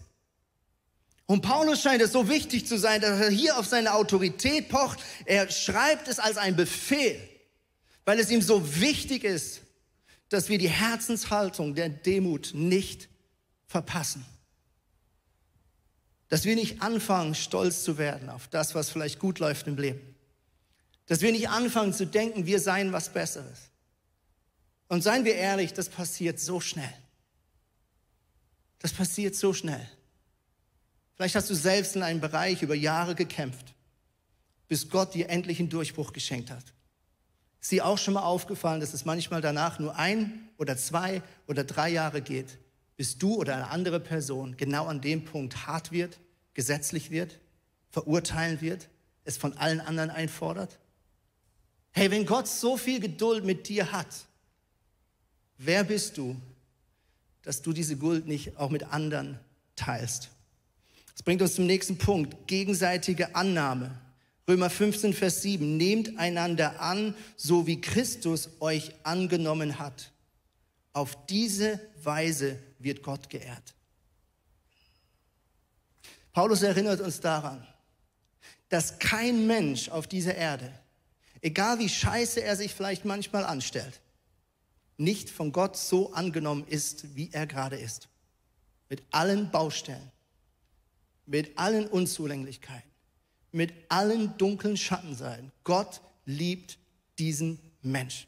Und 1.29 1.41
Paulus 1.41 1.83
scheint 1.83 2.01
es 2.01 2.11
so 2.11 2.27
wichtig 2.27 2.65
zu 2.65 2.79
sein, 2.79 3.01
dass 3.01 3.19
er 3.19 3.29
hier 3.29 3.59
auf 3.59 3.67
seine 3.67 3.93
Autorität 3.93 4.67
pocht. 4.69 4.99
Er 5.25 5.49
schreibt 5.51 6.07
es 6.07 6.17
als 6.17 6.37
ein 6.37 6.55
Befehl, 6.55 7.19
weil 8.03 8.19
es 8.19 8.31
ihm 8.31 8.41
so 8.41 8.79
wichtig 8.79 9.23
ist, 9.23 9.61
dass 10.29 10.49
wir 10.49 10.57
die 10.57 10.69
Herzenshaltung 10.69 11.75
der 11.75 11.89
Demut 11.89 12.51
nicht 12.55 13.09
verpassen. 13.67 14.25
Dass 16.29 16.45
wir 16.45 16.55
nicht 16.55 16.81
anfangen, 16.81 17.35
stolz 17.35 17.83
zu 17.83 17.99
werden 17.99 18.29
auf 18.29 18.47
das, 18.47 18.73
was 18.73 18.89
vielleicht 18.89 19.19
gut 19.19 19.37
läuft 19.37 19.67
im 19.67 19.77
Leben. 19.77 20.15
Dass 21.05 21.21
wir 21.21 21.31
nicht 21.31 21.49
anfangen 21.49 21.93
zu 21.93 22.07
denken, 22.07 22.47
wir 22.47 22.59
seien 22.59 22.91
was 22.91 23.13
Besseres. 23.13 23.69
Und 24.87 25.03
seien 25.03 25.25
wir 25.25 25.35
ehrlich, 25.35 25.73
das 25.73 25.89
passiert 25.89 26.39
so 26.39 26.59
schnell. 26.59 26.93
Das 28.79 28.93
passiert 28.93 29.35
so 29.35 29.53
schnell. 29.53 29.87
Vielleicht 31.15 31.35
hast 31.35 31.49
du 31.49 31.55
selbst 31.55 31.95
in 31.95 32.03
einem 32.03 32.21
Bereich 32.21 32.61
über 32.61 32.75
Jahre 32.75 33.13
gekämpft, 33.13 33.73
bis 34.69 34.89
Gott 34.89 35.13
dir 35.13 35.29
endlich 35.29 35.59
einen 35.59 35.69
Durchbruch 35.69 36.13
geschenkt 36.13 36.49
hat. 36.49 36.63
Ist 37.61 37.71
dir 37.71 37.85
auch 37.85 37.97
schon 37.97 38.13
mal 38.13 38.23
aufgefallen, 38.23 38.79
dass 38.79 38.93
es 38.93 39.03
manchmal 39.03 39.41
danach 39.41 39.79
nur 39.79 39.97
ein 39.97 40.49
oder 40.57 40.77
zwei 40.77 41.21
oder 41.47 41.65
drei 41.65 41.89
Jahre 41.89 42.21
geht, 42.21 42.57
bis 42.95 43.17
du 43.17 43.35
oder 43.35 43.55
eine 43.55 43.67
andere 43.67 43.99
Person 43.99 44.55
genau 44.55 44.85
an 44.85 45.01
dem 45.01 45.25
Punkt 45.25 45.67
hart 45.67 45.91
wird, 45.91 46.19
gesetzlich 46.53 47.11
wird, 47.11 47.39
verurteilen 47.89 48.61
wird, 48.61 48.87
es 49.25 49.35
von 49.35 49.57
allen 49.57 49.81
anderen 49.81 50.09
einfordert? 50.09 50.79
Hey, 51.91 52.11
wenn 52.11 52.25
Gott 52.25 52.47
so 52.47 52.77
viel 52.77 53.01
Geduld 53.01 53.43
mit 53.43 53.67
dir 53.67 53.91
hat, 53.91 54.07
wer 55.57 55.83
bist 55.83 56.17
du, 56.17 56.39
dass 57.43 57.61
du 57.61 57.73
diese 57.73 57.97
Guld 57.97 58.27
nicht 58.27 58.57
auch 58.57 58.69
mit 58.69 58.83
anderen 58.83 59.39
teilst. 59.75 60.29
Das 61.13 61.23
bringt 61.23 61.41
uns 61.41 61.55
zum 61.55 61.65
nächsten 61.65 61.97
Punkt, 61.97 62.47
gegenseitige 62.47 63.35
Annahme. 63.35 63.91
Römer 64.47 64.69
15, 64.69 65.13
Vers 65.13 65.41
7, 65.41 65.77
nehmt 65.77 66.17
einander 66.17 66.81
an, 66.81 67.13
so 67.35 67.67
wie 67.67 67.81
Christus 67.81 68.49
euch 68.59 68.93
angenommen 69.03 69.79
hat. 69.79 70.11
Auf 70.93 71.25
diese 71.27 71.79
Weise 72.03 72.57
wird 72.79 73.03
Gott 73.03 73.29
geehrt. 73.29 73.75
Paulus 76.33 76.61
erinnert 76.61 77.01
uns 77.01 77.19
daran, 77.19 77.67
dass 78.69 78.99
kein 78.99 79.45
Mensch 79.45 79.89
auf 79.89 80.07
dieser 80.07 80.35
Erde, 80.35 80.71
egal 81.41 81.79
wie 81.79 81.89
scheiße 81.89 82.41
er 82.41 82.55
sich 82.55 82.73
vielleicht 82.73 83.03
manchmal 83.05 83.45
anstellt, 83.45 83.99
nicht 84.99 85.29
von 85.29 85.51
Gott 85.53 85.77
so 85.77 86.11
angenommen 86.13 86.67
ist, 86.67 87.15
wie 87.15 87.29
er 87.31 87.47
gerade 87.47 87.77
ist. 87.77 88.09
Mit 88.89 89.01
allen 89.11 89.49
Baustellen, 89.49 90.11
mit 91.25 91.57
allen 91.57 91.87
Unzulänglichkeiten, 91.87 92.89
mit 93.51 93.73
allen 93.87 94.37
dunklen 94.37 94.75
Schattenseiten. 94.75 95.51
Gott 95.63 96.01
liebt 96.25 96.77
diesen 97.17 97.59
Mensch. 97.81 98.27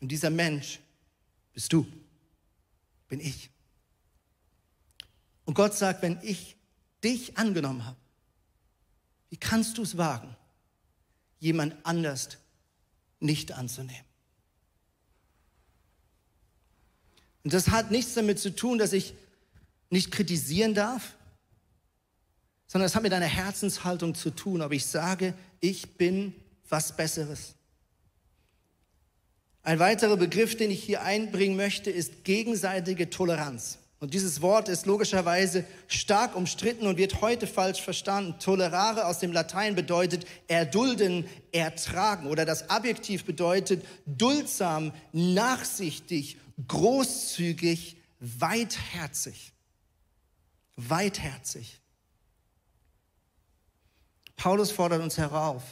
Und 0.00 0.08
dieser 0.08 0.30
Mensch 0.30 0.80
bist 1.52 1.72
du, 1.72 1.86
bin 3.08 3.20
ich. 3.20 3.50
Und 5.44 5.54
Gott 5.54 5.74
sagt, 5.74 6.00
wenn 6.00 6.18
ich 6.22 6.56
dich 7.04 7.36
angenommen 7.36 7.84
habe, 7.84 7.96
wie 9.28 9.36
kannst 9.36 9.76
du 9.76 9.82
es 9.82 9.98
wagen, 9.98 10.34
jemand 11.40 11.74
anders 11.84 12.38
nicht 13.20 13.52
anzunehmen? 13.52 14.06
Und 17.46 17.52
das 17.52 17.68
hat 17.68 17.92
nichts 17.92 18.14
damit 18.14 18.40
zu 18.40 18.50
tun, 18.50 18.76
dass 18.76 18.92
ich 18.92 19.14
nicht 19.88 20.10
kritisieren 20.10 20.74
darf, 20.74 21.14
sondern 22.66 22.86
es 22.86 22.96
hat 22.96 23.04
mit 23.04 23.12
einer 23.12 23.24
Herzenshaltung 23.24 24.16
zu 24.16 24.30
tun, 24.30 24.62
ob 24.62 24.72
ich 24.72 24.84
sage, 24.84 25.32
ich 25.60 25.96
bin 25.96 26.34
was 26.68 26.96
Besseres. 26.96 27.54
Ein 29.62 29.78
weiterer 29.78 30.16
Begriff, 30.16 30.56
den 30.56 30.72
ich 30.72 30.82
hier 30.82 31.02
einbringen 31.02 31.56
möchte, 31.56 31.88
ist 31.88 32.24
gegenseitige 32.24 33.10
Toleranz. 33.10 33.78
Und 34.00 34.12
dieses 34.12 34.42
Wort 34.42 34.68
ist 34.68 34.86
logischerweise 34.86 35.64
stark 35.86 36.34
umstritten 36.34 36.88
und 36.88 36.98
wird 36.98 37.20
heute 37.20 37.46
falsch 37.46 37.80
verstanden. 37.80 38.40
Tolerare 38.40 39.06
aus 39.06 39.20
dem 39.20 39.30
Latein 39.30 39.76
bedeutet 39.76 40.26
erdulden, 40.48 41.28
ertragen 41.52 42.26
oder 42.26 42.44
das 42.44 42.70
Adjektiv 42.70 43.24
bedeutet 43.24 43.84
duldsam, 44.04 44.92
nachsichtig, 45.12 46.38
großzügig, 46.66 47.96
weitherzig. 48.20 49.52
Weitherzig. 50.76 51.80
Paulus 54.36 54.70
fordert 54.70 55.02
uns 55.02 55.16
herauf, 55.16 55.62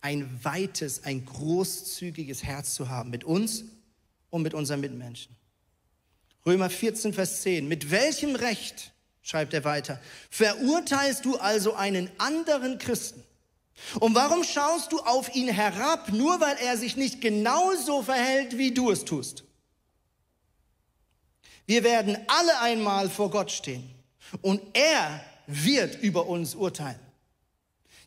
ein 0.00 0.38
weites, 0.44 1.04
ein 1.04 1.24
großzügiges 1.24 2.44
Herz 2.44 2.74
zu 2.74 2.88
haben 2.88 3.10
mit 3.10 3.24
uns 3.24 3.64
und 4.30 4.42
mit 4.42 4.54
unseren 4.54 4.80
Mitmenschen. 4.80 5.34
Römer 6.44 6.70
14, 6.70 7.12
Vers 7.12 7.42
10. 7.42 7.66
Mit 7.66 7.90
welchem 7.90 8.36
Recht, 8.36 8.92
schreibt 9.22 9.54
er 9.54 9.64
weiter, 9.64 10.00
verurteilst 10.30 11.24
du 11.24 11.36
also 11.36 11.74
einen 11.74 12.10
anderen 12.18 12.78
Christen? 12.78 13.24
Und 13.98 14.14
warum 14.14 14.44
schaust 14.44 14.92
du 14.92 15.00
auf 15.00 15.34
ihn 15.34 15.48
herab, 15.48 16.12
nur 16.12 16.40
weil 16.40 16.56
er 16.58 16.76
sich 16.76 16.96
nicht 16.96 17.20
genauso 17.20 18.02
verhält, 18.02 18.56
wie 18.56 18.72
du 18.72 18.90
es 18.90 19.04
tust? 19.04 19.45
Wir 21.66 21.84
werden 21.84 22.16
alle 22.28 22.60
einmal 22.60 23.10
vor 23.10 23.30
Gott 23.30 23.50
stehen 23.50 23.88
und 24.40 24.60
er 24.72 25.20
wird 25.46 26.00
über 26.02 26.26
uns 26.26 26.54
urteilen. 26.54 26.98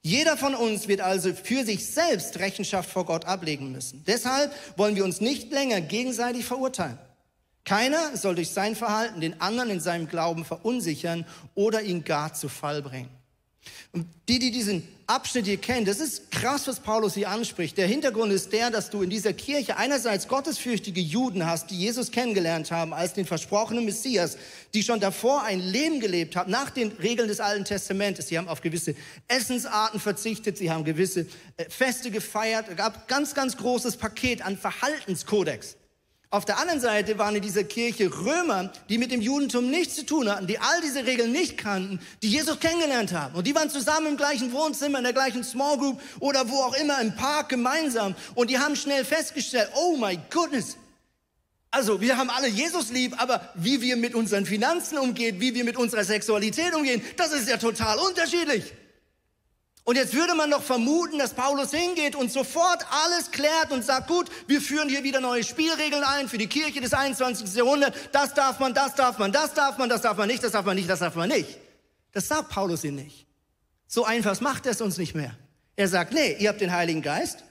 Jeder 0.02 0.38
von 0.38 0.56
uns 0.56 0.88
wird 0.88 1.02
also 1.02 1.34
für 1.34 1.66
sich 1.66 1.86
selbst 1.86 2.40
Rechenschaft 2.40 2.90
vor 2.90 3.06
Gott 3.06 3.26
ablegen 3.26 3.72
müssen. 3.72 4.04
Deshalb 4.08 4.54
wollen 4.78 4.96
wir 4.96 5.04
uns 5.04 5.20
nicht 5.20 5.52
länger 5.52 5.82
gegenseitig 5.82 6.46
verurteilen. 6.46 6.98
Keiner 7.66 8.16
soll 8.16 8.36
durch 8.36 8.50
sein 8.52 8.76
Verhalten 8.76 9.20
den 9.20 9.42
anderen 9.42 9.70
in 9.70 9.82
seinem 9.82 10.08
Glauben 10.08 10.46
verunsichern 10.46 11.26
oder 11.54 11.82
ihn 11.82 12.06
gar 12.06 12.34
zu 12.34 12.48
Fall 12.48 12.82
bringen. 12.82 13.19
Und 13.92 14.06
die, 14.28 14.38
die 14.38 14.52
diesen 14.52 14.88
Abschnitt 15.08 15.46
hier 15.46 15.58
kennen, 15.58 15.86
das 15.86 16.00
ist 16.00 16.30
krass, 16.30 16.68
was 16.68 16.80
Paulus 16.80 17.16
hier 17.16 17.30
anspricht. 17.30 17.78
Der 17.78 17.88
Hintergrund 17.88 18.32
ist 18.32 18.54
der, 18.54 18.70
dass 18.70 18.92
du 18.92 19.02
in 19.02 19.10
dieser 19.10 19.34
Kirche 19.34 19.78
einerseits 19.78 20.28
gottesfürchtige 20.28 21.02
Juden 21.02 21.48
hast, 21.48 21.72
die 21.72 21.78
Jesus 21.80 22.12
kennengelernt 22.12 22.70
haben 22.72 22.94
als 22.94 23.14
den 23.14 23.26
versprochenen 23.26 23.86
Messias, 23.86 24.38
die 24.76 24.84
schon 24.84 25.00
davor 25.00 25.42
ein 25.44 25.60
Leben 25.60 26.00
gelebt 26.00 26.36
haben, 26.36 26.52
nach 26.52 26.70
den 26.70 26.92
Regeln 27.02 27.28
des 27.28 27.40
Alten 27.40 27.66
Testamentes. 27.66 28.28
Sie 28.28 28.38
haben 28.38 28.48
auf 28.48 28.62
gewisse 28.62 28.94
Essensarten 29.28 30.00
verzichtet, 30.00 30.60
sie 30.60 30.70
haben 30.70 30.84
gewisse 30.84 31.26
äh, 31.58 31.66
Feste 31.70 32.12
gefeiert. 32.12 32.68
Es 32.70 32.76
gab 32.76 33.08
ganz, 33.08 33.34
ganz 33.34 33.58
großes 33.58 33.98
Paket 33.98 34.44
an 34.44 34.56
Verhaltenskodex. 34.56 35.79
Auf 36.32 36.46
der 36.46 36.60
anderen 36.60 36.80
Seite 36.80 37.18
waren 37.18 37.36
in 37.36 37.42
dieser 37.42 37.64
Kirche 37.64 38.12
Römer, 38.16 38.72
die 38.88 39.00
mit 39.00 39.12
dem 39.12 39.20
Judentum 39.20 39.72
nichts 39.72 39.96
zu 39.96 40.06
tun 40.06 40.30
hatten, 40.30 40.46
die 40.46 40.60
all 40.60 40.80
diese 40.82 41.08
Regeln 41.08 41.32
nicht 41.32 41.58
kannten, 41.58 42.00
die 42.22 42.30
Jesus 42.30 42.60
kennengelernt 42.60 43.14
haben. 43.14 43.34
Und 43.34 43.48
die 43.48 43.56
waren 43.56 43.72
zusammen 43.72 44.06
im 44.06 44.18
gleichen 44.18 44.52
Wohnzimmer, 44.52 45.00
in 45.00 45.06
der 45.06 45.14
gleichen 45.14 45.44
Small 45.44 45.80
Group 45.80 46.00
oder 46.20 46.48
wo 46.48 46.58
auch 46.58 46.76
immer 46.76 47.02
im 47.02 47.16
Park 47.16 47.50
gemeinsam. 47.50 48.14
Und 48.36 48.52
die 48.52 48.60
haben 48.60 48.76
schnell 48.76 49.06
festgestellt, 49.06 49.72
oh 49.74 49.98
my 49.98 50.20
goodness. 50.30 50.78
Also 51.72 52.00
wir 52.00 52.16
haben 52.16 52.30
alle 52.30 52.48
Jesus 52.48 52.92
lieb, 52.92 53.20
aber 53.20 53.50
wie 53.56 53.82
wir 53.82 53.96
mit 53.96 54.14
unseren 54.14 54.46
Finanzen 54.46 55.00
umgehen, 55.00 55.42
wie 55.42 55.56
wir 55.56 55.64
mit 55.64 55.78
unserer 55.78 56.04
Sexualität 56.04 56.76
umgehen, 56.76 57.02
das 57.18 57.32
ist 57.32 57.50
ja 57.50 57.58
total 57.58 57.98
unterschiedlich. 57.98 58.72
Und 59.90 59.96
jetzt 59.96 60.14
würde 60.14 60.36
man 60.36 60.52
doch 60.52 60.62
vermuten, 60.62 61.18
dass 61.18 61.34
Paulus 61.34 61.72
hingeht 61.72 62.16
und 62.16 62.32
sofort 62.32 62.86
alles 62.92 63.32
klärt 63.32 63.72
und 63.72 63.84
sagt, 63.84 64.08
gut, 64.08 64.30
wir 64.46 64.62
führen 64.62 64.88
hier 64.88 65.04
wieder 65.04 65.20
neue 65.20 65.44
Spielregeln 65.44 66.04
ein 66.04 66.30
für 66.30 66.38
die 66.38 66.46
Kirche 66.46 66.80
des 66.80 66.94
21. 66.94 67.56
Jahrhunderts. 67.56 67.98
Das 68.12 68.36
darf 68.36 68.60
man, 68.60 68.76
das 68.76 68.94
darf 68.94 69.18
man, 69.18 69.32
das 69.32 69.56
darf 69.56 69.80
man, 69.80 69.90
das 69.90 70.04
darf 70.04 70.16
man 70.16 70.28
nicht, 70.28 70.44
das 70.44 70.52
darf 70.52 70.64
man 70.64 70.76
nicht, 70.76 70.88
das 70.88 71.00
darf 71.00 71.16
man 71.16 71.28
nicht. 71.28 71.58
Das 72.12 72.28
sagt 72.28 72.50
Paulus 72.50 72.84
hier 72.84 72.92
nicht. 72.92 73.26
So 73.88 74.06
einfach 74.06 74.40
macht 74.42 74.68
er 74.68 74.74
es 74.74 74.82
uns 74.82 75.00
nicht 75.00 75.16
mehr. 75.16 75.36
Er 75.76 75.88
sagt, 75.88 76.14
nee, 76.14 76.36
ihr 76.38 76.50
habt 76.50 76.62
den 76.62 76.72
Heiligen 76.72 77.02
Geist, 77.02 77.44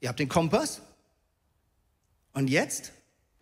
ihr 0.00 0.08
habt 0.08 0.18
den 0.18 0.28
Kompass 0.28 0.80
und 2.32 2.50
jetzt 2.50 2.90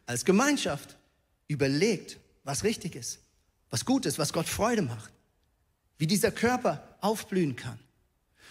als 0.04 0.26
Gemeinschaft 0.26 0.98
überlegt, 1.46 2.18
was 2.44 2.64
richtig 2.64 2.96
ist, 2.96 3.20
was 3.70 3.86
gut 3.86 4.04
ist, 4.04 4.18
was 4.18 4.34
Gott 4.34 4.46
Freude 4.46 4.82
macht 4.82 5.10
wie 5.98 6.06
dieser 6.06 6.30
Körper 6.30 6.82
aufblühen 7.00 7.56
kann. 7.56 7.78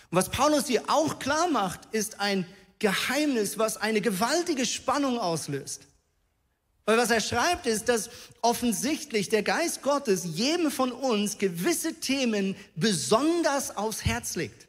Und 0.09 0.17
was 0.17 0.29
Paulus 0.29 0.67
hier 0.67 0.83
auch 0.87 1.19
klar 1.19 1.47
macht, 1.47 1.81
ist 1.91 2.19
ein 2.19 2.45
Geheimnis, 2.79 3.57
was 3.57 3.77
eine 3.77 4.01
gewaltige 4.01 4.65
Spannung 4.65 5.19
auslöst. 5.19 5.81
Weil 6.85 6.97
was 6.97 7.11
er 7.11 7.19
schreibt 7.19 7.65
ist, 7.65 7.89
dass 7.89 8.09
offensichtlich 8.41 9.27
der 9.27 9.43
Geist 9.43 9.81
Gottes 9.81 10.23
jedem 10.23 10.71
von 10.71 10.91
uns 10.93 11.37
gewisse 11.37 11.95
Themen 11.95 12.55
besonders 12.75 13.75
aufs 13.75 14.05
Herz 14.05 14.35
legt. 14.35 14.67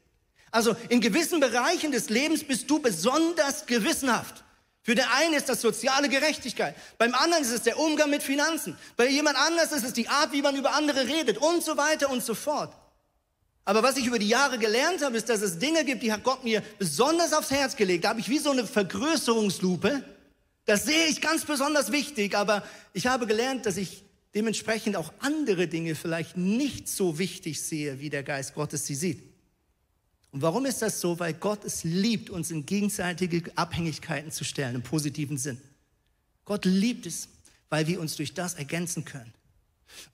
Also 0.51 0.75
in 0.89 1.01
gewissen 1.01 1.39
Bereichen 1.39 1.93
des 1.93 2.09
Lebens 2.09 2.43
bist 2.43 2.69
du 2.69 2.81
besonders 2.81 3.67
gewissenhaft. 3.67 4.43
Für 4.83 4.95
den 4.95 5.05
einen 5.05 5.35
ist 5.35 5.49
das 5.49 5.61
soziale 5.61 6.09
Gerechtigkeit, 6.09 6.75
beim 6.97 7.15
anderen 7.15 7.45
ist 7.45 7.53
es 7.53 7.63
der 7.63 7.79
Umgang 7.79 8.09
mit 8.09 8.23
Finanzen, 8.23 8.77
bei 8.97 9.07
jemand 9.07 9.37
anders 9.37 9.71
ist 9.71 9.85
es 9.85 9.93
die 9.93 10.09
Art, 10.09 10.33
wie 10.33 10.41
man 10.41 10.57
über 10.57 10.73
andere 10.73 11.07
redet 11.07 11.37
und 11.37 11.63
so 11.63 11.77
weiter 11.77 12.09
und 12.09 12.25
so 12.25 12.35
fort. 12.35 12.73
Aber 13.69 13.83
was 13.83 13.99
ich 13.99 14.07
über 14.07 14.19
die 14.19 14.29
Jahre 14.29 14.59
gelernt 14.59 15.05
habe, 15.05 15.19
ist, 15.19 15.29
dass 15.29 15.43
es 15.43 15.59
Dinge 15.59 15.85
gibt, 15.85 16.03
die 16.03 16.11
hat 16.11 16.25
Gott 16.25 16.43
mir 16.43 16.63
besonders 16.79 17.35
aufs 17.35 17.51
Herz 17.51 17.77
gelegt. 17.77 18.05
Da 18.05 18.09
habe 18.09 18.21
ich 18.21 18.31
wie 18.31 18.39
so 18.39 18.51
eine 18.51 18.67
Vergrößerungslupe. 18.67 20.03
Das 20.65 20.87
sehe 20.87 21.05
ich 21.09 21.21
ganz 21.21 21.45
besonders 21.45 21.93
wichtig, 21.93 22.35
aber 22.35 22.65
ich 22.95 23.09
habe 23.09 23.27
gelernt, 23.27 23.67
dass 23.67 23.77
ich 23.77 24.05
dementsprechend 24.35 24.97
auch 24.97 25.13
andere 25.19 25.69
Dinge 25.69 25.95
vielleicht 25.97 26.39
nicht 26.39 26.89
so 26.89 27.19
wichtig 27.19 27.61
sehe, 27.61 28.01
wie 28.01 28.09
der 28.09 28.23
Geist 28.23 28.55
Gottes 28.55 28.87
sie 28.87 28.95
sieht. 28.95 29.23
Und 30.31 30.41
warum 30.41 30.65
ist 30.65 30.81
das 30.81 31.03
so? 31.03 31.19
Weil 31.19 31.35
Gott 31.35 31.63
es 31.67 31.85
liebt, 31.85 32.31
uns 32.31 32.51
in 32.51 32.65
gegenseitige 32.65 33.55
Abhängigkeiten 33.55 34.31
zu 34.31 34.45
stellen, 34.45 34.77
im 34.77 34.83
positiven 34.83 35.37
Sinn. 35.37 35.61
Gott 36.47 36.65
liebt 36.65 37.05
es, 37.05 37.29
weil 37.69 37.87
wir 37.87 38.01
uns 38.01 38.17
durch 38.17 38.33
das 38.33 38.55
ergänzen 38.55 39.05
können. 39.05 39.35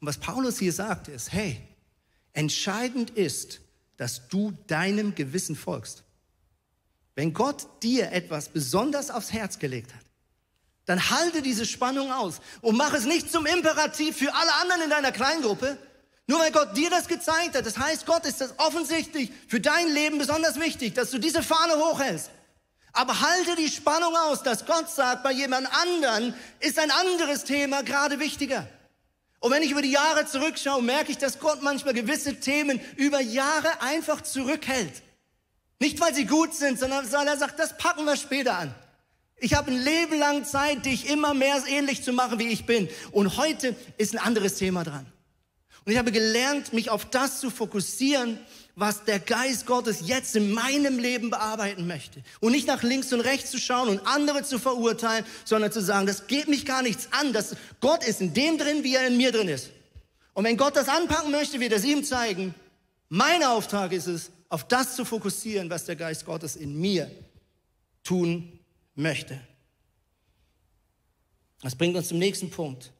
Und 0.00 0.08
was 0.08 0.18
Paulus 0.18 0.58
hier 0.58 0.72
sagt, 0.72 1.06
ist, 1.06 1.32
hey, 1.32 1.60
entscheidend 2.34 3.10
ist, 3.10 3.60
dass 3.96 4.28
du 4.28 4.52
deinem 4.66 5.14
Gewissen 5.14 5.56
folgst. 5.56 6.04
Wenn 7.14 7.32
Gott 7.32 7.66
dir 7.82 8.12
etwas 8.12 8.48
besonders 8.48 9.10
aufs 9.10 9.32
Herz 9.32 9.58
gelegt 9.58 9.94
hat, 9.94 10.00
dann 10.84 11.10
halte 11.10 11.40
diese 11.40 11.64
Spannung 11.64 12.12
aus 12.12 12.40
und 12.60 12.76
mach 12.76 12.92
es 12.92 13.06
nicht 13.06 13.30
zum 13.32 13.46
Imperativ 13.46 14.18
für 14.18 14.34
alle 14.34 14.52
anderen 14.60 14.82
in 14.82 14.90
deiner 14.90 15.12
Kleingruppe, 15.12 15.78
nur 16.26 16.40
weil 16.40 16.52
Gott 16.52 16.76
dir 16.76 16.90
das 16.90 17.08
gezeigt 17.08 17.54
hat, 17.54 17.66
das 17.66 17.78
heißt, 17.78 18.06
Gott 18.06 18.26
ist 18.26 18.40
das 18.40 18.58
offensichtlich 18.58 19.30
für 19.46 19.60
dein 19.60 19.88
Leben 19.88 20.18
besonders 20.18 20.58
wichtig, 20.58 20.94
dass 20.94 21.10
du 21.10 21.18
diese 21.18 21.42
Fahne 21.42 21.74
hochhältst. 21.76 22.30
Aber 22.92 23.20
halte 23.20 23.56
die 23.56 23.68
Spannung 23.68 24.14
aus, 24.16 24.42
dass 24.42 24.66
Gott 24.66 24.88
sagt, 24.88 25.22
bei 25.22 25.32
jemand 25.32 25.68
anderen 25.74 26.34
ist 26.60 26.78
ein 26.78 26.90
anderes 26.90 27.44
Thema 27.44 27.82
gerade 27.82 28.20
wichtiger. 28.20 28.68
Und 29.44 29.50
wenn 29.50 29.62
ich 29.62 29.72
über 29.72 29.82
die 29.82 29.90
Jahre 29.90 30.24
zurückschaue, 30.24 30.80
merke 30.80 31.12
ich, 31.12 31.18
dass 31.18 31.38
Gott 31.38 31.60
manchmal 31.60 31.92
gewisse 31.92 32.40
Themen 32.40 32.80
über 32.96 33.20
Jahre 33.20 33.82
einfach 33.82 34.22
zurückhält. 34.22 35.02
Nicht, 35.78 36.00
weil 36.00 36.14
sie 36.14 36.24
gut 36.24 36.54
sind, 36.54 36.78
sondern 36.78 37.12
weil 37.12 37.26
er 37.26 37.36
sagt, 37.36 37.58
das 37.58 37.76
packen 37.76 38.06
wir 38.06 38.16
später 38.16 38.56
an. 38.56 38.74
Ich 39.36 39.52
habe 39.52 39.70
ein 39.70 39.84
Leben 39.84 40.18
lang 40.18 40.46
Zeit, 40.46 40.86
dich 40.86 41.10
immer 41.10 41.34
mehr 41.34 41.62
ähnlich 41.68 42.02
zu 42.02 42.14
machen, 42.14 42.38
wie 42.38 42.48
ich 42.48 42.64
bin. 42.64 42.88
Und 43.12 43.36
heute 43.36 43.76
ist 43.98 44.14
ein 44.14 44.18
anderes 44.18 44.54
Thema 44.54 44.82
dran. 44.82 45.04
Und 45.84 45.92
ich 45.92 45.98
habe 45.98 46.10
gelernt, 46.10 46.72
mich 46.72 46.88
auf 46.88 47.04
das 47.04 47.40
zu 47.40 47.50
fokussieren, 47.50 48.38
was 48.76 49.04
der 49.04 49.20
Geist 49.20 49.66
Gottes 49.66 50.00
jetzt 50.04 50.34
in 50.34 50.52
meinem 50.52 50.98
Leben 50.98 51.30
bearbeiten 51.30 51.86
möchte. 51.86 52.22
Und 52.40 52.52
nicht 52.52 52.66
nach 52.66 52.82
links 52.82 53.12
und 53.12 53.20
rechts 53.20 53.50
zu 53.50 53.58
schauen 53.58 53.88
und 53.88 54.06
andere 54.06 54.42
zu 54.42 54.58
verurteilen, 54.58 55.24
sondern 55.44 55.70
zu 55.70 55.80
sagen, 55.80 56.06
das 56.06 56.26
geht 56.26 56.48
mich 56.48 56.66
gar 56.66 56.82
nichts 56.82 57.08
an. 57.12 57.32
dass 57.32 57.56
Gott 57.80 58.04
ist 58.04 58.20
in 58.20 58.34
dem 58.34 58.58
drin, 58.58 58.82
wie 58.82 58.96
er 58.96 59.06
in 59.06 59.16
mir 59.16 59.30
drin 59.30 59.48
ist. 59.48 59.70
Und 60.32 60.44
wenn 60.44 60.56
Gott 60.56 60.74
das 60.76 60.88
anpacken 60.88 61.30
möchte, 61.30 61.60
wird 61.60 61.72
er 61.72 61.78
es 61.78 61.84
ihm 61.84 62.02
zeigen. 62.02 62.54
Mein 63.08 63.44
Auftrag 63.44 63.92
ist 63.92 64.08
es, 64.08 64.32
auf 64.48 64.66
das 64.66 64.96
zu 64.96 65.04
fokussieren, 65.04 65.70
was 65.70 65.84
der 65.84 65.96
Geist 65.96 66.26
Gottes 66.26 66.56
in 66.56 66.80
mir 66.80 67.10
tun 68.02 68.58
möchte. 68.96 69.40
Das 71.62 71.76
bringt 71.76 71.96
uns 71.96 72.08
zum 72.08 72.18
nächsten 72.18 72.50
Punkt. 72.50 72.92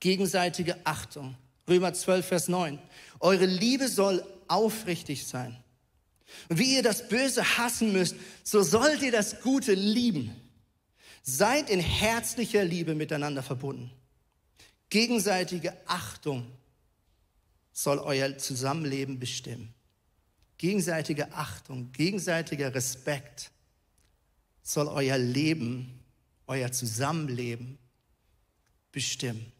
Gegenseitige 0.00 0.76
Achtung. 0.84 1.36
Römer 1.68 1.92
12, 1.92 2.26
Vers 2.26 2.48
9. 2.48 2.78
Eure 3.20 3.46
Liebe 3.46 3.88
soll 3.88 4.24
aufrichtig 4.48 5.26
sein. 5.26 5.56
Und 6.48 6.58
wie 6.58 6.76
ihr 6.76 6.82
das 6.82 7.08
Böse 7.08 7.58
hassen 7.58 7.92
müsst, 7.92 8.16
so 8.42 8.62
sollt 8.62 9.02
ihr 9.02 9.12
das 9.12 9.40
Gute 9.40 9.74
lieben. 9.74 10.34
Seid 11.22 11.70
in 11.70 11.80
herzlicher 11.80 12.64
Liebe 12.64 12.94
miteinander 12.94 13.42
verbunden. 13.42 13.90
Gegenseitige 14.88 15.74
Achtung 15.86 16.50
soll 17.72 17.98
euer 17.98 18.36
Zusammenleben 18.38 19.18
bestimmen. 19.18 19.72
Gegenseitige 20.58 21.32
Achtung, 21.32 21.92
gegenseitiger 21.92 22.74
Respekt 22.74 23.50
soll 24.62 24.88
euer 24.88 25.18
Leben, 25.18 26.00
euer 26.46 26.70
Zusammenleben 26.70 27.78
bestimmen. 28.92 29.52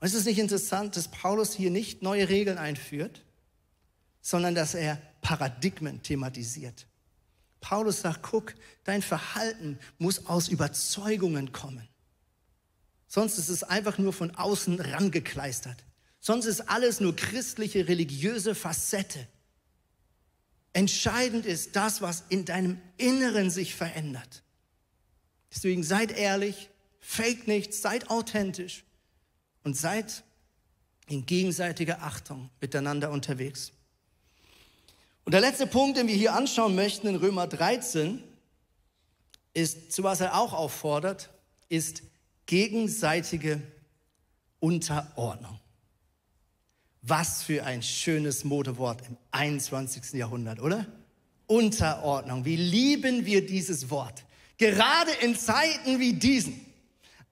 Und 0.00 0.06
ist 0.06 0.14
es 0.14 0.24
nicht 0.24 0.38
interessant, 0.38 0.96
dass 0.96 1.08
Paulus 1.08 1.54
hier 1.54 1.70
nicht 1.70 2.02
neue 2.02 2.28
Regeln 2.28 2.58
einführt, 2.58 3.24
sondern 4.20 4.54
dass 4.54 4.74
er 4.74 5.00
Paradigmen 5.22 6.02
thematisiert. 6.02 6.86
Paulus 7.60 8.02
sagt, 8.02 8.22
guck, 8.22 8.54
dein 8.84 9.02
Verhalten 9.02 9.78
muss 9.98 10.26
aus 10.26 10.48
Überzeugungen 10.48 11.50
kommen. 11.52 11.88
Sonst 13.08 13.38
ist 13.38 13.48
es 13.48 13.64
einfach 13.64 13.98
nur 13.98 14.12
von 14.12 14.30
außen 14.32 14.80
rangekleistert. 14.80 15.84
Sonst 16.20 16.46
ist 16.46 16.68
alles 16.68 17.00
nur 17.00 17.16
christliche, 17.16 17.88
religiöse 17.88 18.54
Facette. 18.54 19.26
Entscheidend 20.72 21.46
ist 21.46 21.74
das, 21.74 22.02
was 22.02 22.24
in 22.28 22.44
deinem 22.44 22.80
Inneren 22.98 23.50
sich 23.50 23.74
verändert. 23.74 24.42
Deswegen 25.50 25.82
seid 25.82 26.12
ehrlich, 26.12 26.68
fake 27.00 27.48
nichts, 27.48 27.80
seid 27.80 28.10
authentisch 28.10 28.84
und 29.68 29.74
seid 29.74 30.24
in 31.08 31.26
gegenseitiger 31.26 32.02
Achtung 32.02 32.48
miteinander 32.58 33.10
unterwegs. 33.10 33.72
Und 35.26 35.32
der 35.32 35.42
letzte 35.42 35.66
Punkt, 35.66 35.98
den 35.98 36.08
wir 36.08 36.14
hier 36.14 36.32
anschauen 36.32 36.74
möchten 36.74 37.06
in 37.06 37.16
Römer 37.16 37.46
13, 37.46 38.22
ist, 39.52 39.92
zu 39.92 40.04
was 40.04 40.22
er 40.22 40.38
auch 40.38 40.54
auffordert, 40.54 41.28
ist 41.68 42.02
gegenseitige 42.46 43.60
Unterordnung. 44.58 45.60
Was 47.02 47.42
für 47.42 47.64
ein 47.64 47.82
schönes 47.82 48.44
Modewort 48.44 49.06
im 49.06 49.18
21. 49.32 50.14
Jahrhundert, 50.14 50.60
oder? 50.60 50.86
Unterordnung. 51.46 52.46
Wie 52.46 52.56
lieben 52.56 53.26
wir 53.26 53.44
dieses 53.44 53.90
Wort? 53.90 54.24
Gerade 54.56 55.10
in 55.20 55.36
Zeiten 55.36 56.00
wie 56.00 56.14
diesen, 56.14 56.67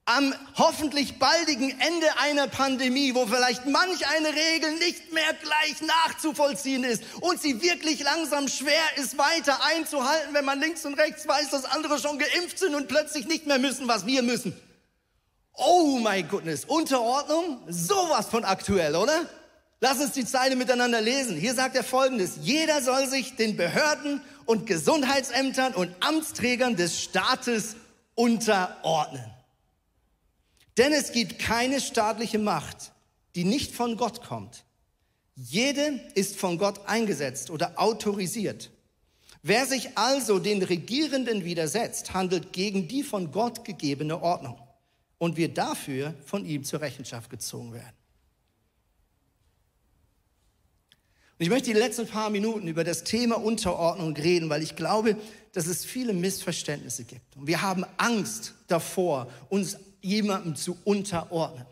am 0.07 0.33
hoffentlich 0.57 1.19
baldigen 1.19 1.69
Ende 1.69 2.07
einer 2.19 2.47
Pandemie, 2.47 3.13
wo 3.13 3.27
vielleicht 3.27 3.65
manch 3.65 4.07
eine 4.07 4.29
Regel 4.29 4.73
nicht 4.79 5.11
mehr 5.11 5.33
gleich 5.41 5.81
nachzuvollziehen 5.81 6.85
ist 6.85 7.03
und 7.19 7.41
sie 7.41 7.61
wirklich 7.61 8.01
langsam 8.01 8.47
schwer 8.47 8.85
ist, 8.95 9.17
weiter 9.17 9.59
einzuhalten, 9.65 10.33
wenn 10.33 10.45
man 10.45 10.61
links 10.61 10.85
und 10.85 10.93
rechts 10.93 11.27
weiß, 11.27 11.49
dass 11.49 11.65
andere 11.65 11.99
schon 11.99 12.19
geimpft 12.19 12.57
sind 12.57 12.73
und 12.73 12.87
plötzlich 12.87 13.27
nicht 13.27 13.47
mehr 13.47 13.59
müssen, 13.59 13.89
was 13.89 14.05
wir 14.05 14.23
müssen. 14.23 14.57
Oh 15.53 15.99
my 15.99 16.23
goodness, 16.23 16.63
Unterordnung, 16.63 17.59
sowas 17.67 18.27
von 18.27 18.45
aktuell, 18.45 18.95
oder? 18.95 19.25
Lass 19.81 19.99
uns 19.99 20.13
die 20.13 20.25
Zeile 20.25 20.55
miteinander 20.55 21.01
lesen. 21.01 21.35
Hier 21.35 21.53
sagt 21.53 21.75
er 21.75 21.83
folgendes, 21.83 22.37
jeder 22.41 22.81
soll 22.81 23.07
sich 23.07 23.35
den 23.35 23.57
Behörden 23.57 24.21
und 24.45 24.67
Gesundheitsämtern 24.67 25.73
und 25.73 25.93
Amtsträgern 25.99 26.77
des 26.77 27.01
Staates 27.01 27.75
unterordnen. 28.15 29.36
Denn 30.77 30.93
es 30.93 31.11
gibt 31.11 31.39
keine 31.39 31.81
staatliche 31.81 32.39
Macht, 32.39 32.91
die 33.35 33.43
nicht 33.43 33.73
von 33.73 33.97
Gott 33.97 34.23
kommt. 34.23 34.63
Jede 35.35 35.99
ist 36.15 36.37
von 36.37 36.57
Gott 36.57 36.87
eingesetzt 36.87 37.49
oder 37.49 37.79
autorisiert. 37.79 38.71
Wer 39.43 39.65
sich 39.65 39.97
also 39.97 40.39
den 40.39 40.61
Regierenden 40.63 41.45
widersetzt, 41.45 42.13
handelt 42.13 42.53
gegen 42.53 42.87
die 42.87 43.03
von 43.03 43.31
Gott 43.31 43.63
gegebene 43.63 44.21
Ordnung 44.21 44.59
und 45.19 45.37
wird 45.37 45.57
dafür 45.57 46.13
von 46.25 46.45
ihm 46.45 46.63
zur 46.63 46.81
Rechenschaft 46.81 47.29
gezogen 47.29 47.73
werden. 47.73 47.95
Und 51.39 51.43
ich 51.43 51.49
möchte 51.49 51.71
die 51.71 51.77
letzten 51.77 52.07
paar 52.07 52.31
Minuten 52.31 52.67
über 52.67 52.83
das 52.83 53.03
Thema 53.03 53.35
Unterordnung 53.35 54.15
reden, 54.15 54.49
weil 54.49 54.63
ich 54.63 54.75
glaube, 54.75 55.15
dass 55.53 55.67
es 55.67 55.85
viele 55.85 56.13
Missverständnisse 56.13 57.03
gibt. 57.03 57.37
Und 57.37 57.45
wir 57.45 57.61
haben 57.61 57.85
Angst 57.97 58.55
davor, 58.67 59.31
uns 59.49 59.77
jemandem 60.01 60.55
zu 60.55 60.77
unterordnen. 60.83 61.65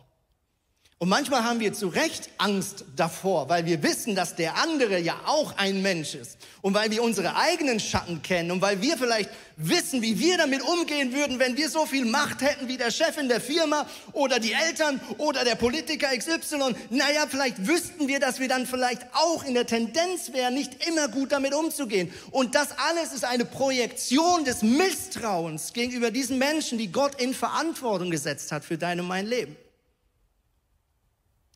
Und 0.98 1.10
manchmal 1.10 1.44
haben 1.44 1.60
wir 1.60 1.74
zu 1.74 1.90
Recht 1.90 2.30
Angst 2.38 2.86
davor, 2.96 3.50
weil 3.50 3.66
wir 3.66 3.84
wissen, 3.84 4.16
dass 4.16 4.38
der 4.38 4.56
andere 4.56 4.98
ja 4.98 5.20
auch 5.26 5.58
ein 5.58 5.82
Mensch 5.82 6.16
ist. 6.16 6.38
Und 6.62 6.74
weil 6.74 6.90
wir 6.90 7.04
unsere 7.04 7.36
eigenen 7.36 7.82
Schatten 7.82 8.22
kennen 8.22 8.50
und 8.50 8.62
weil 8.62 8.82
wir 8.82 8.98
vielleicht 8.98 9.30
wissen, 9.58 10.02
wie 10.02 10.18
wir 10.20 10.38
damit 10.38 10.62
umgehen 10.62 11.12
würden, 11.12 11.38
wenn 11.38 11.58
wir 11.58 11.70
so 11.70 11.86
viel 11.86 12.06
Macht 12.06 12.42
hätten 12.42 12.70
wie 12.70 12.78
der 12.78 12.92
Chef 12.92 13.18
in 13.18 13.28
der 13.28 13.42
Firma 13.42 13.86
oder 14.14 14.40
die 14.40 14.54
Eltern 14.54 15.02
oder 15.18 15.44
der 15.44 15.56
Politiker 15.56 16.08
XY. 16.18 16.76
Naja, 16.90 17.26
vielleicht 17.30 17.68
wüssten 17.68 18.08
wir, 18.08 18.22
dass 18.22 18.40
wir 18.40 18.48
dann 18.48 18.66
vielleicht 18.66 19.02
auch 19.12 19.44
in 19.44 19.54
der 19.54 19.68
Tendenz 19.68 20.32
wären, 20.32 20.54
nicht 20.54 20.88
immer 20.88 21.10
gut 21.10 21.34
damit 21.34 21.54
umzugehen. 21.54 22.10
Und 22.32 22.56
das 22.56 22.70
alles 22.90 23.12
ist 23.12 23.26
eine 23.26 23.44
Projektion 23.44 24.46
des 24.46 24.62
Misstrauens 24.62 25.74
gegenüber 25.74 26.10
diesen 26.10 26.38
Menschen, 26.38 26.78
die 26.78 26.90
Gott 26.90 27.22
in 27.22 27.34
Verantwortung 27.34 28.12
gesetzt 28.12 28.54
hat 28.54 28.64
für 28.64 28.78
dein 28.78 29.02
und 29.02 29.08
mein 29.10 29.28
Leben. 29.28 29.58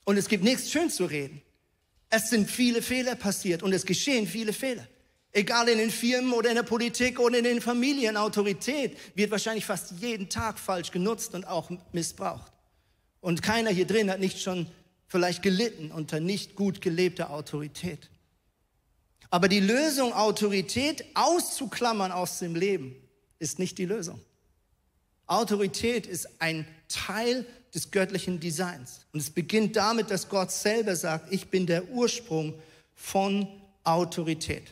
Und 0.05 0.17
es 0.17 0.27
gibt 0.27 0.43
nichts 0.43 0.71
schön 0.71 0.89
zu 0.89 1.05
reden. 1.05 1.41
Es 2.09 2.29
sind 2.29 2.49
viele 2.49 2.81
Fehler 2.81 3.15
passiert 3.15 3.61
und 3.61 3.73
es 3.73 3.85
geschehen 3.85 4.27
viele 4.27 4.53
Fehler. 4.53 4.87
Egal 5.31 5.69
in 5.69 5.77
den 5.77 5.91
Firmen 5.91 6.33
oder 6.33 6.49
in 6.49 6.55
der 6.55 6.63
Politik 6.63 7.19
oder 7.19 7.37
in 7.37 7.43
den 7.43 7.61
Familien, 7.61 8.17
Autorität 8.17 8.97
wird 9.13 9.29
wahrscheinlich 9.29 9.65
fast 9.65 9.91
jeden 9.99 10.27
Tag 10.27 10.57
falsch 10.57 10.89
genutzt 10.89 11.35
und 11.35 11.45
auch 11.47 11.69
missbraucht. 11.91 12.51
Und 13.21 13.43
keiner 13.43 13.69
hier 13.69 13.85
drin 13.85 14.09
hat 14.09 14.19
nicht 14.19 14.41
schon 14.41 14.65
vielleicht 15.07 15.43
gelitten 15.43 15.91
unter 15.91 16.19
nicht 16.19 16.55
gut 16.55 16.81
gelebter 16.81 17.29
Autorität. 17.29 18.09
Aber 19.29 19.47
die 19.47 19.59
Lösung, 19.59 20.13
Autorität 20.13 21.05
auszuklammern 21.13 22.11
aus 22.11 22.39
dem 22.39 22.55
Leben, 22.55 22.95
ist 23.37 23.59
nicht 23.59 23.77
die 23.77 23.85
Lösung. 23.85 24.19
Autorität 25.27 26.07
ist 26.07 26.41
ein 26.41 26.67
Teil 26.87 27.45
des 27.73 27.91
göttlichen 27.91 28.39
Designs. 28.39 29.05
Und 29.13 29.19
es 29.19 29.29
beginnt 29.29 29.75
damit, 29.75 30.11
dass 30.11 30.29
Gott 30.29 30.51
selber 30.51 30.95
sagt, 30.95 31.31
ich 31.31 31.49
bin 31.49 31.65
der 31.65 31.89
Ursprung 31.89 32.53
von 32.95 33.47
Autorität. 33.83 34.63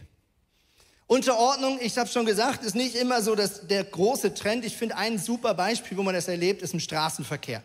Unterordnung, 1.07 1.79
ich 1.81 1.97
habe 1.97 2.09
schon 2.09 2.25
gesagt, 2.25 2.63
ist 2.63 2.75
nicht 2.75 2.95
immer 2.95 3.21
so 3.21 3.33
dass 3.33 3.65
der 3.67 3.85
große 3.85 4.33
Trend. 4.33 4.65
Ich 4.65 4.75
finde 4.75 4.97
ein 4.97 5.17
super 5.17 5.53
Beispiel, 5.53 5.97
wo 5.97 6.03
man 6.03 6.13
das 6.13 6.27
erlebt, 6.27 6.61
ist 6.61 6.73
im 6.73 6.81
Straßenverkehr. 6.81 7.63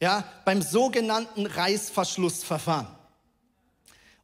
Ja, 0.00 0.24
beim 0.44 0.62
sogenannten 0.62 1.46
Reißverschlussverfahren. 1.46 2.86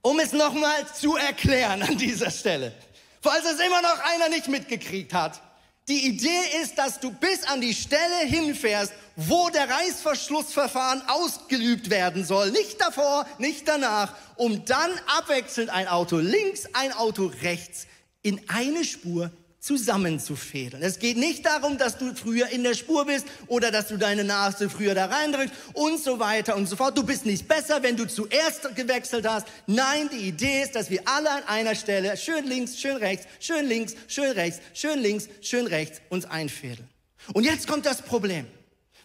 Um 0.03 0.19
es 0.21 0.33
nochmal 0.33 0.87
zu 0.95 1.17
erklären 1.17 1.83
an 1.83 1.99
dieser 1.99 2.31
Stelle, 2.31 2.73
falls 3.21 3.45
es 3.45 3.59
immer 3.61 3.83
noch 3.83 3.99
einer 4.05 4.29
nicht 4.29 4.49
mitgekriegt 4.49 5.13
hat. 5.13 5.41
Die 5.89 6.07
Idee 6.07 6.63
ist, 6.63 6.79
dass 6.79 7.01
du 7.01 7.11
bis 7.11 7.45
an 7.45 7.61
die 7.61 7.75
Stelle 7.75 8.21
hinfährst, 8.27 8.93
wo 9.17 9.49
der 9.51 9.69
Reißverschlussverfahren 9.69 11.03
ausgeübt 11.09 11.91
werden 11.91 12.25
soll. 12.25 12.53
Nicht 12.53 12.81
davor, 12.81 13.27
nicht 13.39 13.67
danach, 13.67 14.15
um 14.37 14.65
dann 14.65 14.93
abwechselnd 15.19 15.71
ein 15.71 15.89
Auto 15.89 16.19
links, 16.19 16.67
ein 16.75 16.93
Auto 16.93 17.27
rechts 17.43 17.87
in 18.23 18.41
eine 18.49 18.85
Spur 18.85 19.31
zusammenzufädeln. 19.61 20.83
Es 20.83 20.99
geht 20.99 21.19
nicht 21.19 21.45
darum, 21.45 21.77
dass 21.77 21.99
du 21.99 22.15
früher 22.15 22.49
in 22.49 22.65
der 22.65 22.75
Spur 22.75 23.05
bist 23.05 23.27
oder 23.47 23.71
dass 23.71 23.89
du 23.89 23.99
deine 23.99 24.25
Nase 24.25 24.71
früher 24.71 24.95
da 24.95 25.07
reindrückst 25.07 25.55
und 25.75 26.03
so 26.03 26.19
weiter 26.19 26.57
und 26.57 26.67
so 26.67 26.77
fort. 26.77 26.97
Du 26.97 27.05
bist 27.05 27.27
nicht 27.27 27.47
besser, 27.47 27.83
wenn 27.83 27.97
du 27.97 28.07
zuerst 28.07 28.75
gewechselt 28.75 29.29
hast. 29.29 29.47
Nein, 29.67 30.09
die 30.11 30.29
Idee 30.29 30.63
ist, 30.63 30.75
dass 30.75 30.91
wir 30.91 31.03
alle 31.05 31.31
an 31.31 31.45
einer 31.45 31.75
Stelle 31.75 32.17
schön 32.17 32.47
links, 32.47 32.81
schön 32.81 32.97
rechts, 32.97 33.27
schön 33.39 33.67
links, 33.67 33.95
schön 34.09 34.33
rechts, 34.33 34.61
schön 34.73 34.99
links, 34.99 35.29
schön 35.43 35.67
rechts 35.67 36.01
uns 36.09 36.25
einfädeln. 36.25 36.89
Und 37.35 37.45
jetzt 37.45 37.69
kommt 37.69 37.85
das 37.85 38.01
Problem. 38.01 38.47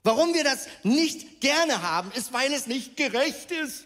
Warum 0.03 0.33
wir 0.33 0.43
das 0.43 0.67
nicht 0.83 1.41
gerne 1.41 1.81
haben, 1.81 2.11
ist, 2.15 2.31
weil 2.31 2.53
es 2.53 2.67
nicht 2.67 2.95
gerecht 2.95 3.51
ist. 3.51 3.85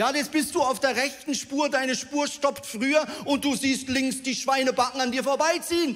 Ja, 0.00 0.10
jetzt 0.14 0.32
bist 0.32 0.54
du 0.54 0.62
auf 0.62 0.80
der 0.80 0.96
rechten 0.96 1.34
Spur, 1.34 1.68
deine 1.68 1.94
Spur 1.94 2.26
stoppt 2.26 2.64
früher 2.64 3.06
und 3.26 3.44
du 3.44 3.54
siehst 3.54 3.86
links 3.90 4.22
die 4.22 4.34
Schweinebacken 4.34 4.98
an 4.98 5.12
dir 5.12 5.22
vorbeiziehen. 5.22 5.94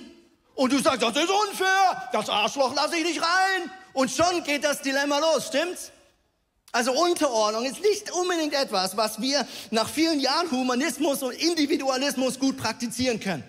Und 0.54 0.74
du 0.74 0.78
sagst, 0.78 1.00
das 1.00 1.16
ist 1.16 1.30
unfair, 1.30 2.10
das 2.12 2.28
Arschloch 2.28 2.74
lasse 2.74 2.98
ich 2.98 3.04
nicht 3.04 3.22
rein. 3.22 3.70
Und 3.94 4.10
schon 4.10 4.44
geht 4.44 4.62
das 4.62 4.82
Dilemma 4.82 5.20
los, 5.20 5.46
stimmt's? 5.46 5.90
Also 6.70 6.92
Unterordnung 6.92 7.64
ist 7.64 7.80
nicht 7.80 8.10
unbedingt 8.10 8.52
etwas, 8.52 8.94
was 8.98 9.22
wir 9.22 9.48
nach 9.70 9.88
vielen 9.88 10.20
Jahren 10.20 10.50
Humanismus 10.50 11.22
und 11.22 11.32
Individualismus 11.32 12.38
gut 12.38 12.58
praktizieren 12.58 13.20
können. 13.20 13.44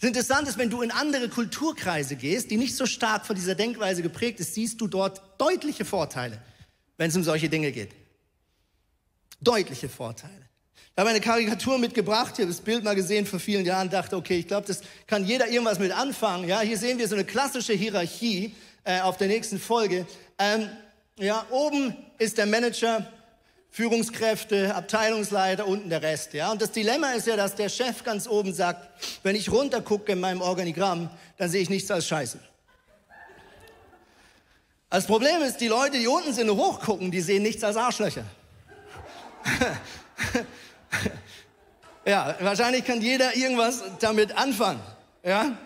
Das 0.00 0.08
Interessante 0.08 0.50
ist, 0.50 0.58
wenn 0.58 0.70
du 0.70 0.82
in 0.82 0.90
andere 0.90 1.28
Kulturkreise 1.28 2.16
gehst, 2.16 2.50
die 2.50 2.56
nicht 2.56 2.74
so 2.74 2.86
stark 2.86 3.24
von 3.24 3.36
dieser 3.36 3.54
Denkweise 3.54 4.02
geprägt 4.02 4.40
ist, 4.40 4.54
siehst 4.54 4.80
du 4.80 4.88
dort 4.88 5.22
deutliche 5.38 5.84
Vorteile, 5.84 6.42
wenn 6.96 7.10
es 7.10 7.16
um 7.16 7.22
solche 7.22 7.48
Dinge 7.48 7.70
geht. 7.70 8.05
Deutliche 9.40 9.88
Vorteile. 9.88 10.46
Ich 10.96 10.98
habe 10.98 11.10
eine 11.10 11.20
Karikatur 11.20 11.78
mitgebracht, 11.78 12.32
ich 12.34 12.40
habe 12.40 12.48
das 12.48 12.62
Bild 12.62 12.82
mal 12.82 12.94
gesehen 12.94 13.26
vor 13.26 13.38
vielen 13.38 13.66
Jahren, 13.66 13.90
dachte, 13.90 14.16
okay, 14.16 14.38
ich 14.38 14.48
glaube, 14.48 14.66
das 14.66 14.80
kann 15.06 15.26
jeder 15.26 15.46
irgendwas 15.46 15.78
mit 15.78 15.92
anfangen. 15.92 16.48
Ja, 16.48 16.60
hier 16.60 16.78
sehen 16.78 16.98
wir 16.98 17.06
so 17.06 17.14
eine 17.14 17.24
klassische 17.24 17.74
Hierarchie 17.74 18.54
äh, 18.84 19.00
auf 19.00 19.18
der 19.18 19.28
nächsten 19.28 19.58
Folge. 19.58 20.06
Ähm, 20.38 20.70
ja, 21.18 21.44
oben 21.50 21.94
ist 22.18 22.38
der 22.38 22.46
Manager, 22.46 23.06
Führungskräfte, 23.70 24.74
Abteilungsleiter, 24.74 25.66
unten 25.66 25.90
der 25.90 26.00
Rest. 26.00 26.32
Ja, 26.32 26.50
und 26.50 26.62
das 26.62 26.72
Dilemma 26.72 27.12
ist 27.12 27.26
ja, 27.26 27.36
dass 27.36 27.54
der 27.54 27.68
Chef 27.68 28.02
ganz 28.02 28.26
oben 28.26 28.54
sagt, 28.54 28.88
wenn 29.22 29.36
ich 29.36 29.52
runter 29.52 29.82
gucke 29.82 30.12
in 30.12 30.20
meinem 30.20 30.40
Organigramm, 30.40 31.10
dann 31.36 31.50
sehe 31.50 31.60
ich 31.60 31.68
nichts 31.68 31.90
als 31.90 32.06
Scheiße. 32.06 32.38
Das 34.88 35.06
Problem 35.06 35.42
ist, 35.42 35.58
die 35.58 35.68
Leute, 35.68 35.98
die 35.98 36.06
unten 36.06 36.32
sind 36.32 36.48
und 36.48 36.56
hochgucken, 36.56 37.10
die 37.10 37.20
sehen 37.20 37.42
nichts 37.42 37.62
als 37.62 37.76
Arschlöcher. 37.76 38.24
ja, 42.06 42.36
wahrscheinlich 42.40 42.84
kann 42.84 43.00
jeder 43.00 43.36
irgendwas 43.36 43.82
damit 44.00 44.36
anfangen. 44.36 44.80
Ja? 45.24 45.56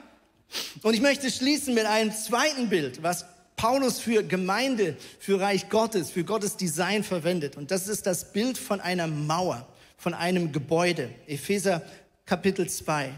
Und 0.82 0.94
ich 0.94 1.00
möchte 1.00 1.30
schließen 1.30 1.74
mit 1.74 1.86
einem 1.86 2.12
zweiten 2.12 2.68
Bild, 2.68 3.02
was 3.02 3.24
Paulus 3.56 4.00
für 4.00 4.22
Gemeinde, 4.22 4.96
für 5.18 5.38
Reich 5.40 5.68
Gottes, 5.68 6.10
für 6.10 6.24
Gottes 6.24 6.56
Design 6.56 7.04
verwendet. 7.04 7.56
Und 7.56 7.70
das 7.70 7.88
ist 7.88 8.06
das 8.06 8.32
Bild 8.32 8.56
von 8.56 8.80
einer 8.80 9.06
Mauer, 9.06 9.66
von 9.98 10.14
einem 10.14 10.50
Gebäude. 10.50 11.10
Epheser 11.26 11.82
Kapitel 12.24 12.68
2. 12.68 13.12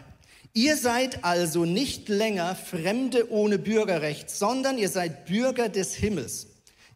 Ihr 0.54 0.76
seid 0.76 1.24
also 1.24 1.64
nicht 1.64 2.08
länger 2.08 2.54
Fremde 2.54 3.30
ohne 3.30 3.58
Bürgerrecht, 3.58 4.30
sondern 4.30 4.78
ihr 4.78 4.88
seid 4.88 5.26
Bürger 5.26 5.68
des 5.68 5.94
Himmels. 5.94 6.48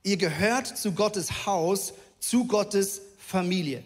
Ihr 0.03 0.17
gehört 0.17 0.67
zu 0.67 0.93
Gottes 0.93 1.47
Haus, 1.47 1.95
zu 2.21 2.47
Gottes 2.47 3.01
Familie. 3.37 3.83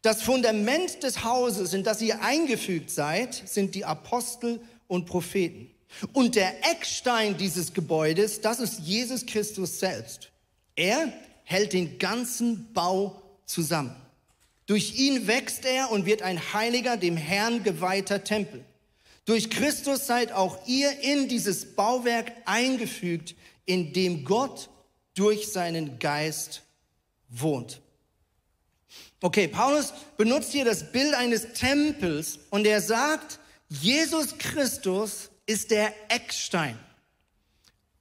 Das 0.00 0.22
Fundament 0.22 1.02
des 1.02 1.22
Hauses, 1.22 1.74
in 1.74 1.84
das 1.84 2.00
ihr 2.00 2.22
eingefügt 2.22 2.90
seid, 2.90 3.34
sind 3.34 3.74
die 3.74 3.84
Apostel 3.84 4.58
und 4.88 5.04
Propheten. 5.04 5.70
Und 6.14 6.34
der 6.34 6.64
Eckstein 6.64 7.36
dieses 7.36 7.74
Gebäudes, 7.74 8.40
das 8.40 8.58
ist 8.58 8.78
Jesus 8.78 9.26
Christus 9.26 9.80
selbst. 9.80 10.30
Er 10.76 11.12
hält 11.44 11.74
den 11.74 11.98
ganzen 11.98 12.72
Bau 12.72 13.20
zusammen. 13.44 13.94
Durch 14.64 14.98
ihn 14.98 15.26
wächst 15.26 15.66
er 15.66 15.90
und 15.90 16.06
wird 16.06 16.22
ein 16.22 16.54
heiliger, 16.54 16.96
dem 16.96 17.18
Herrn 17.18 17.62
geweihter 17.62 18.24
Tempel. 18.24 18.64
Durch 19.26 19.50
Christus 19.50 20.06
seid 20.06 20.32
auch 20.32 20.66
ihr 20.66 21.00
in 21.00 21.28
dieses 21.28 21.74
Bauwerk 21.74 22.32
eingefügt, 22.46 23.34
in 23.66 23.92
dem 23.92 24.24
Gott 24.24 24.70
durch 25.14 25.52
seinen 25.52 25.98
Geist 25.98 26.62
wohnt. 27.28 27.82
Okay, 29.22 29.48
Paulus 29.48 29.92
benutzt 30.16 30.52
hier 30.52 30.64
das 30.64 30.92
Bild 30.92 31.14
eines 31.14 31.52
Tempels 31.52 32.38
und 32.48 32.66
er 32.66 32.80
sagt, 32.80 33.38
Jesus 33.68 34.38
Christus 34.38 35.30
ist 35.44 35.70
der 35.70 35.92
Eckstein. 36.08 36.78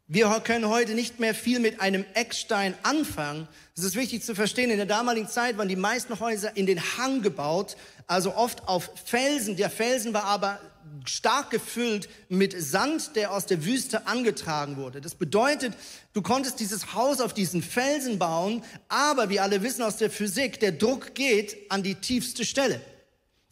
Wir 0.08 0.28
können 0.44 0.70
heute 0.70 0.94
nicht 0.94 1.20
mehr 1.20 1.36
viel 1.36 1.60
mit 1.60 1.82
einem 1.82 2.06
Eckstein 2.14 2.74
anfangen. 2.84 3.48
Es 3.78 3.84
ist 3.84 3.96
wichtig 3.96 4.24
zu 4.24 4.34
verstehen, 4.34 4.72
in 4.72 4.78
der 4.78 4.86
damaligen 4.86 5.28
Zeit 5.28 5.58
waren 5.58 5.68
die 5.68 5.76
meisten 5.76 6.20
Häuser 6.20 6.56
in 6.56 6.66
den 6.66 6.82
Hang 6.98 7.22
gebaut, 7.22 7.76
also 8.08 8.34
oft 8.34 8.68
auf 8.68 8.90
Felsen. 9.06 9.58
Der 9.58 9.70
Felsen 9.70 10.14
war 10.14 10.24
aber 10.24 10.60
stark 11.06 11.50
gefüllt 11.50 12.10
mit 12.30 12.56
Sand, 12.58 13.16
der 13.16 13.32
aus 13.32 13.46
der 13.46 13.66
Wüste 13.66 14.08
angetragen 14.08 14.78
wurde. 14.78 15.02
Das 15.02 15.16
bedeutet, 15.16 15.74
du 16.14 16.22
konntest 16.22 16.60
dieses 16.60 16.94
Haus 16.94 17.20
auf 17.22 17.34
diesen 17.34 17.62
Felsen 17.62 18.20
bauen, 18.20 18.64
aber 18.88 19.30
wie 19.30 19.40
alle 19.40 19.64
wissen 19.64 19.84
aus 19.84 19.98
der 19.98 20.10
Physik, 20.10 20.60
der 20.60 20.72
Druck 20.72 21.16
geht 21.16 21.72
an 21.72 21.84
die 21.84 21.96
tiefste 21.96 22.46
Stelle. 22.46 22.82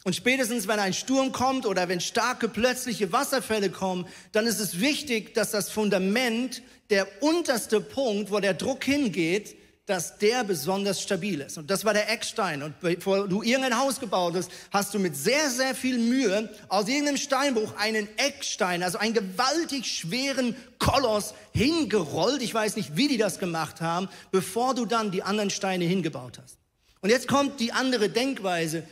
Und 0.04 0.14
spätestens, 0.14 0.68
wenn 0.68 0.78
ein 0.78 0.94
Sturm 0.94 1.32
kommt 1.32 1.66
oder 1.66 1.88
wenn 1.88 2.00
starke 2.00 2.48
plötzliche 2.48 3.12
Wasserfälle 3.12 3.68
kommen, 3.68 4.06
dann 4.32 4.46
ist 4.46 4.60
es 4.60 4.80
wichtig, 4.80 5.34
dass 5.34 5.50
das 5.50 5.70
Fundament, 5.70 6.62
der 6.88 7.06
unterste 7.22 7.82
Punkt, 7.82 8.30
wo 8.30 8.40
der 8.40 8.54
Druck 8.54 8.84
hingeht, 8.84 9.57
dass 9.88 10.18
der 10.18 10.44
besonders 10.44 11.00
stabil 11.00 11.40
ist. 11.40 11.56
Und 11.56 11.70
das 11.70 11.82
war 11.86 11.94
der 11.94 12.10
Eckstein. 12.10 12.62
Und 12.62 12.78
bevor 12.80 13.26
du 13.26 13.42
irgendein 13.42 13.78
Haus 13.78 13.98
gebaut 13.98 14.34
hast, 14.36 14.50
hast 14.70 14.92
du 14.92 14.98
mit 14.98 15.16
sehr, 15.16 15.48
sehr 15.48 15.74
viel 15.74 15.98
Mühe 15.98 16.50
aus 16.68 16.88
irgendeinem 16.88 17.16
Steinbruch 17.16 17.74
einen 17.78 18.06
Eckstein, 18.18 18.82
also 18.82 18.98
einen 18.98 19.14
gewaltig 19.14 19.86
schweren 19.86 20.54
Koloss 20.78 21.32
hingerollt. 21.52 22.42
Ich 22.42 22.52
weiß 22.52 22.76
nicht, 22.76 22.96
wie 22.96 23.08
die 23.08 23.16
das 23.16 23.38
gemacht 23.38 23.80
haben, 23.80 24.10
bevor 24.30 24.74
du 24.74 24.84
dann 24.84 25.10
die 25.10 25.22
anderen 25.22 25.48
Steine 25.48 25.86
hingebaut 25.86 26.38
hast. 26.42 26.58
Und 27.00 27.08
jetzt 27.08 27.26
kommt 27.26 27.58
die 27.58 27.72
andere 27.72 28.10
Denkweise. 28.10 28.82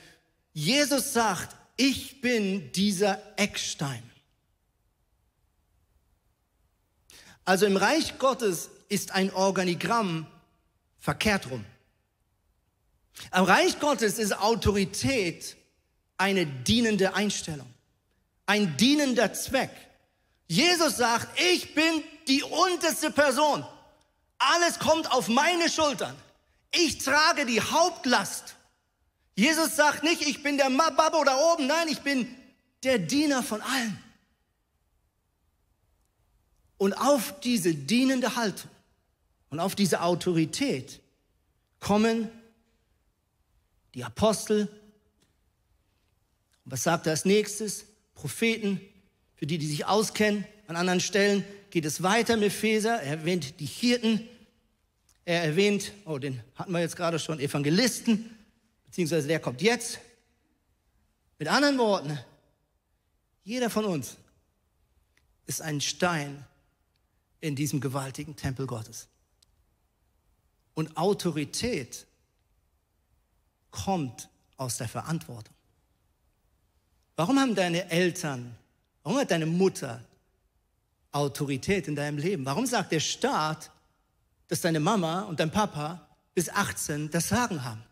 Jesus 0.55 1.13
sagt, 1.13 1.55
ich 1.77 2.23
bin 2.23 2.73
dieser 2.73 3.21
Eckstein. 3.37 4.03
Also 7.45 7.67
im 7.67 7.77
Reich 7.77 8.19
Gottes 8.19 8.71
ist 8.89 9.13
ein 9.13 9.31
Organigramm 9.35 10.27
verkehrt 11.07 11.49
rum. 11.53 11.65
Am 13.31 13.45
Reich 13.45 13.79
Gottes 13.79 14.19
ist 14.19 14.37
Autorität 14.37 15.57
eine 16.19 16.47
dienende 16.47 17.15
Einstellung, 17.15 17.73
ein 18.45 18.77
dienender 18.77 19.33
Zweck. 19.33 19.71
Jesus 20.49 20.97
sagt, 20.97 21.29
ich 21.41 21.77
bin 21.77 22.03
die 22.27 22.43
unterste 22.43 23.13
Person. 23.13 23.65
Alles 24.39 24.81
kommt 24.81 25.13
auf 25.13 25.29
meine 25.29 25.71
Schultern. 25.71 26.17
Ich 26.73 26.99
trage 26.99 27.47
die 27.47 27.61
Hauptlast. 27.61 28.57
Jesus 29.37 29.77
sagt 29.77 30.03
nicht, 30.03 30.23
ich 30.23 30.43
bin 30.43 30.57
der 30.57 30.71
Mababo 30.71 31.23
da 31.23 31.37
oben, 31.37 31.69
nein, 31.69 31.87
ich 31.87 32.01
bin 32.01 32.27
der 32.83 32.99
Diener 32.99 33.45
von 33.45 33.63
allen. 33.63 33.97
Und 36.79 36.95
auf 36.95 37.39
diese 37.39 37.75
dienende 37.75 38.35
Haltung 38.35 38.71
und 39.51 39.61
auf 39.61 39.75
diese 39.75 40.03
Autorität 40.03 41.01
kommen 41.81 42.31
die 43.95 44.05
Apostel. 44.05 44.69
Und 46.65 46.73
was 46.73 46.83
sagt 46.83 47.07
er 47.07 47.13
als 47.13 47.25
nächstes? 47.25 47.87
Propheten, 48.15 48.81
für 49.35 49.47
die, 49.47 49.59
die 49.59 49.67
sich 49.67 49.87
auskennen. 49.87 50.47
An 50.67 50.77
anderen 50.77 51.01
Stellen 51.01 51.45
geht 51.71 51.85
es 51.85 52.03
weiter 52.03 52.37
mit 52.37 52.47
Epheser. 52.47 53.03
Er 53.03 53.19
erwähnt 53.19 53.61
die 53.61 53.67
Hirten. 53.67 54.27
Er 55.25 55.45
erwähnt, 55.45 55.93
oh, 56.05 56.19
den 56.19 56.41
hatten 56.55 56.73
wir 56.73 56.81
jetzt 56.81 56.97
gerade 56.97 57.19
schon, 57.19 57.41
Evangelisten 57.41 58.37
beziehungsweise 58.97 59.29
der 59.29 59.41
kommt 59.41 59.61
jetzt. 59.61 59.99
Mit 61.39 61.49
anderen 61.49 61.77
Worten, 61.77 62.19
jeder 63.45 63.69
von 63.69 63.85
uns 63.85 64.17
ist 65.45 65.61
ein 65.61 65.83
Stein 65.83 66.47
in 67.41 67.55
diesem 67.55 67.81
gewaltigen 67.83 68.37
Tempel 68.37 68.67
Gottes. 68.67 69.09
Und 70.77 70.95
Autorität 70.97 72.07
kommt 73.70 74.29
aus 74.59 74.77
der 74.77 74.89
Verantwortung. 74.89 75.55
Warum 77.16 77.41
haben 77.41 77.55
deine 77.55 77.91
Eltern, 77.91 78.55
warum 79.03 79.18
hat 79.18 79.31
deine 79.31 79.47
Mutter 79.47 80.05
Autorität 81.12 81.89
in 81.89 81.97
deinem 81.97 82.18
Leben? 82.18 82.45
Warum 82.45 82.66
sagt 82.66 82.93
der 82.93 83.01
Staat, 83.01 83.70
dass 84.49 84.61
deine 84.61 84.79
Mama 84.79 85.22
und 85.22 85.41
dein 85.41 85.51
Papa 85.51 86.07
bis 86.35 86.51
18 86.51 87.11
das 87.11 87.31
Sagen 87.31 87.64
haben? 87.64 87.83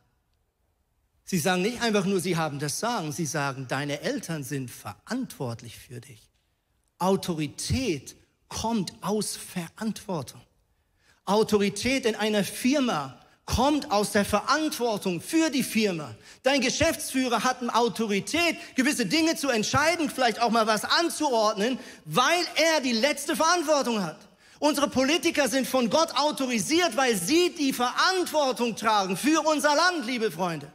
Sie 1.25 1.39
sagen 1.39 1.63
nicht 1.63 1.81
einfach 1.81 2.05
nur, 2.05 2.21
sie 2.21 2.37
haben 2.37 2.59
das 2.59 2.81
Sagen, 2.81 3.13
sie 3.13 3.25
sagen, 3.25 3.67
deine 3.67 4.03
Eltern 4.03 4.45
sind 4.45 4.71
verantwortlich 4.71 5.79
für 5.79 6.03
dich. 6.03 6.29
Autorität 6.99 8.15
kommt 8.49 8.93
aus 9.01 9.37
Verantwortung. 9.37 10.43
Autorität 11.25 12.07
in 12.07 12.17
einer 12.17 12.45
Firma 12.45 13.19
kommt 13.47 13.91
aus 13.91 14.13
der 14.13 14.25
Verantwortung 14.25 15.21
für 15.21 15.51
die 15.51 15.63
Firma. 15.63 16.15
Dein 16.43 16.61
Geschäftsführer 16.61 17.45
hat 17.45 17.61
eine 17.61 17.75
Autorität, 17.75 18.57
gewisse 18.75 19.07
Dinge 19.07 19.37
zu 19.37 19.49
entscheiden, 19.49 20.11
vielleicht 20.11 20.41
auch 20.41 20.51
mal 20.51 20.67
was 20.67 20.85
anzuordnen, 20.85 21.79
weil 22.05 22.45
er 22.57 22.81
die 22.81 22.93
letzte 22.93 23.37
Verantwortung 23.37 24.03
hat. 24.03 24.17
Unsere 24.59 24.89
Politiker 24.89 25.49
sind 25.49 25.67
von 25.67 25.91
Gott 25.91 26.17
autorisiert, 26.17 26.97
weil 26.97 27.17
sie 27.17 27.55
die 27.55 27.73
Verantwortung 27.73 28.77
tragen 28.77 29.17
für 29.17 29.47
unser 29.47 29.75
Land, 29.75 30.07
liebe 30.07 30.31
Freunde. 30.31 30.71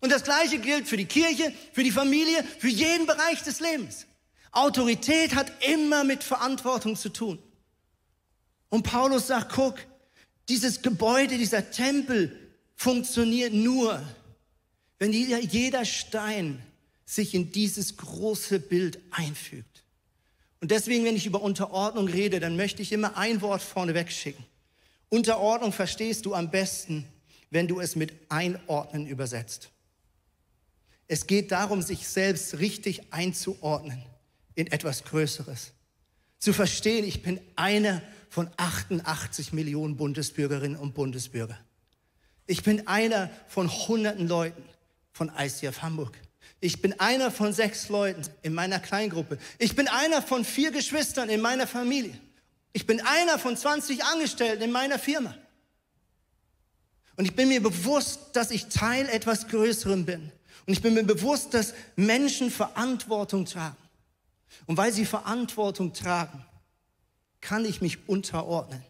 Und 0.00 0.10
das 0.10 0.24
Gleiche 0.24 0.58
gilt 0.58 0.88
für 0.88 0.96
die 0.96 1.04
Kirche, 1.04 1.52
für 1.72 1.84
die 1.84 1.90
Familie, 1.90 2.42
für 2.58 2.68
jeden 2.68 3.06
Bereich 3.06 3.42
des 3.42 3.60
Lebens. 3.60 4.06
Autorität 4.50 5.34
hat 5.34 5.52
immer 5.66 6.04
mit 6.04 6.24
Verantwortung 6.24 6.96
zu 6.96 7.10
tun. 7.10 7.38
Und 8.72 8.84
Paulus 8.84 9.26
sagt, 9.26 9.52
guck, 9.52 9.74
dieses 10.48 10.80
Gebäude, 10.80 11.36
dieser 11.36 11.70
Tempel 11.70 12.34
funktioniert 12.74 13.52
nur, 13.52 14.02
wenn 14.98 15.12
jeder 15.12 15.84
Stein 15.84 16.62
sich 17.04 17.34
in 17.34 17.52
dieses 17.52 17.98
große 17.98 18.60
Bild 18.60 18.98
einfügt. 19.10 19.84
Und 20.62 20.70
deswegen, 20.70 21.04
wenn 21.04 21.16
ich 21.16 21.26
über 21.26 21.42
Unterordnung 21.42 22.08
rede, 22.08 22.40
dann 22.40 22.56
möchte 22.56 22.80
ich 22.80 22.92
immer 22.92 23.18
ein 23.18 23.42
Wort 23.42 23.60
vorneweg 23.60 24.10
schicken. 24.10 24.42
Unterordnung 25.10 25.74
verstehst 25.74 26.24
du 26.24 26.32
am 26.32 26.50
besten, 26.50 27.04
wenn 27.50 27.68
du 27.68 27.78
es 27.78 27.94
mit 27.94 28.14
Einordnen 28.30 29.06
übersetzt. 29.06 29.68
Es 31.08 31.26
geht 31.26 31.52
darum, 31.52 31.82
sich 31.82 32.08
selbst 32.08 32.58
richtig 32.58 33.12
einzuordnen 33.12 34.02
in 34.54 34.66
etwas 34.68 35.04
Größeres. 35.04 35.72
Zu 36.38 36.54
verstehen, 36.54 37.04
ich 37.04 37.22
bin 37.22 37.38
einer 37.54 38.00
von 38.32 38.48
88 38.56 39.52
Millionen 39.52 39.98
Bundesbürgerinnen 39.98 40.78
und 40.78 40.94
Bundesbürger. 40.94 41.58
Ich 42.46 42.62
bin 42.62 42.86
einer 42.88 43.28
von 43.46 43.70
hunderten 43.70 44.26
Leuten 44.26 44.64
von 45.12 45.30
ICF 45.38 45.82
Hamburg. 45.82 46.16
Ich 46.58 46.80
bin 46.80 46.98
einer 46.98 47.30
von 47.30 47.52
sechs 47.52 47.90
Leuten 47.90 48.22
in 48.40 48.54
meiner 48.54 48.78
Kleingruppe. 48.78 49.36
Ich 49.58 49.76
bin 49.76 49.86
einer 49.86 50.22
von 50.22 50.46
vier 50.46 50.70
Geschwistern 50.70 51.28
in 51.28 51.42
meiner 51.42 51.66
Familie. 51.66 52.18
Ich 52.72 52.86
bin 52.86 53.02
einer 53.02 53.38
von 53.38 53.54
20 53.54 54.02
Angestellten 54.02 54.62
in 54.62 54.72
meiner 54.72 54.98
Firma. 54.98 55.34
Und 57.16 57.26
ich 57.26 57.36
bin 57.36 57.48
mir 57.48 57.62
bewusst, 57.62 58.30
dass 58.32 58.50
ich 58.50 58.68
Teil 58.68 59.10
etwas 59.10 59.46
Größerem 59.48 60.06
bin. 60.06 60.32
Und 60.66 60.72
ich 60.72 60.80
bin 60.80 60.94
mir 60.94 61.04
bewusst, 61.04 61.52
dass 61.52 61.74
Menschen 61.96 62.50
Verantwortung 62.50 63.44
tragen. 63.44 63.76
Und 64.64 64.78
weil 64.78 64.90
sie 64.90 65.04
Verantwortung 65.04 65.92
tragen, 65.92 66.42
kann 67.42 67.66
ich 67.66 67.82
mich 67.82 68.08
unterordnen. 68.08 68.82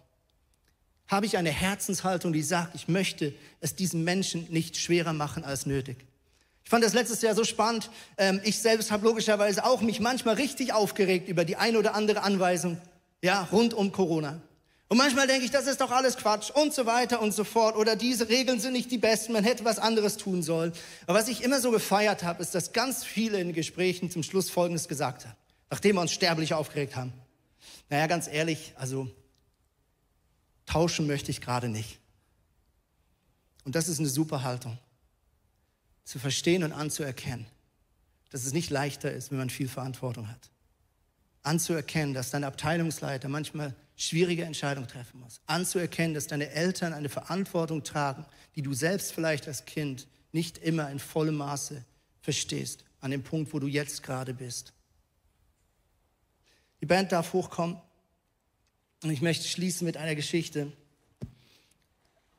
Habe 1.09 1.27
ich 1.27 1.37
eine 1.37 1.51
Herzenshaltung, 1.51 2.33
die 2.33 2.43
sagt, 2.43 2.77
ich 2.77 2.87
möchte 2.87 3.35
es 3.61 3.75
diesen 3.75 4.05
Menschen 4.05 4.47
nicht 4.51 4.77
schwerer 4.77 5.13
machen 5.13 5.45
als 5.45 5.67
nötig. 5.67 5.97
Ich 6.65 6.71
fand 6.71 6.85
das 6.85 6.95
letztes 6.95 7.21
Jahr 7.23 7.35
so 7.35 7.45
spannend. 7.45 7.91
Ähm, 8.17 8.41
ich 8.45 8.61
selbst 8.61 8.93
habe 8.93 9.05
logischerweise 9.05 9.65
auch 9.65 9.81
mich 9.81 9.99
manchmal 9.99 10.37
richtig 10.37 10.73
aufgeregt 10.73 11.29
über 11.29 11.45
die 11.45 11.57
eine 11.57 11.79
oder 11.79 11.95
andere 11.95 12.23
Anweisung, 12.23 12.81
ja, 13.21 13.43
rund 13.51 13.75
um 13.75 13.91
Corona. 13.91 14.41
Und 14.89 14.99
manchmal 14.99 15.27
denke 15.27 15.45
ich, 15.45 15.51
das 15.51 15.67
ist 15.67 15.81
doch 15.81 15.91
alles 15.91 16.19
Quatsch 16.19 16.51
und 16.51 16.75
so 16.75 16.87
weiter 16.87 17.21
und 17.21 17.33
so 17.33 17.45
fort. 17.45 17.77
Oder 17.77 17.97
diese 17.97 18.29
Regeln 18.29 18.61
sind 18.61 18.75
nicht 18.75 18.91
die 18.91 18.99
besten, 18.99 19.33
man 19.33 19.43
hätte 19.43 19.65
was 19.65 19.79
anderes 19.79 20.19
tun 20.19 20.43
sollen. 20.43 20.73
Aber 21.07 21.19
was 21.19 21.29
ich 21.29 21.43
immer 21.43 21.61
so 21.61 21.71
gefeiert 21.71 22.23
habe, 22.23 22.43
ist, 22.43 22.55
dass 22.55 22.73
ganz 22.73 23.03
viele 23.03 23.41
in 23.41 23.55
Gesprächen 23.55 24.11
zum 24.11 24.23
Schluss 24.23 24.51
Folgendes 24.51 24.89
gesagt 24.89 25.25
haben, 25.25 25.37
nachdem 25.71 25.97
wir 25.97 26.03
uns 26.03 26.13
sterblich 26.13 26.55
aufgeregt 26.55 26.95
haben. 26.95 27.13
Naja, 27.93 28.07
ganz 28.07 28.27
ehrlich, 28.27 28.73
also 28.77 29.11
tauschen 30.65 31.07
möchte 31.07 31.31
ich 31.31 31.43
gerade 31.43 31.69
nicht. 31.69 31.99
Und 33.65 33.75
das 33.75 33.87
ist 33.87 33.99
eine 33.99 34.09
super 34.09 34.43
Haltung. 34.43 34.79
Zu 36.03 36.19
verstehen 36.19 36.65
und 36.65 36.73
anzuerkennen, 36.73 37.45
dass 38.31 38.47
es 38.47 38.55
nicht 38.55 38.71
leichter 38.71 39.13
ist, 39.13 39.31
wenn 39.31 39.37
man 39.37 39.51
viel 39.51 39.69
Verantwortung 39.69 40.29
hat. 40.29 40.51
Anzuerkennen, 41.43 42.15
dass 42.15 42.31
dein 42.31 42.45
Abteilungsleiter 42.45 43.29
manchmal 43.29 43.75
schwierige 43.95 44.45
Entscheidungen 44.45 44.89
treffen 44.89 45.21
muss. 45.21 45.43
Anzuerkennen, 45.45 46.15
dass 46.15 46.29
deine 46.29 46.49
Eltern 46.49 46.95
eine 46.95 47.11
Verantwortung 47.11 47.85
tragen, 47.85 48.25
die 48.57 48.63
du 48.63 48.73
selbst 48.73 49.13
vielleicht 49.13 49.47
als 49.49 49.67
Kind 49.67 50.09
nicht 50.33 50.57
immer 50.57 50.91
in 50.91 50.99
vollem 50.99 51.37
Maße 51.37 51.85
verstehst, 52.23 52.87
an 53.01 53.11
dem 53.11 53.23
Punkt, 53.23 53.53
wo 53.53 53.59
du 53.59 53.67
jetzt 53.67 54.03
gerade 54.03 54.33
bist. 54.33 54.73
Die 56.83 56.87
Band 56.87 57.13
darf 57.13 57.33
hochkommen 57.33 57.77
und 59.05 59.11
ich 59.11 59.23
möchte 59.23 59.47
schließen 59.47 59.85
mit 59.87 59.97
einer 59.97 60.17
Geschichte. 60.17 60.73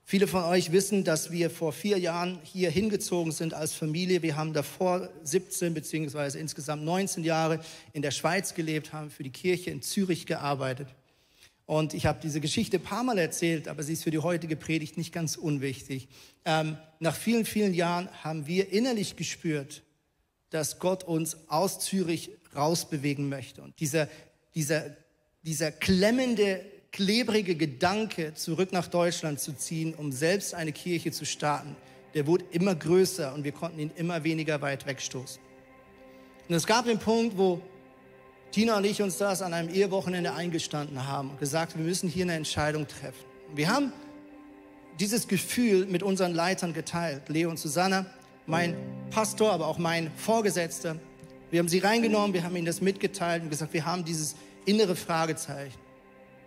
Viele 0.03 0.27
von 0.27 0.43
euch 0.43 0.73
wissen, 0.73 1.05
dass 1.05 1.31
wir 1.31 1.49
vor 1.49 1.71
vier 1.71 1.97
Jahren 1.97 2.39
hier 2.43 2.69
hingezogen 2.69 3.31
sind 3.31 3.53
als 3.53 3.71
Familie. 3.71 4.21
Wir 4.21 4.35
haben 4.35 4.51
davor 4.51 5.09
17 5.23 5.73
beziehungsweise 5.73 6.39
insgesamt 6.39 6.83
19 6.83 7.23
Jahre 7.23 7.61
in 7.93 8.01
der 8.01 8.11
Schweiz 8.11 8.53
gelebt, 8.53 8.91
haben 8.91 9.11
für 9.11 9.23
die 9.23 9.29
Kirche 9.31 9.71
in 9.71 9.81
Zürich 9.81 10.25
gearbeitet. 10.25 10.89
Und 11.65 11.93
ich 11.93 12.05
habe 12.05 12.19
diese 12.21 12.41
Geschichte 12.41 12.79
ein 12.79 12.83
paar 12.83 13.05
Mal 13.05 13.17
erzählt, 13.19 13.69
aber 13.69 13.81
sie 13.81 13.93
ist 13.93 14.03
für 14.03 14.11
die 14.11 14.19
heutige 14.19 14.57
Predigt 14.57 14.97
nicht 14.97 15.13
ganz 15.13 15.37
unwichtig. 15.37 16.09
Ähm, 16.43 16.75
nach 16.99 17.15
vielen, 17.15 17.45
vielen 17.45 17.73
Jahren 17.73 18.09
haben 18.25 18.45
wir 18.45 18.73
innerlich 18.73 19.15
gespürt, 19.15 19.83
dass 20.49 20.79
Gott 20.79 21.05
uns 21.05 21.37
aus 21.47 21.79
Zürich 21.79 22.31
rausbewegen 22.53 23.29
möchte. 23.29 23.61
Und 23.63 23.79
dieser, 23.79 24.09
dieser, 24.55 24.95
dieser 25.43 25.71
klemmende, 25.71 26.61
klebrige 26.91 27.55
Gedanke, 27.55 28.33
zurück 28.35 28.71
nach 28.71 28.87
Deutschland 28.87 29.39
zu 29.39 29.53
ziehen, 29.53 29.93
um 29.93 30.11
selbst 30.11 30.53
eine 30.53 30.71
Kirche 30.71 31.11
zu 31.11 31.25
starten, 31.25 31.75
der 32.13 32.27
wurde 32.27 32.45
immer 32.51 32.75
größer 32.75 33.33
und 33.33 33.43
wir 33.43 33.51
konnten 33.51 33.79
ihn 33.79 33.91
immer 33.95 34.23
weniger 34.23 34.61
weit 34.61 34.85
wegstoßen. 34.85 35.41
Und 36.47 36.55
es 36.55 36.67
gab 36.67 36.85
den 36.85 36.99
Punkt, 36.99 37.37
wo 37.37 37.61
Tina 38.51 38.77
und 38.77 38.85
ich 38.85 39.01
uns 39.01 39.17
das 39.17 39.41
an 39.41 39.53
einem 39.53 39.69
Ehewochenende 39.69 40.33
eingestanden 40.33 41.07
haben 41.07 41.31
und 41.31 41.39
gesagt, 41.39 41.75
wir 41.75 41.83
müssen 41.83 42.07
hier 42.07 42.25
eine 42.25 42.33
Entscheidung 42.33 42.87
treffen. 42.87 43.25
Wir 43.55 43.69
haben 43.69 43.91
dieses 44.99 45.27
Gefühl 45.27 45.87
mit 45.87 46.03
unseren 46.03 46.35
Leitern 46.35 46.73
geteilt, 46.73 47.29
Leo 47.29 47.49
und 47.49 47.57
Susanna, 47.57 48.05
mein 48.45 48.75
Pastor, 49.09 49.51
aber 49.51 49.67
auch 49.67 49.79
mein 49.79 50.11
Vorgesetzter. 50.15 50.97
Wir 51.53 51.59
haben 51.59 51.67
sie 51.69 51.77
reingenommen, 51.77 52.33
wir 52.33 52.43
haben 52.43 52.55
ihnen 52.55 52.65
das 52.65 52.81
mitgeteilt 52.81 53.43
und 53.43 53.51
gesagt, 53.51 53.73
wir 53.73 53.85
haben 53.85 54.03
dieses 54.03 54.35
innere 54.65 54.95
Fragezeichen. 54.95 55.77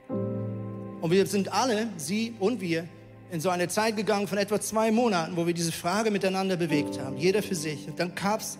Und 0.08 1.10
wir 1.12 1.24
sind 1.26 1.52
alle, 1.52 1.86
sie 1.96 2.34
und 2.40 2.60
wir, 2.60 2.88
in 3.30 3.40
so 3.40 3.50
eine 3.50 3.68
Zeit 3.68 3.96
gegangen 3.96 4.26
von 4.26 4.36
etwa 4.36 4.60
zwei 4.60 4.90
Monaten, 4.90 5.36
wo 5.36 5.46
wir 5.46 5.54
diese 5.54 5.70
Frage 5.70 6.10
miteinander 6.10 6.56
bewegt 6.56 6.98
haben, 6.98 7.16
jeder 7.18 7.44
für 7.44 7.54
sich. 7.54 7.86
Und 7.86 8.00
dann 8.00 8.16
gab 8.16 8.40
es 8.40 8.58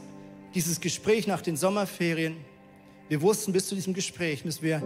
dieses 0.55 0.81
Gespräch 0.81 1.27
nach 1.27 1.43
den 1.43 1.57
Sommerferien 1.57 2.37
wir 3.09 3.23
wussten, 3.23 3.53
bis 3.53 3.67
zu 3.67 3.75
diesem 3.75 3.93
Gespräch 3.93 4.45
müssen 4.45 4.63
wir 4.63 4.83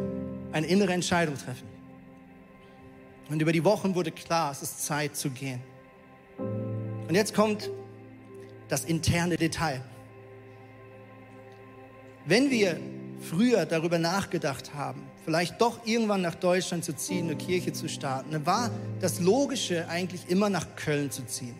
eine 0.52 0.66
innere 0.66 0.92
Entscheidung 0.92 1.36
treffen. 1.36 1.68
Und 3.28 3.40
über 3.40 3.52
die 3.52 3.64
Wochen 3.64 3.94
wurde 3.94 4.10
klar, 4.10 4.50
es 4.50 4.62
ist 4.62 4.84
Zeit 4.84 5.14
zu 5.14 5.30
gehen. 5.30 5.60
Und 7.06 7.14
jetzt 7.14 7.34
kommt 7.34 7.70
das 8.68 8.84
interne 8.84 9.36
Detail. 9.36 9.82
Wenn 12.30 12.48
wir 12.48 12.78
früher 13.28 13.66
darüber 13.66 13.98
nachgedacht 13.98 14.72
haben, 14.72 15.02
vielleicht 15.24 15.60
doch 15.60 15.84
irgendwann 15.84 16.22
nach 16.22 16.36
Deutschland 16.36 16.84
zu 16.84 16.94
ziehen, 16.94 17.24
eine 17.24 17.34
Kirche 17.34 17.72
zu 17.72 17.88
starten, 17.88 18.30
dann 18.30 18.46
war 18.46 18.70
das 19.00 19.18
Logische 19.18 19.88
eigentlich 19.88 20.28
immer 20.28 20.48
nach 20.48 20.76
Köln 20.76 21.10
zu 21.10 21.26
ziehen. 21.26 21.56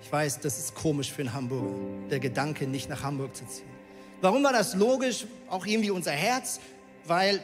Ich 0.00 0.12
weiß, 0.12 0.38
das 0.38 0.60
ist 0.60 0.76
komisch 0.76 1.10
für 1.10 1.22
einen 1.22 1.32
Hamburger, 1.32 1.74
der 2.08 2.20
Gedanke, 2.20 2.68
nicht 2.68 2.88
nach 2.88 3.02
Hamburg 3.02 3.34
zu 3.34 3.44
ziehen. 3.48 3.66
Warum 4.20 4.44
war 4.44 4.52
das 4.52 4.76
logisch? 4.76 5.26
Auch 5.50 5.66
irgendwie 5.66 5.90
unser 5.90 6.12
Herz, 6.12 6.60
weil 7.04 7.40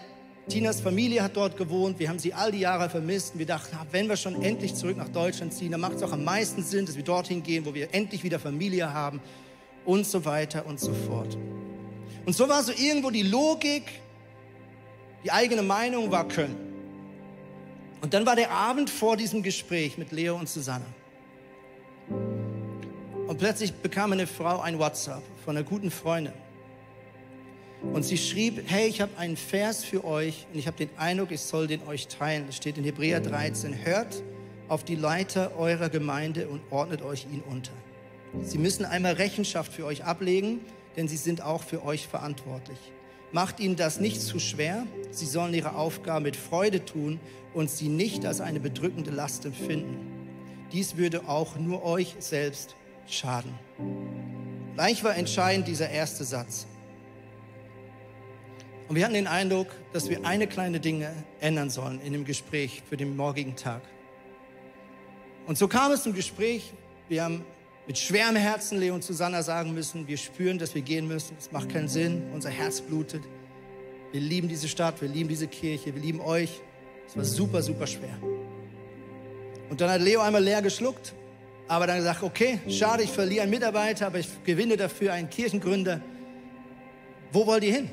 Tinas 0.49 0.81
Familie 0.81 1.25
hat 1.25 1.37
dort 1.37 1.57
gewohnt. 1.57 1.99
Wir 1.99 2.09
haben 2.09 2.21
sie 2.21 2.33
all 2.33 2.53
die 2.53 2.61
Jahre 2.61 2.89
vermisst. 2.89 3.33
Und 3.33 3.41
wir 3.41 3.47
dachten, 3.47 3.77
wenn 3.91 4.09
wir 4.09 4.17
schon 4.17 4.41
endlich 4.43 4.77
zurück 4.77 4.97
nach 4.97 5.09
Deutschland 5.09 5.53
ziehen, 5.53 5.73
dann 5.73 5.81
macht 5.81 5.97
es 5.97 6.05
auch 6.05 6.13
am 6.13 6.23
meisten 6.23 6.63
Sinn, 6.63 6.87
dass 6.87 6.95
wir 6.95 7.03
dorthin 7.03 7.43
gehen, 7.43 7.67
wo 7.67 7.75
wir 7.75 7.93
endlich 7.93 8.23
wieder 8.23 8.39
Familie 8.39 8.95
haben 8.95 9.21
und 9.85 10.07
so 10.07 10.25
weiter 10.25 10.67
und 10.67 10.79
so 10.79 10.93
fort. 10.93 11.37
Und 12.25 12.35
so 12.35 12.49
war 12.49 12.63
so 12.63 12.73
irgendwo 12.73 13.11
die 13.11 13.23
Logik, 13.23 13.85
die 15.25 15.33
eigene 15.33 15.63
Meinung 15.63 16.11
war 16.11 16.27
Köln. 16.29 16.57
Und 18.01 18.15
dann 18.15 18.27
war 18.27 18.37
der 18.37 18.51
Abend 18.51 18.91
vor 18.91 19.17
diesem 19.17 19.43
Gespräch 19.43 19.97
mit 19.99 20.13
Leo 20.13 20.37
und 20.37 20.49
Susanne. 20.49 20.85
Und 23.27 23.39
plötzlich 23.39 23.73
bekam 23.73 24.13
eine 24.13 24.27
Frau 24.27 24.61
ein 24.61 24.79
WhatsApp 24.79 25.23
von 25.45 25.57
einer 25.57 25.65
guten 25.65 25.91
Freundin. 25.91 26.33
Und 27.93 28.05
sie 28.05 28.17
schrieb, 28.17 28.63
hey, 28.67 28.87
ich 28.89 29.01
habe 29.01 29.17
einen 29.19 29.37
Vers 29.37 29.85
für 29.85 30.05
euch 30.05 30.47
und 30.53 30.59
ich 30.59 30.67
habe 30.67 30.77
den 30.77 30.91
Eindruck, 30.97 31.33
ich 31.33 31.41
soll 31.41 31.67
den 31.67 31.87
euch 31.87 32.07
teilen. 32.07 32.47
Das 32.47 32.57
steht 32.57 32.79
in 32.79 32.85
Hebräer 32.85 33.21
13. 33.21 33.85
Hört 33.85 34.23
auf 34.69 34.85
die 34.85 34.95
Leiter 34.95 35.57
eurer 35.57 35.89
Gemeinde 35.89 36.49
und 36.49 36.61
ordnet 36.71 37.03
euch 37.03 37.25
ihnen 37.25 37.43
unter. 37.43 37.73
Sie 38.43 38.59
müssen 38.59 38.85
einmal 38.85 39.15
Rechenschaft 39.15 39.73
für 39.73 39.85
euch 39.85 40.05
ablegen, 40.05 40.61
denn 40.97 41.09
sie 41.09 41.17
sind 41.17 41.43
auch 41.43 41.63
für 41.63 41.85
euch 41.85 42.07
verantwortlich. 42.07 42.79
Macht 43.33 43.61
ihnen 43.61 43.77
das 43.77 43.99
nicht 43.99 44.21
zu 44.21 44.39
schwer. 44.39 44.87
Sie 45.11 45.27
sollen 45.27 45.55
ihre 45.55 45.75
Aufgabe 45.75 46.25
mit 46.25 46.37
Freude 46.37 46.85
tun 46.85 47.19
und 47.55 47.71
sie 47.71 47.89
nicht 47.89 48.27
als 48.27 48.41
eine 48.41 48.61
bedrückende 48.61 49.11
Last 49.11 49.45
empfinden. 49.47 49.97
Dies 50.73 50.97
würde 50.97 51.29
auch 51.29 51.57
nur 51.57 51.83
euch 51.85 52.17
selbst 52.19 52.77
schaden. 53.07 53.53
Gleich 54.75 55.03
war 55.05 55.17
entscheidend 55.17 55.69
dieser 55.69 55.91
erste 55.91 56.25
Satz. 56.25 56.67
Und 58.89 58.97
wir 58.97 59.05
hatten 59.05 59.15
den 59.15 59.27
Eindruck, 59.27 59.69
dass 59.93 60.11
wir 60.11 60.27
eine 60.27 60.47
kleine 60.47 60.81
Dinge 60.81 61.15
ändern 61.41 61.71
sollen 61.71 62.01
in 62.03 62.13
dem 62.13 62.25
Gespräch 62.25 62.83
für 62.89 62.97
den 62.97 63.17
morgigen 63.17 63.57
Tag. 63.57 63.83
Und 65.47 65.57
so 65.57 65.69
kam 65.69 65.93
es 65.93 66.03
zum 66.03 66.15
Gespräch. 66.15 66.73
Wir 67.09 67.25
haben 67.25 67.45
mit 67.87 67.99
schwerem 67.99 68.37
Herzen 68.37 68.79
Leo 68.79 68.95
und 68.95 69.03
Susanna 69.03 69.43
sagen 69.43 69.75
müssen, 69.75 70.07
wir 70.07 70.17
spüren, 70.17 70.59
dass 70.59 70.75
wir 70.75 70.83
gehen 70.83 71.09
müssen. 71.09 71.37
Es 71.39 71.51
macht 71.51 71.69
keinen 71.69 71.89
Sinn. 71.89 72.31
Unser 72.33 72.51
Herz 72.51 72.81
blutet. 72.81 73.23
Wir 74.13 74.21
lieben 74.21 74.49
diese 74.49 74.69
Stadt, 74.69 75.01
wir 75.01 75.09
lieben 75.09 75.29
diese 75.29 75.49
Kirche, 75.49 75.95
wir 75.95 76.03
lieben 76.03 76.21
euch. 76.21 76.61
Es 77.07 77.17
war 77.17 77.25
super, 77.25 77.63
super 77.63 77.87
schwer. 77.87 78.17
Und 79.71 79.81
dann 79.81 79.91
hat 79.91 80.03
Leo 80.03 80.21
einmal 80.21 80.43
leer 80.45 80.61
geschluckt, 80.61 81.15
aber 81.67 81.87
dann 81.87 81.97
gesagt, 81.97 82.23
okay, 82.23 82.61
schade, 82.69 83.03
ich 83.03 83.11
verliere 83.11 83.43
einen 83.43 83.51
Mitarbeiter, 83.51 84.07
aber 84.07 84.19
ich 84.19 84.29
gewinne 84.45 84.77
dafür 84.77 85.15
einen 85.15 85.31
Kirchengründer. 85.31 86.03
Wo 87.33 87.47
wollt 87.47 87.65
ihr 87.65 87.73
hin? 87.73 87.91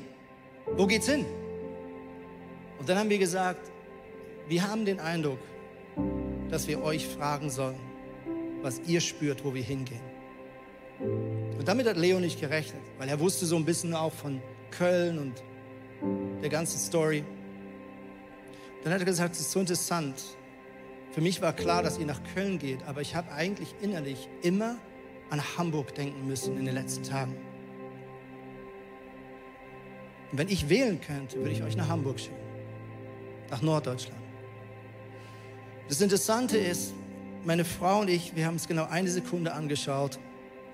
Wo 0.66 0.86
geht's 0.86 1.08
hin? 1.08 1.24
Und 2.78 2.88
dann 2.88 2.98
haben 2.98 3.08
wir 3.08 3.18
gesagt, 3.18 3.70
wir 4.46 4.68
haben 4.68 4.84
den 4.84 5.00
Eindruck, 5.00 5.38
dass 6.50 6.68
wir 6.68 6.82
euch 6.82 7.06
fragen 7.06 7.48
sollen, 7.48 7.78
was 8.62 8.80
ihr 8.86 9.00
spürt, 9.00 9.44
wo 9.44 9.54
wir 9.54 9.62
hingehen. 9.62 10.00
Und 11.00 11.66
damit 11.66 11.86
hat 11.86 11.96
Leo 11.96 12.20
nicht 12.20 12.40
gerechnet, 12.40 12.82
weil 12.98 13.08
er 13.08 13.20
wusste 13.20 13.46
so 13.46 13.56
ein 13.56 13.64
bisschen 13.64 13.94
auch 13.94 14.12
von 14.12 14.40
Köln 14.70 15.18
und 15.18 15.42
der 16.42 16.48
ganzen 16.48 16.78
Story. 16.78 17.24
Dann 18.82 18.92
hat 18.92 19.00
er 19.00 19.06
gesagt, 19.06 19.34
es 19.34 19.40
ist 19.40 19.50
so 19.50 19.60
interessant. 19.60 20.22
Für 21.12 21.20
mich 21.20 21.42
war 21.42 21.52
klar, 21.52 21.82
dass 21.82 21.98
ihr 21.98 22.06
nach 22.06 22.20
Köln 22.34 22.58
geht, 22.58 22.82
aber 22.84 23.00
ich 23.00 23.14
habe 23.14 23.32
eigentlich 23.32 23.74
innerlich 23.80 24.28
immer 24.42 24.76
an 25.28 25.42
Hamburg 25.56 25.94
denken 25.94 26.26
müssen 26.26 26.56
in 26.58 26.64
den 26.64 26.74
letzten 26.74 27.02
Tagen. 27.02 27.36
Und 30.30 30.38
wenn 30.38 30.48
ich 30.48 30.68
wählen 30.68 31.00
könnte, 31.00 31.38
würde 31.38 31.50
ich 31.50 31.62
euch 31.62 31.76
nach 31.76 31.88
Hamburg 31.88 32.20
schicken, 32.20 32.36
nach 33.50 33.62
Norddeutschland. 33.62 34.20
Das 35.88 36.00
Interessante 36.00 36.56
ist, 36.56 36.94
meine 37.44 37.64
Frau 37.64 38.00
und 38.00 38.10
ich, 38.10 38.36
wir 38.36 38.46
haben 38.46 38.56
es 38.56 38.68
genau 38.68 38.86
eine 38.88 39.08
Sekunde 39.08 39.52
angeschaut 39.52 40.18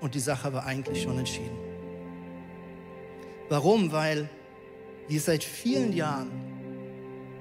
und 0.01 0.15
die 0.15 0.19
Sache 0.19 0.53
war 0.53 0.65
eigentlich 0.65 1.01
schon 1.01 1.17
entschieden. 1.17 1.57
Warum? 3.49 3.91
Weil 3.91 4.29
wir 5.07 5.21
seit 5.21 5.43
vielen 5.43 5.93
Jahren 5.93 6.29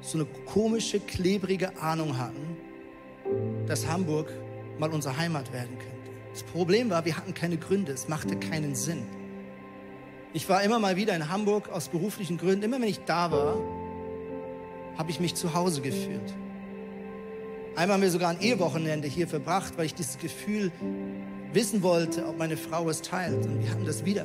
so 0.00 0.18
eine 0.18 0.26
komische, 0.46 1.00
klebrige 1.00 1.76
Ahnung 1.80 2.16
hatten, 2.16 2.56
dass 3.66 3.88
Hamburg 3.88 4.30
mal 4.78 4.90
unsere 4.92 5.16
Heimat 5.16 5.52
werden 5.52 5.76
könnte. 5.78 6.10
Das 6.32 6.42
Problem 6.44 6.90
war, 6.90 7.04
wir 7.04 7.16
hatten 7.16 7.34
keine 7.34 7.56
Gründe, 7.56 7.92
es 7.92 8.08
machte 8.08 8.36
keinen 8.36 8.74
Sinn. 8.74 9.02
Ich 10.32 10.48
war 10.48 10.62
immer 10.62 10.78
mal 10.78 10.96
wieder 10.96 11.16
in 11.16 11.30
Hamburg 11.30 11.70
aus 11.70 11.88
beruflichen 11.88 12.36
Gründen. 12.36 12.64
Immer 12.64 12.80
wenn 12.80 12.88
ich 12.88 13.00
da 13.00 13.30
war, 13.32 13.56
habe 14.98 15.10
ich 15.10 15.18
mich 15.18 15.34
zu 15.34 15.54
Hause 15.54 15.80
gefühlt. 15.80 16.34
Einmal 17.76 17.96
haben 17.96 18.02
wir 18.02 18.10
sogar 18.10 18.30
ein 18.30 18.40
Ehewochenende 18.40 19.06
hier 19.06 19.28
verbracht, 19.28 19.74
weil 19.76 19.84
ich 19.84 19.94
dieses 19.94 20.16
Gefühl 20.16 20.72
wissen 21.52 21.82
wollte, 21.82 22.26
ob 22.26 22.38
meine 22.38 22.56
Frau 22.56 22.88
es 22.88 23.02
teilt. 23.02 23.44
Und 23.44 23.62
wir 23.62 23.70
hatten 23.70 23.84
das 23.84 24.06
wieder. 24.06 24.24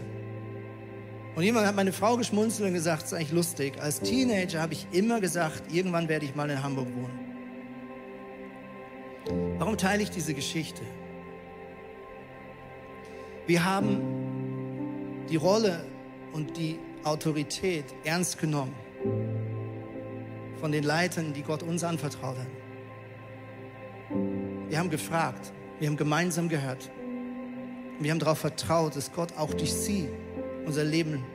Und 1.35 1.43
jemand 1.43 1.67
hat 1.67 1.75
meine 1.75 1.91
Frau 1.91 2.15
geschmunzelt 2.15 2.69
und 2.69 2.73
gesagt, 2.73 3.03
es 3.03 3.11
ist 3.11 3.13
eigentlich 3.13 3.33
lustig. 3.33 3.73
Als 3.81 3.99
Teenager 3.99 4.61
habe 4.61 4.71
ich 4.71 4.87
immer 4.93 5.19
gesagt, 5.19 5.63
irgendwann 5.73 6.07
werde 6.07 6.25
ich 6.25 6.33
mal 6.33 6.49
in 6.49 6.63
Hamburg 6.63 6.87
wohnen. 6.95 7.19
Warum 9.59 9.77
teile 9.77 10.01
ich 10.01 10.09
diese 10.09 10.33
Geschichte? 10.33 10.81
Wir 13.47 13.65
haben 13.65 13.99
die 15.29 15.35
Rolle 15.35 15.83
und 16.31 16.55
die 16.57 16.79
Autorität 17.03 17.85
ernst 18.05 18.39
genommen 18.39 18.73
von 20.61 20.71
den 20.71 20.83
Leitern, 20.83 21.33
die 21.33 21.41
Gott 21.41 21.63
uns 21.63 21.83
anvertraut 21.83 22.37
hat. 22.37 22.60
Wir 24.71 24.79
haben 24.79 24.89
gefragt, 24.89 25.51
wir 25.79 25.89
haben 25.89 25.97
gemeinsam 25.97 26.47
gehört. 26.47 26.89
Wir 27.99 28.09
haben 28.09 28.19
darauf 28.19 28.37
vertraut, 28.37 28.95
dass 28.95 29.11
Gott 29.11 29.37
auch 29.37 29.53
durch 29.53 29.73
sie 29.73 30.07
unser 30.65 30.85
Leben 30.85 31.25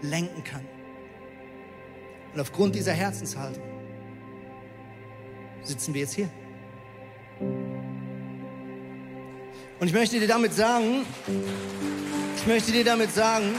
lenken 0.00 0.42
kann. 0.42 0.64
Und 2.32 2.40
aufgrund 2.40 2.74
dieser 2.74 2.92
Herzenshaltung 2.92 3.62
sitzen 5.62 5.92
wir 5.92 6.00
jetzt 6.00 6.14
hier. 6.14 6.30
Und 9.78 9.86
ich 9.88 9.92
möchte 9.92 10.18
dir 10.18 10.28
damit 10.28 10.54
sagen, 10.54 11.04
ich 12.38 12.46
möchte 12.46 12.72
dir 12.72 12.84
damit 12.84 13.12
sagen, 13.12 13.54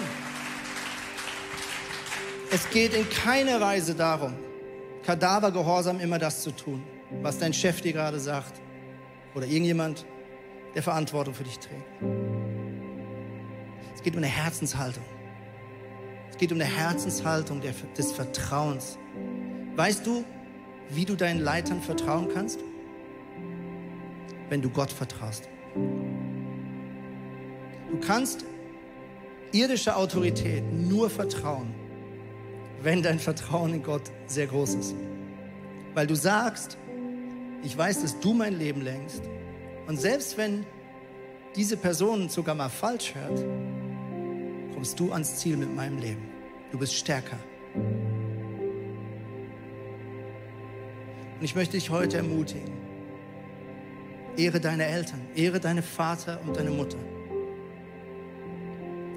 es 2.49 2.67
geht 2.71 2.95
in 2.95 3.07
keiner 3.11 3.61
Weise 3.61 3.93
darum, 3.93 4.33
Kadavergehorsam 5.05 5.99
immer 5.99 6.17
das 6.17 6.41
zu 6.41 6.49
tun, 6.49 6.81
was 7.21 7.37
dein 7.37 7.53
Chef 7.53 7.79
dir 7.79 7.93
gerade 7.93 8.19
sagt 8.19 8.62
oder 9.35 9.45
irgendjemand, 9.45 10.05
der 10.75 10.83
Verantwortung 10.83 11.33
für 11.33 11.43
dich 11.43 11.59
trägt. 11.59 11.83
Es 13.95 14.01
geht 14.01 14.13
um 14.13 14.19
eine 14.19 14.27
Herzenshaltung. 14.27 15.03
Es 16.29 16.37
geht 16.37 16.51
um 16.51 16.59
eine 16.59 16.69
Herzenshaltung 16.69 17.61
des 17.61 18.11
Vertrauens. 18.11 18.97
Weißt 19.75 20.05
du, 20.05 20.23
wie 20.89 21.05
du 21.05 21.15
deinen 21.15 21.39
Leitern 21.39 21.81
vertrauen 21.81 22.27
kannst? 22.33 22.59
Wenn 24.49 24.61
du 24.61 24.69
Gott 24.69 24.91
vertraust. 24.91 25.47
Du 27.89 27.99
kannst 27.99 28.45
irdischer 29.51 29.95
Autorität 29.97 30.63
nur 30.73 31.09
vertrauen, 31.09 31.73
wenn 32.81 33.01
dein 33.01 33.19
Vertrauen 33.19 33.75
in 33.75 33.83
Gott 33.83 34.11
sehr 34.25 34.47
groß 34.47 34.75
ist. 34.75 34.95
Weil 35.93 36.07
du 36.07 36.15
sagst, 36.15 36.77
ich 37.63 37.77
weiß, 37.77 38.01
dass 38.01 38.19
du 38.19 38.33
mein 38.33 38.57
Leben 38.59 38.81
lenkst. 38.81 39.23
Und 39.87 39.99
selbst 39.99 40.37
wenn 40.37 40.65
diese 41.55 41.77
Person 41.77 42.29
sogar 42.29 42.55
mal 42.55 42.69
falsch 42.69 43.15
hört, 43.15 43.45
kommst 44.73 44.99
du 44.99 45.11
ans 45.11 45.37
Ziel 45.37 45.57
mit 45.57 45.73
meinem 45.73 45.97
Leben. 45.97 46.23
Du 46.71 46.77
bist 46.77 46.93
stärker. 46.95 47.37
Und 51.39 51.43
ich 51.43 51.55
möchte 51.55 51.77
dich 51.77 51.89
heute 51.89 52.17
ermutigen. 52.17 52.71
Ehre 54.35 54.59
deine 54.59 54.85
Eltern, 54.85 55.21
ehre 55.35 55.59
deine 55.59 55.83
Vater 55.83 56.39
und 56.45 56.57
deine 56.57 56.71
Mutter. 56.71 56.97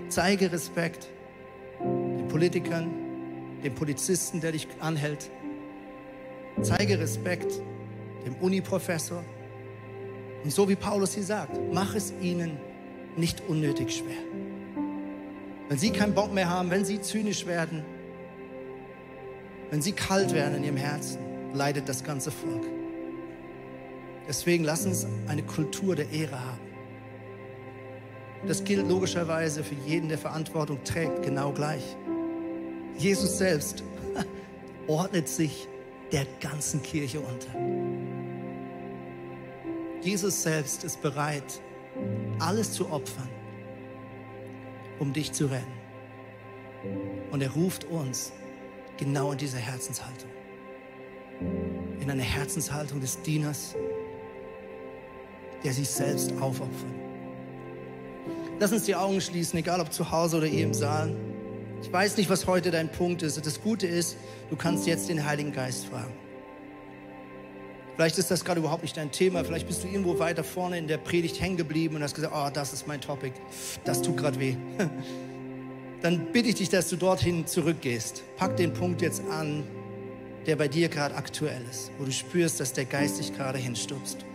Zeige 0.09 0.53
Respekt 0.53 1.09
den 1.81 2.29
Politikern, 2.29 2.91
dem 3.65 3.75
Polizisten, 3.75 4.41
der 4.41 4.53
dich 4.53 4.69
anhält. 4.81 5.31
Zeige 6.63 6.99
Respekt 6.99 7.63
dem 8.27 8.35
Uniprofessor. 8.37 9.25
Und 10.45 10.53
so 10.53 10.69
wie 10.69 10.77
Paulus 10.77 11.15
hier 11.15 11.25
sagt, 11.25 11.59
mach 11.73 11.95
es 11.95 12.13
ihnen 12.21 12.59
nicht 13.17 13.43
unnötig 13.49 13.97
schwer. 13.97 14.19
Wenn 15.69 15.79
sie 15.79 15.91
keinen 15.91 16.15
Bock 16.15 16.33
mehr 16.33 16.51
haben, 16.51 16.71
wenn 16.71 16.85
sie 16.85 17.01
zynisch 17.01 17.47
werden, 17.47 17.83
wenn 19.71 19.81
sie 19.83 19.93
kalt 19.93 20.33
werden 20.33 20.57
in 20.57 20.65
ihrem 20.65 20.77
Herzen, 20.77 21.19
leidet 21.55 21.89
das 21.89 22.05
ganze 22.05 22.31
Volk. 22.31 22.65
Deswegen 24.29 24.65
lass 24.65 24.85
uns 24.87 25.07
eine 25.29 25.43
Kultur 25.43 25.97
der 25.97 26.11
Ehre 26.11 26.39
haben. 26.39 26.61
Das 28.47 28.63
gilt 28.63 28.89
logischerweise 28.89 29.65
für 29.65 29.75
jeden, 29.87 30.09
der 30.09 30.19
Verantwortung 30.19 30.83
trägt, 30.85 31.23
genau 31.23 31.53
gleich. 31.53 31.97
Jesus 32.99 33.39
selbst 33.39 33.83
ordnet 34.87 35.29
sich 35.29 35.69
der 36.13 36.27
ganzen 36.41 36.83
Kirche 36.83 37.21
unter. 37.21 37.86
Jesus 40.07 40.41
selbst 40.41 40.85
ist 40.85 41.03
bereit, 41.03 41.61
alles 42.39 42.73
zu 42.73 42.89
opfern, 42.93 43.29
um 45.01 45.13
dich 45.13 45.33
zu 45.33 45.47
retten. 45.47 45.67
Und 47.33 47.43
er 47.43 47.51
ruft 47.51 47.87
uns 47.87 48.33
genau 48.99 49.33
in 49.33 49.39
diese 49.39 49.57
Herzenshaltung. 49.57 50.31
In 51.99 52.09
eine 52.09 52.23
Herzenshaltung 52.23 53.01
des 53.01 53.21
Dieners, 53.23 53.75
der 55.65 55.73
sich 55.73 55.89
selbst 55.89 56.33
aufopfert. 56.41 56.95
Lass 58.61 58.73
uns 58.73 58.85
die 58.85 58.95
Augen 58.95 59.21
schließen, 59.21 59.59
egal 59.59 59.81
ob 59.81 59.93
zu 59.93 60.09
Hause 60.13 60.37
oder 60.37 60.47
hier 60.47 60.67
im 60.67 60.73
Saal. 60.73 61.17
Ich 61.83 61.93
weiß 61.93 62.17
nicht, 62.17 62.31
was 62.31 62.47
heute 62.47 62.71
dein 62.71 62.93
Punkt 62.93 63.23
ist. 63.23 63.45
Das 63.45 63.61
Gute 63.61 63.89
ist, 63.89 64.17
du 64.51 64.57
kannst 64.57 64.87
jetzt 64.87 65.09
den 65.09 65.27
Heiligen 65.27 65.51
Geist 65.51 65.87
fragen. 65.87 66.15
Vielleicht 67.97 68.19
ist 68.19 68.31
das 68.31 68.45
gerade 68.45 68.61
überhaupt 68.61 68.83
nicht 68.83 68.97
dein 68.97 69.11
Thema. 69.11 69.43
Vielleicht 69.43 69.67
bist 69.67 69.83
du 69.83 69.89
irgendwo 69.89 70.19
weiter 70.19 70.45
vorne 70.45 70.77
in 70.77 70.87
der 70.87 70.99
Predigt 70.99 71.41
hängen 71.41 71.57
geblieben 71.57 71.97
und 71.97 72.03
hast 72.03 72.15
gesagt, 72.15 72.35
oh, 72.37 72.51
das 72.53 72.75
ist 72.75 72.87
mein 72.87 73.01
Topic. 73.01 73.33
Das 73.85 74.03
tut 74.03 74.19
gerade 74.19 74.39
weh. 74.39 74.55
Dann 76.03 76.31
bitte 76.31 76.51
ich 76.51 76.57
dich, 76.57 76.69
dass 76.69 76.91
du 76.91 76.97
dorthin 76.97 77.47
zurückgehst. 77.47 78.23
Pack 78.37 78.59
den 78.59 78.75
Punkt 78.75 79.01
jetzt 79.01 79.23
an, 79.31 79.65
der 80.47 80.57
bei 80.57 80.69
dir 80.69 80.91
gerade 80.91 81.15
aktuell 81.15 81.63
ist, 81.71 81.91
wo 81.99 82.05
du 82.05 82.13
spürst, 82.13 82.61
dass 82.61 82.75
der 82.75 82.85
Geist 82.85 83.19
dich 83.19 83.35
gerade 83.35 83.59
hinstupst. 83.59 84.27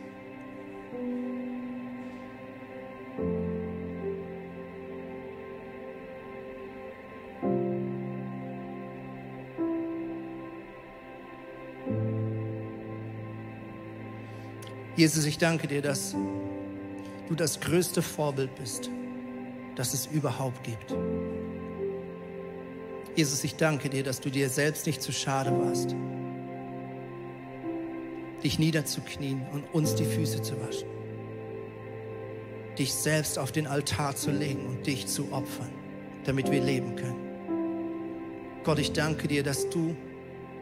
Jesus, 15.02 15.26
ich 15.26 15.39
danke 15.39 15.68
dir, 15.68 15.82
dass 15.82 16.16
du 17.28 17.34
das 17.34 17.60
größte 17.60 18.04
Vorbild 18.04 18.54
bist, 18.54 18.91
das 19.76 19.95
es 19.95 20.06
überhaupt 20.06 20.64
gibt. 20.64 20.95
Jesus, 23.16 23.43
ich 23.43 23.56
danke 23.56 23.89
dir, 23.89 24.04
dass 24.04 24.22
du 24.22 24.30
dir 24.30 24.47
selbst 24.47 24.86
nicht 24.86 25.02
zu 25.02 25.12
schade 25.12 25.52
warst, 25.58 25.95
dich 28.43 28.60
niederzuknien 28.60 29.41
und 29.52 29.64
uns 29.74 29.95
die 29.95 30.06
Füße 30.06 30.43
zu 30.43 30.54
waschen, 30.62 30.88
dich 32.78 32.93
selbst 32.93 33.39
auf 33.39 33.52
den 33.52 33.66
Altar 33.66 34.16
zu 34.16 34.30
legen 34.30 34.68
und 34.68 34.86
dich 34.86 35.08
zu 35.08 35.34
opfern, 35.34 35.72
damit 36.26 36.52
wir 36.52 36.62
leben 36.62 36.95
können. 36.95 38.62
Gott, 38.64 38.78
ich 38.78 38.91
danke 38.91 39.28
dir, 39.28 39.41
dass 39.41 39.68
du 39.68 39.95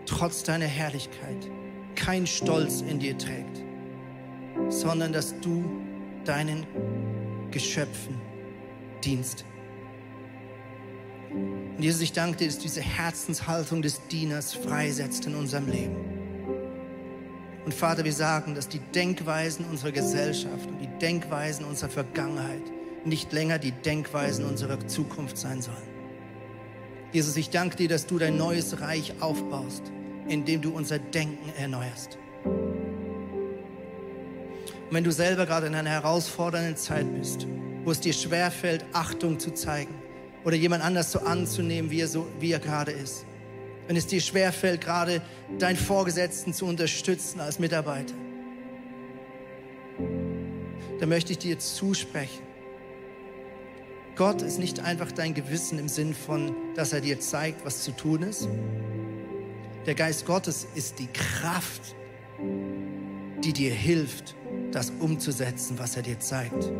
trotz 0.05 0.43
deiner 0.43 0.63
Herrlichkeit 0.63 1.51
kein 1.95 2.25
Stolz 2.25 2.79
in 2.79 2.99
dir 2.99 3.17
trägt, 3.17 3.65
sondern 4.69 5.13
dass 5.13 5.39
du 5.39 5.63
deinen 6.25 6.65
Geschöpfen 7.51 8.15
dienst. 9.03 9.45
Und 11.31 11.83
Jesus, 11.83 12.01
ich 12.01 12.13
danke 12.13 12.37
dir, 12.37 12.47
dass 12.47 12.59
diese 12.59 12.81
Herzenshaltung 12.81 13.81
des 13.81 14.05
Dieners 14.07 14.53
freisetzt 14.53 15.25
in 15.25 15.35
unserem 15.35 15.67
Leben. 15.67 15.95
Und 17.65 17.73
Vater, 17.73 18.03
wir 18.03 18.13
sagen, 18.13 18.55
dass 18.55 18.67
die 18.67 18.79
Denkweisen 18.79 19.65
unserer 19.65 19.91
Gesellschaft 19.91 20.67
und 20.67 20.79
die 20.79 20.99
Denkweisen 20.99 21.65
unserer 21.65 21.89
Vergangenheit 21.89 22.63
nicht 23.05 23.31
länger 23.31 23.59
die 23.59 23.71
Denkweisen 23.71 24.45
unserer 24.45 24.87
Zukunft 24.87 25.37
sein 25.37 25.61
sollen. 25.61 25.77
Jesus, 27.11 27.37
ich 27.37 27.49
danke 27.49 27.75
dir, 27.75 27.87
dass 27.87 28.05
du 28.05 28.17
dein 28.17 28.37
neues 28.37 28.81
Reich 28.81 29.13
aufbaust, 29.19 29.83
indem 30.27 30.61
du 30.61 30.71
unser 30.71 30.99
Denken 30.99 31.49
erneuerst. 31.57 32.17
Und 34.89 34.95
wenn 34.95 35.03
du 35.03 35.11
selber 35.11 35.45
gerade 35.45 35.67
in 35.67 35.75
einer 35.75 35.91
herausfordernden 35.91 36.75
Zeit 36.75 37.05
bist, 37.13 37.45
wo 37.83 37.91
es 37.91 37.99
dir 37.99 38.11
schwerfällt, 38.11 38.83
Achtung 38.91 39.39
zu 39.39 39.51
zeigen 39.51 39.93
oder 40.43 40.55
jemand 40.55 40.83
anders 40.83 41.11
so 41.11 41.19
anzunehmen, 41.19 41.91
wie 41.91 42.01
er, 42.01 42.07
so, 42.07 42.25
wie 42.39 42.51
er 42.51 42.59
gerade 42.59 42.91
ist, 42.91 43.23
wenn 43.85 43.95
es 43.95 44.07
dir 44.07 44.19
schwerfällt, 44.19 44.81
gerade 44.81 45.21
deinen 45.59 45.75
Vorgesetzten 45.75 46.55
zu 46.55 46.65
unterstützen 46.65 47.39
als 47.39 47.59
Mitarbeiter, 47.59 48.15
dann 50.99 51.09
möchte 51.09 51.33
ich 51.33 51.37
dir 51.37 51.59
zusprechen. 51.59 52.41
Gott 54.15 54.41
ist 54.41 54.57
nicht 54.57 54.79
einfach 54.79 55.11
dein 55.11 55.35
Gewissen 55.35 55.77
im 55.77 55.87
Sinn 55.87 56.15
von, 56.15 56.55
dass 56.73 56.93
er 56.93 57.01
dir 57.01 57.19
zeigt, 57.19 57.63
was 57.63 57.83
zu 57.83 57.91
tun 57.91 58.23
ist. 58.23 58.49
Der 59.85 59.93
Geist 59.93 60.25
Gottes 60.25 60.65
ist 60.73 60.97
die 60.97 61.09
Kraft, 61.13 61.95
die 63.43 63.53
dir 63.53 63.71
hilft, 63.71 64.35
das 64.71 64.91
umzusetzen, 64.99 65.79
was 65.79 65.95
er 65.95 66.03
dir 66.03 66.19
zeigt. 66.19 66.71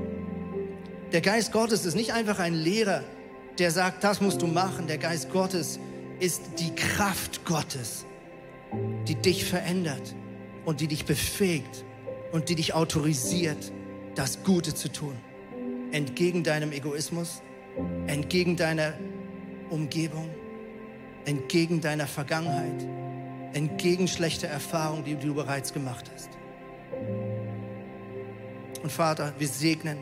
Der 1.12 1.22
Geist 1.22 1.52
Gottes 1.52 1.86
ist 1.86 1.96
nicht 1.96 2.14
einfach 2.14 2.40
ein 2.40 2.54
Lehrer, 2.54 3.04
der 3.58 3.72
sagt, 3.72 4.04
das 4.04 4.22
musst 4.22 4.42
du 4.42 4.48
machen. 4.48 4.88
Der 4.88 4.98
Geist 4.98 5.32
Gottes 5.32 5.80
ist 6.20 6.42
die 6.60 6.74
Kraft 6.76 7.46
Gottes, 7.46 8.06
die 9.08 9.16
dich 9.16 9.46
verändert 9.46 10.16
und 10.66 10.82
die 10.82 10.88
dich 10.88 11.06
befähigt 11.06 11.84
und 12.32 12.50
die 12.50 12.56
dich 12.56 12.74
autorisiert, 12.74 13.72
das 14.16 14.44
Gute 14.44 14.74
zu 14.74 14.92
tun. 14.92 15.16
Entgegen 15.92 16.44
deinem 16.44 16.72
Egoismus, 16.72 17.42
entgegen 18.08 18.56
deiner 18.56 18.94
Umgebung, 19.70 20.30
entgegen 21.26 21.82
deiner 21.82 22.08
Vergangenheit, 22.08 22.86
entgegen 23.54 24.08
schlechter 24.08 24.48
Erfahrungen, 24.48 25.04
die 25.04 25.16
du 25.16 25.34
bereits 25.34 25.74
gemacht 25.74 26.10
hast. 26.14 26.39
Und 28.82 28.91
Vater, 28.91 29.34
wir 29.38 29.47
segnen 29.47 29.97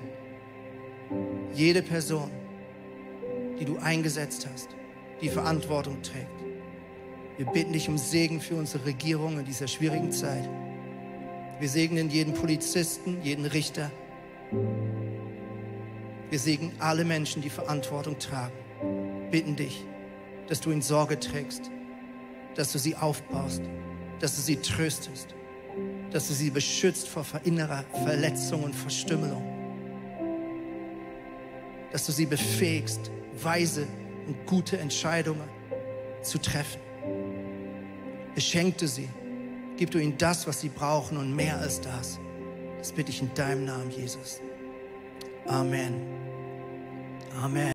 jede 1.53 1.81
Person, 1.81 2.31
die 3.59 3.65
du 3.65 3.77
eingesetzt 3.77 4.47
hast, 4.51 4.69
die 5.21 5.29
Verantwortung 5.29 6.01
trägt. 6.03 6.29
Wir 7.37 7.45
bitten 7.47 7.73
dich 7.73 7.89
um 7.89 7.97
Segen 7.97 8.41
für 8.41 8.55
unsere 8.55 8.85
Regierung 8.85 9.39
in 9.39 9.45
dieser 9.45 9.67
schwierigen 9.67 10.11
Zeit. 10.11 10.47
Wir 11.59 11.69
segnen 11.69 12.09
jeden 12.09 12.33
Polizisten, 12.33 13.17
jeden 13.23 13.45
Richter. 13.45 13.91
Wir 16.29 16.39
segnen 16.39 16.71
alle 16.79 17.03
Menschen, 17.03 17.41
die 17.41 17.49
Verantwortung 17.49 18.19
tragen. 18.19 18.53
Bitten 19.31 19.55
dich, 19.55 19.83
dass 20.47 20.61
du 20.61 20.71
in 20.71 20.81
Sorge 20.81 21.19
trägst, 21.19 21.71
dass 22.55 22.71
du 22.71 22.79
sie 22.79 22.95
aufbaust, 22.95 23.61
dass 24.19 24.35
du 24.35 24.41
sie 24.41 24.57
tröstest, 24.57 25.35
dass 26.11 26.27
du 26.27 26.33
sie 26.33 26.49
beschützt 26.49 27.07
vor 27.07 27.25
innerer 27.43 27.83
Verletzung 28.03 28.63
und 28.63 28.75
Verstümmelung, 28.75 29.43
dass 31.91 32.05
du 32.05 32.11
sie 32.11 32.25
befähigst, 32.25 33.11
weise 33.41 33.87
und 34.27 34.45
gute 34.45 34.77
Entscheidungen 34.77 35.47
zu 36.21 36.37
treffen. 36.37 36.81
Beschenkte 38.35 38.87
sie, 38.87 39.09
gib 39.77 39.91
du 39.91 39.99
ihnen 39.99 40.17
das, 40.17 40.47
was 40.47 40.61
sie 40.61 40.69
brauchen 40.69 41.17
und 41.17 41.35
mehr 41.35 41.57
als 41.59 41.81
das. 41.81 42.19
Das 42.77 42.91
bitte 42.91 43.11
ich 43.11 43.21
in 43.21 43.33
deinem 43.33 43.65
Namen, 43.65 43.89
Jesus. 43.91 44.41
Amen. 45.47 45.95
Amen. 47.41 47.65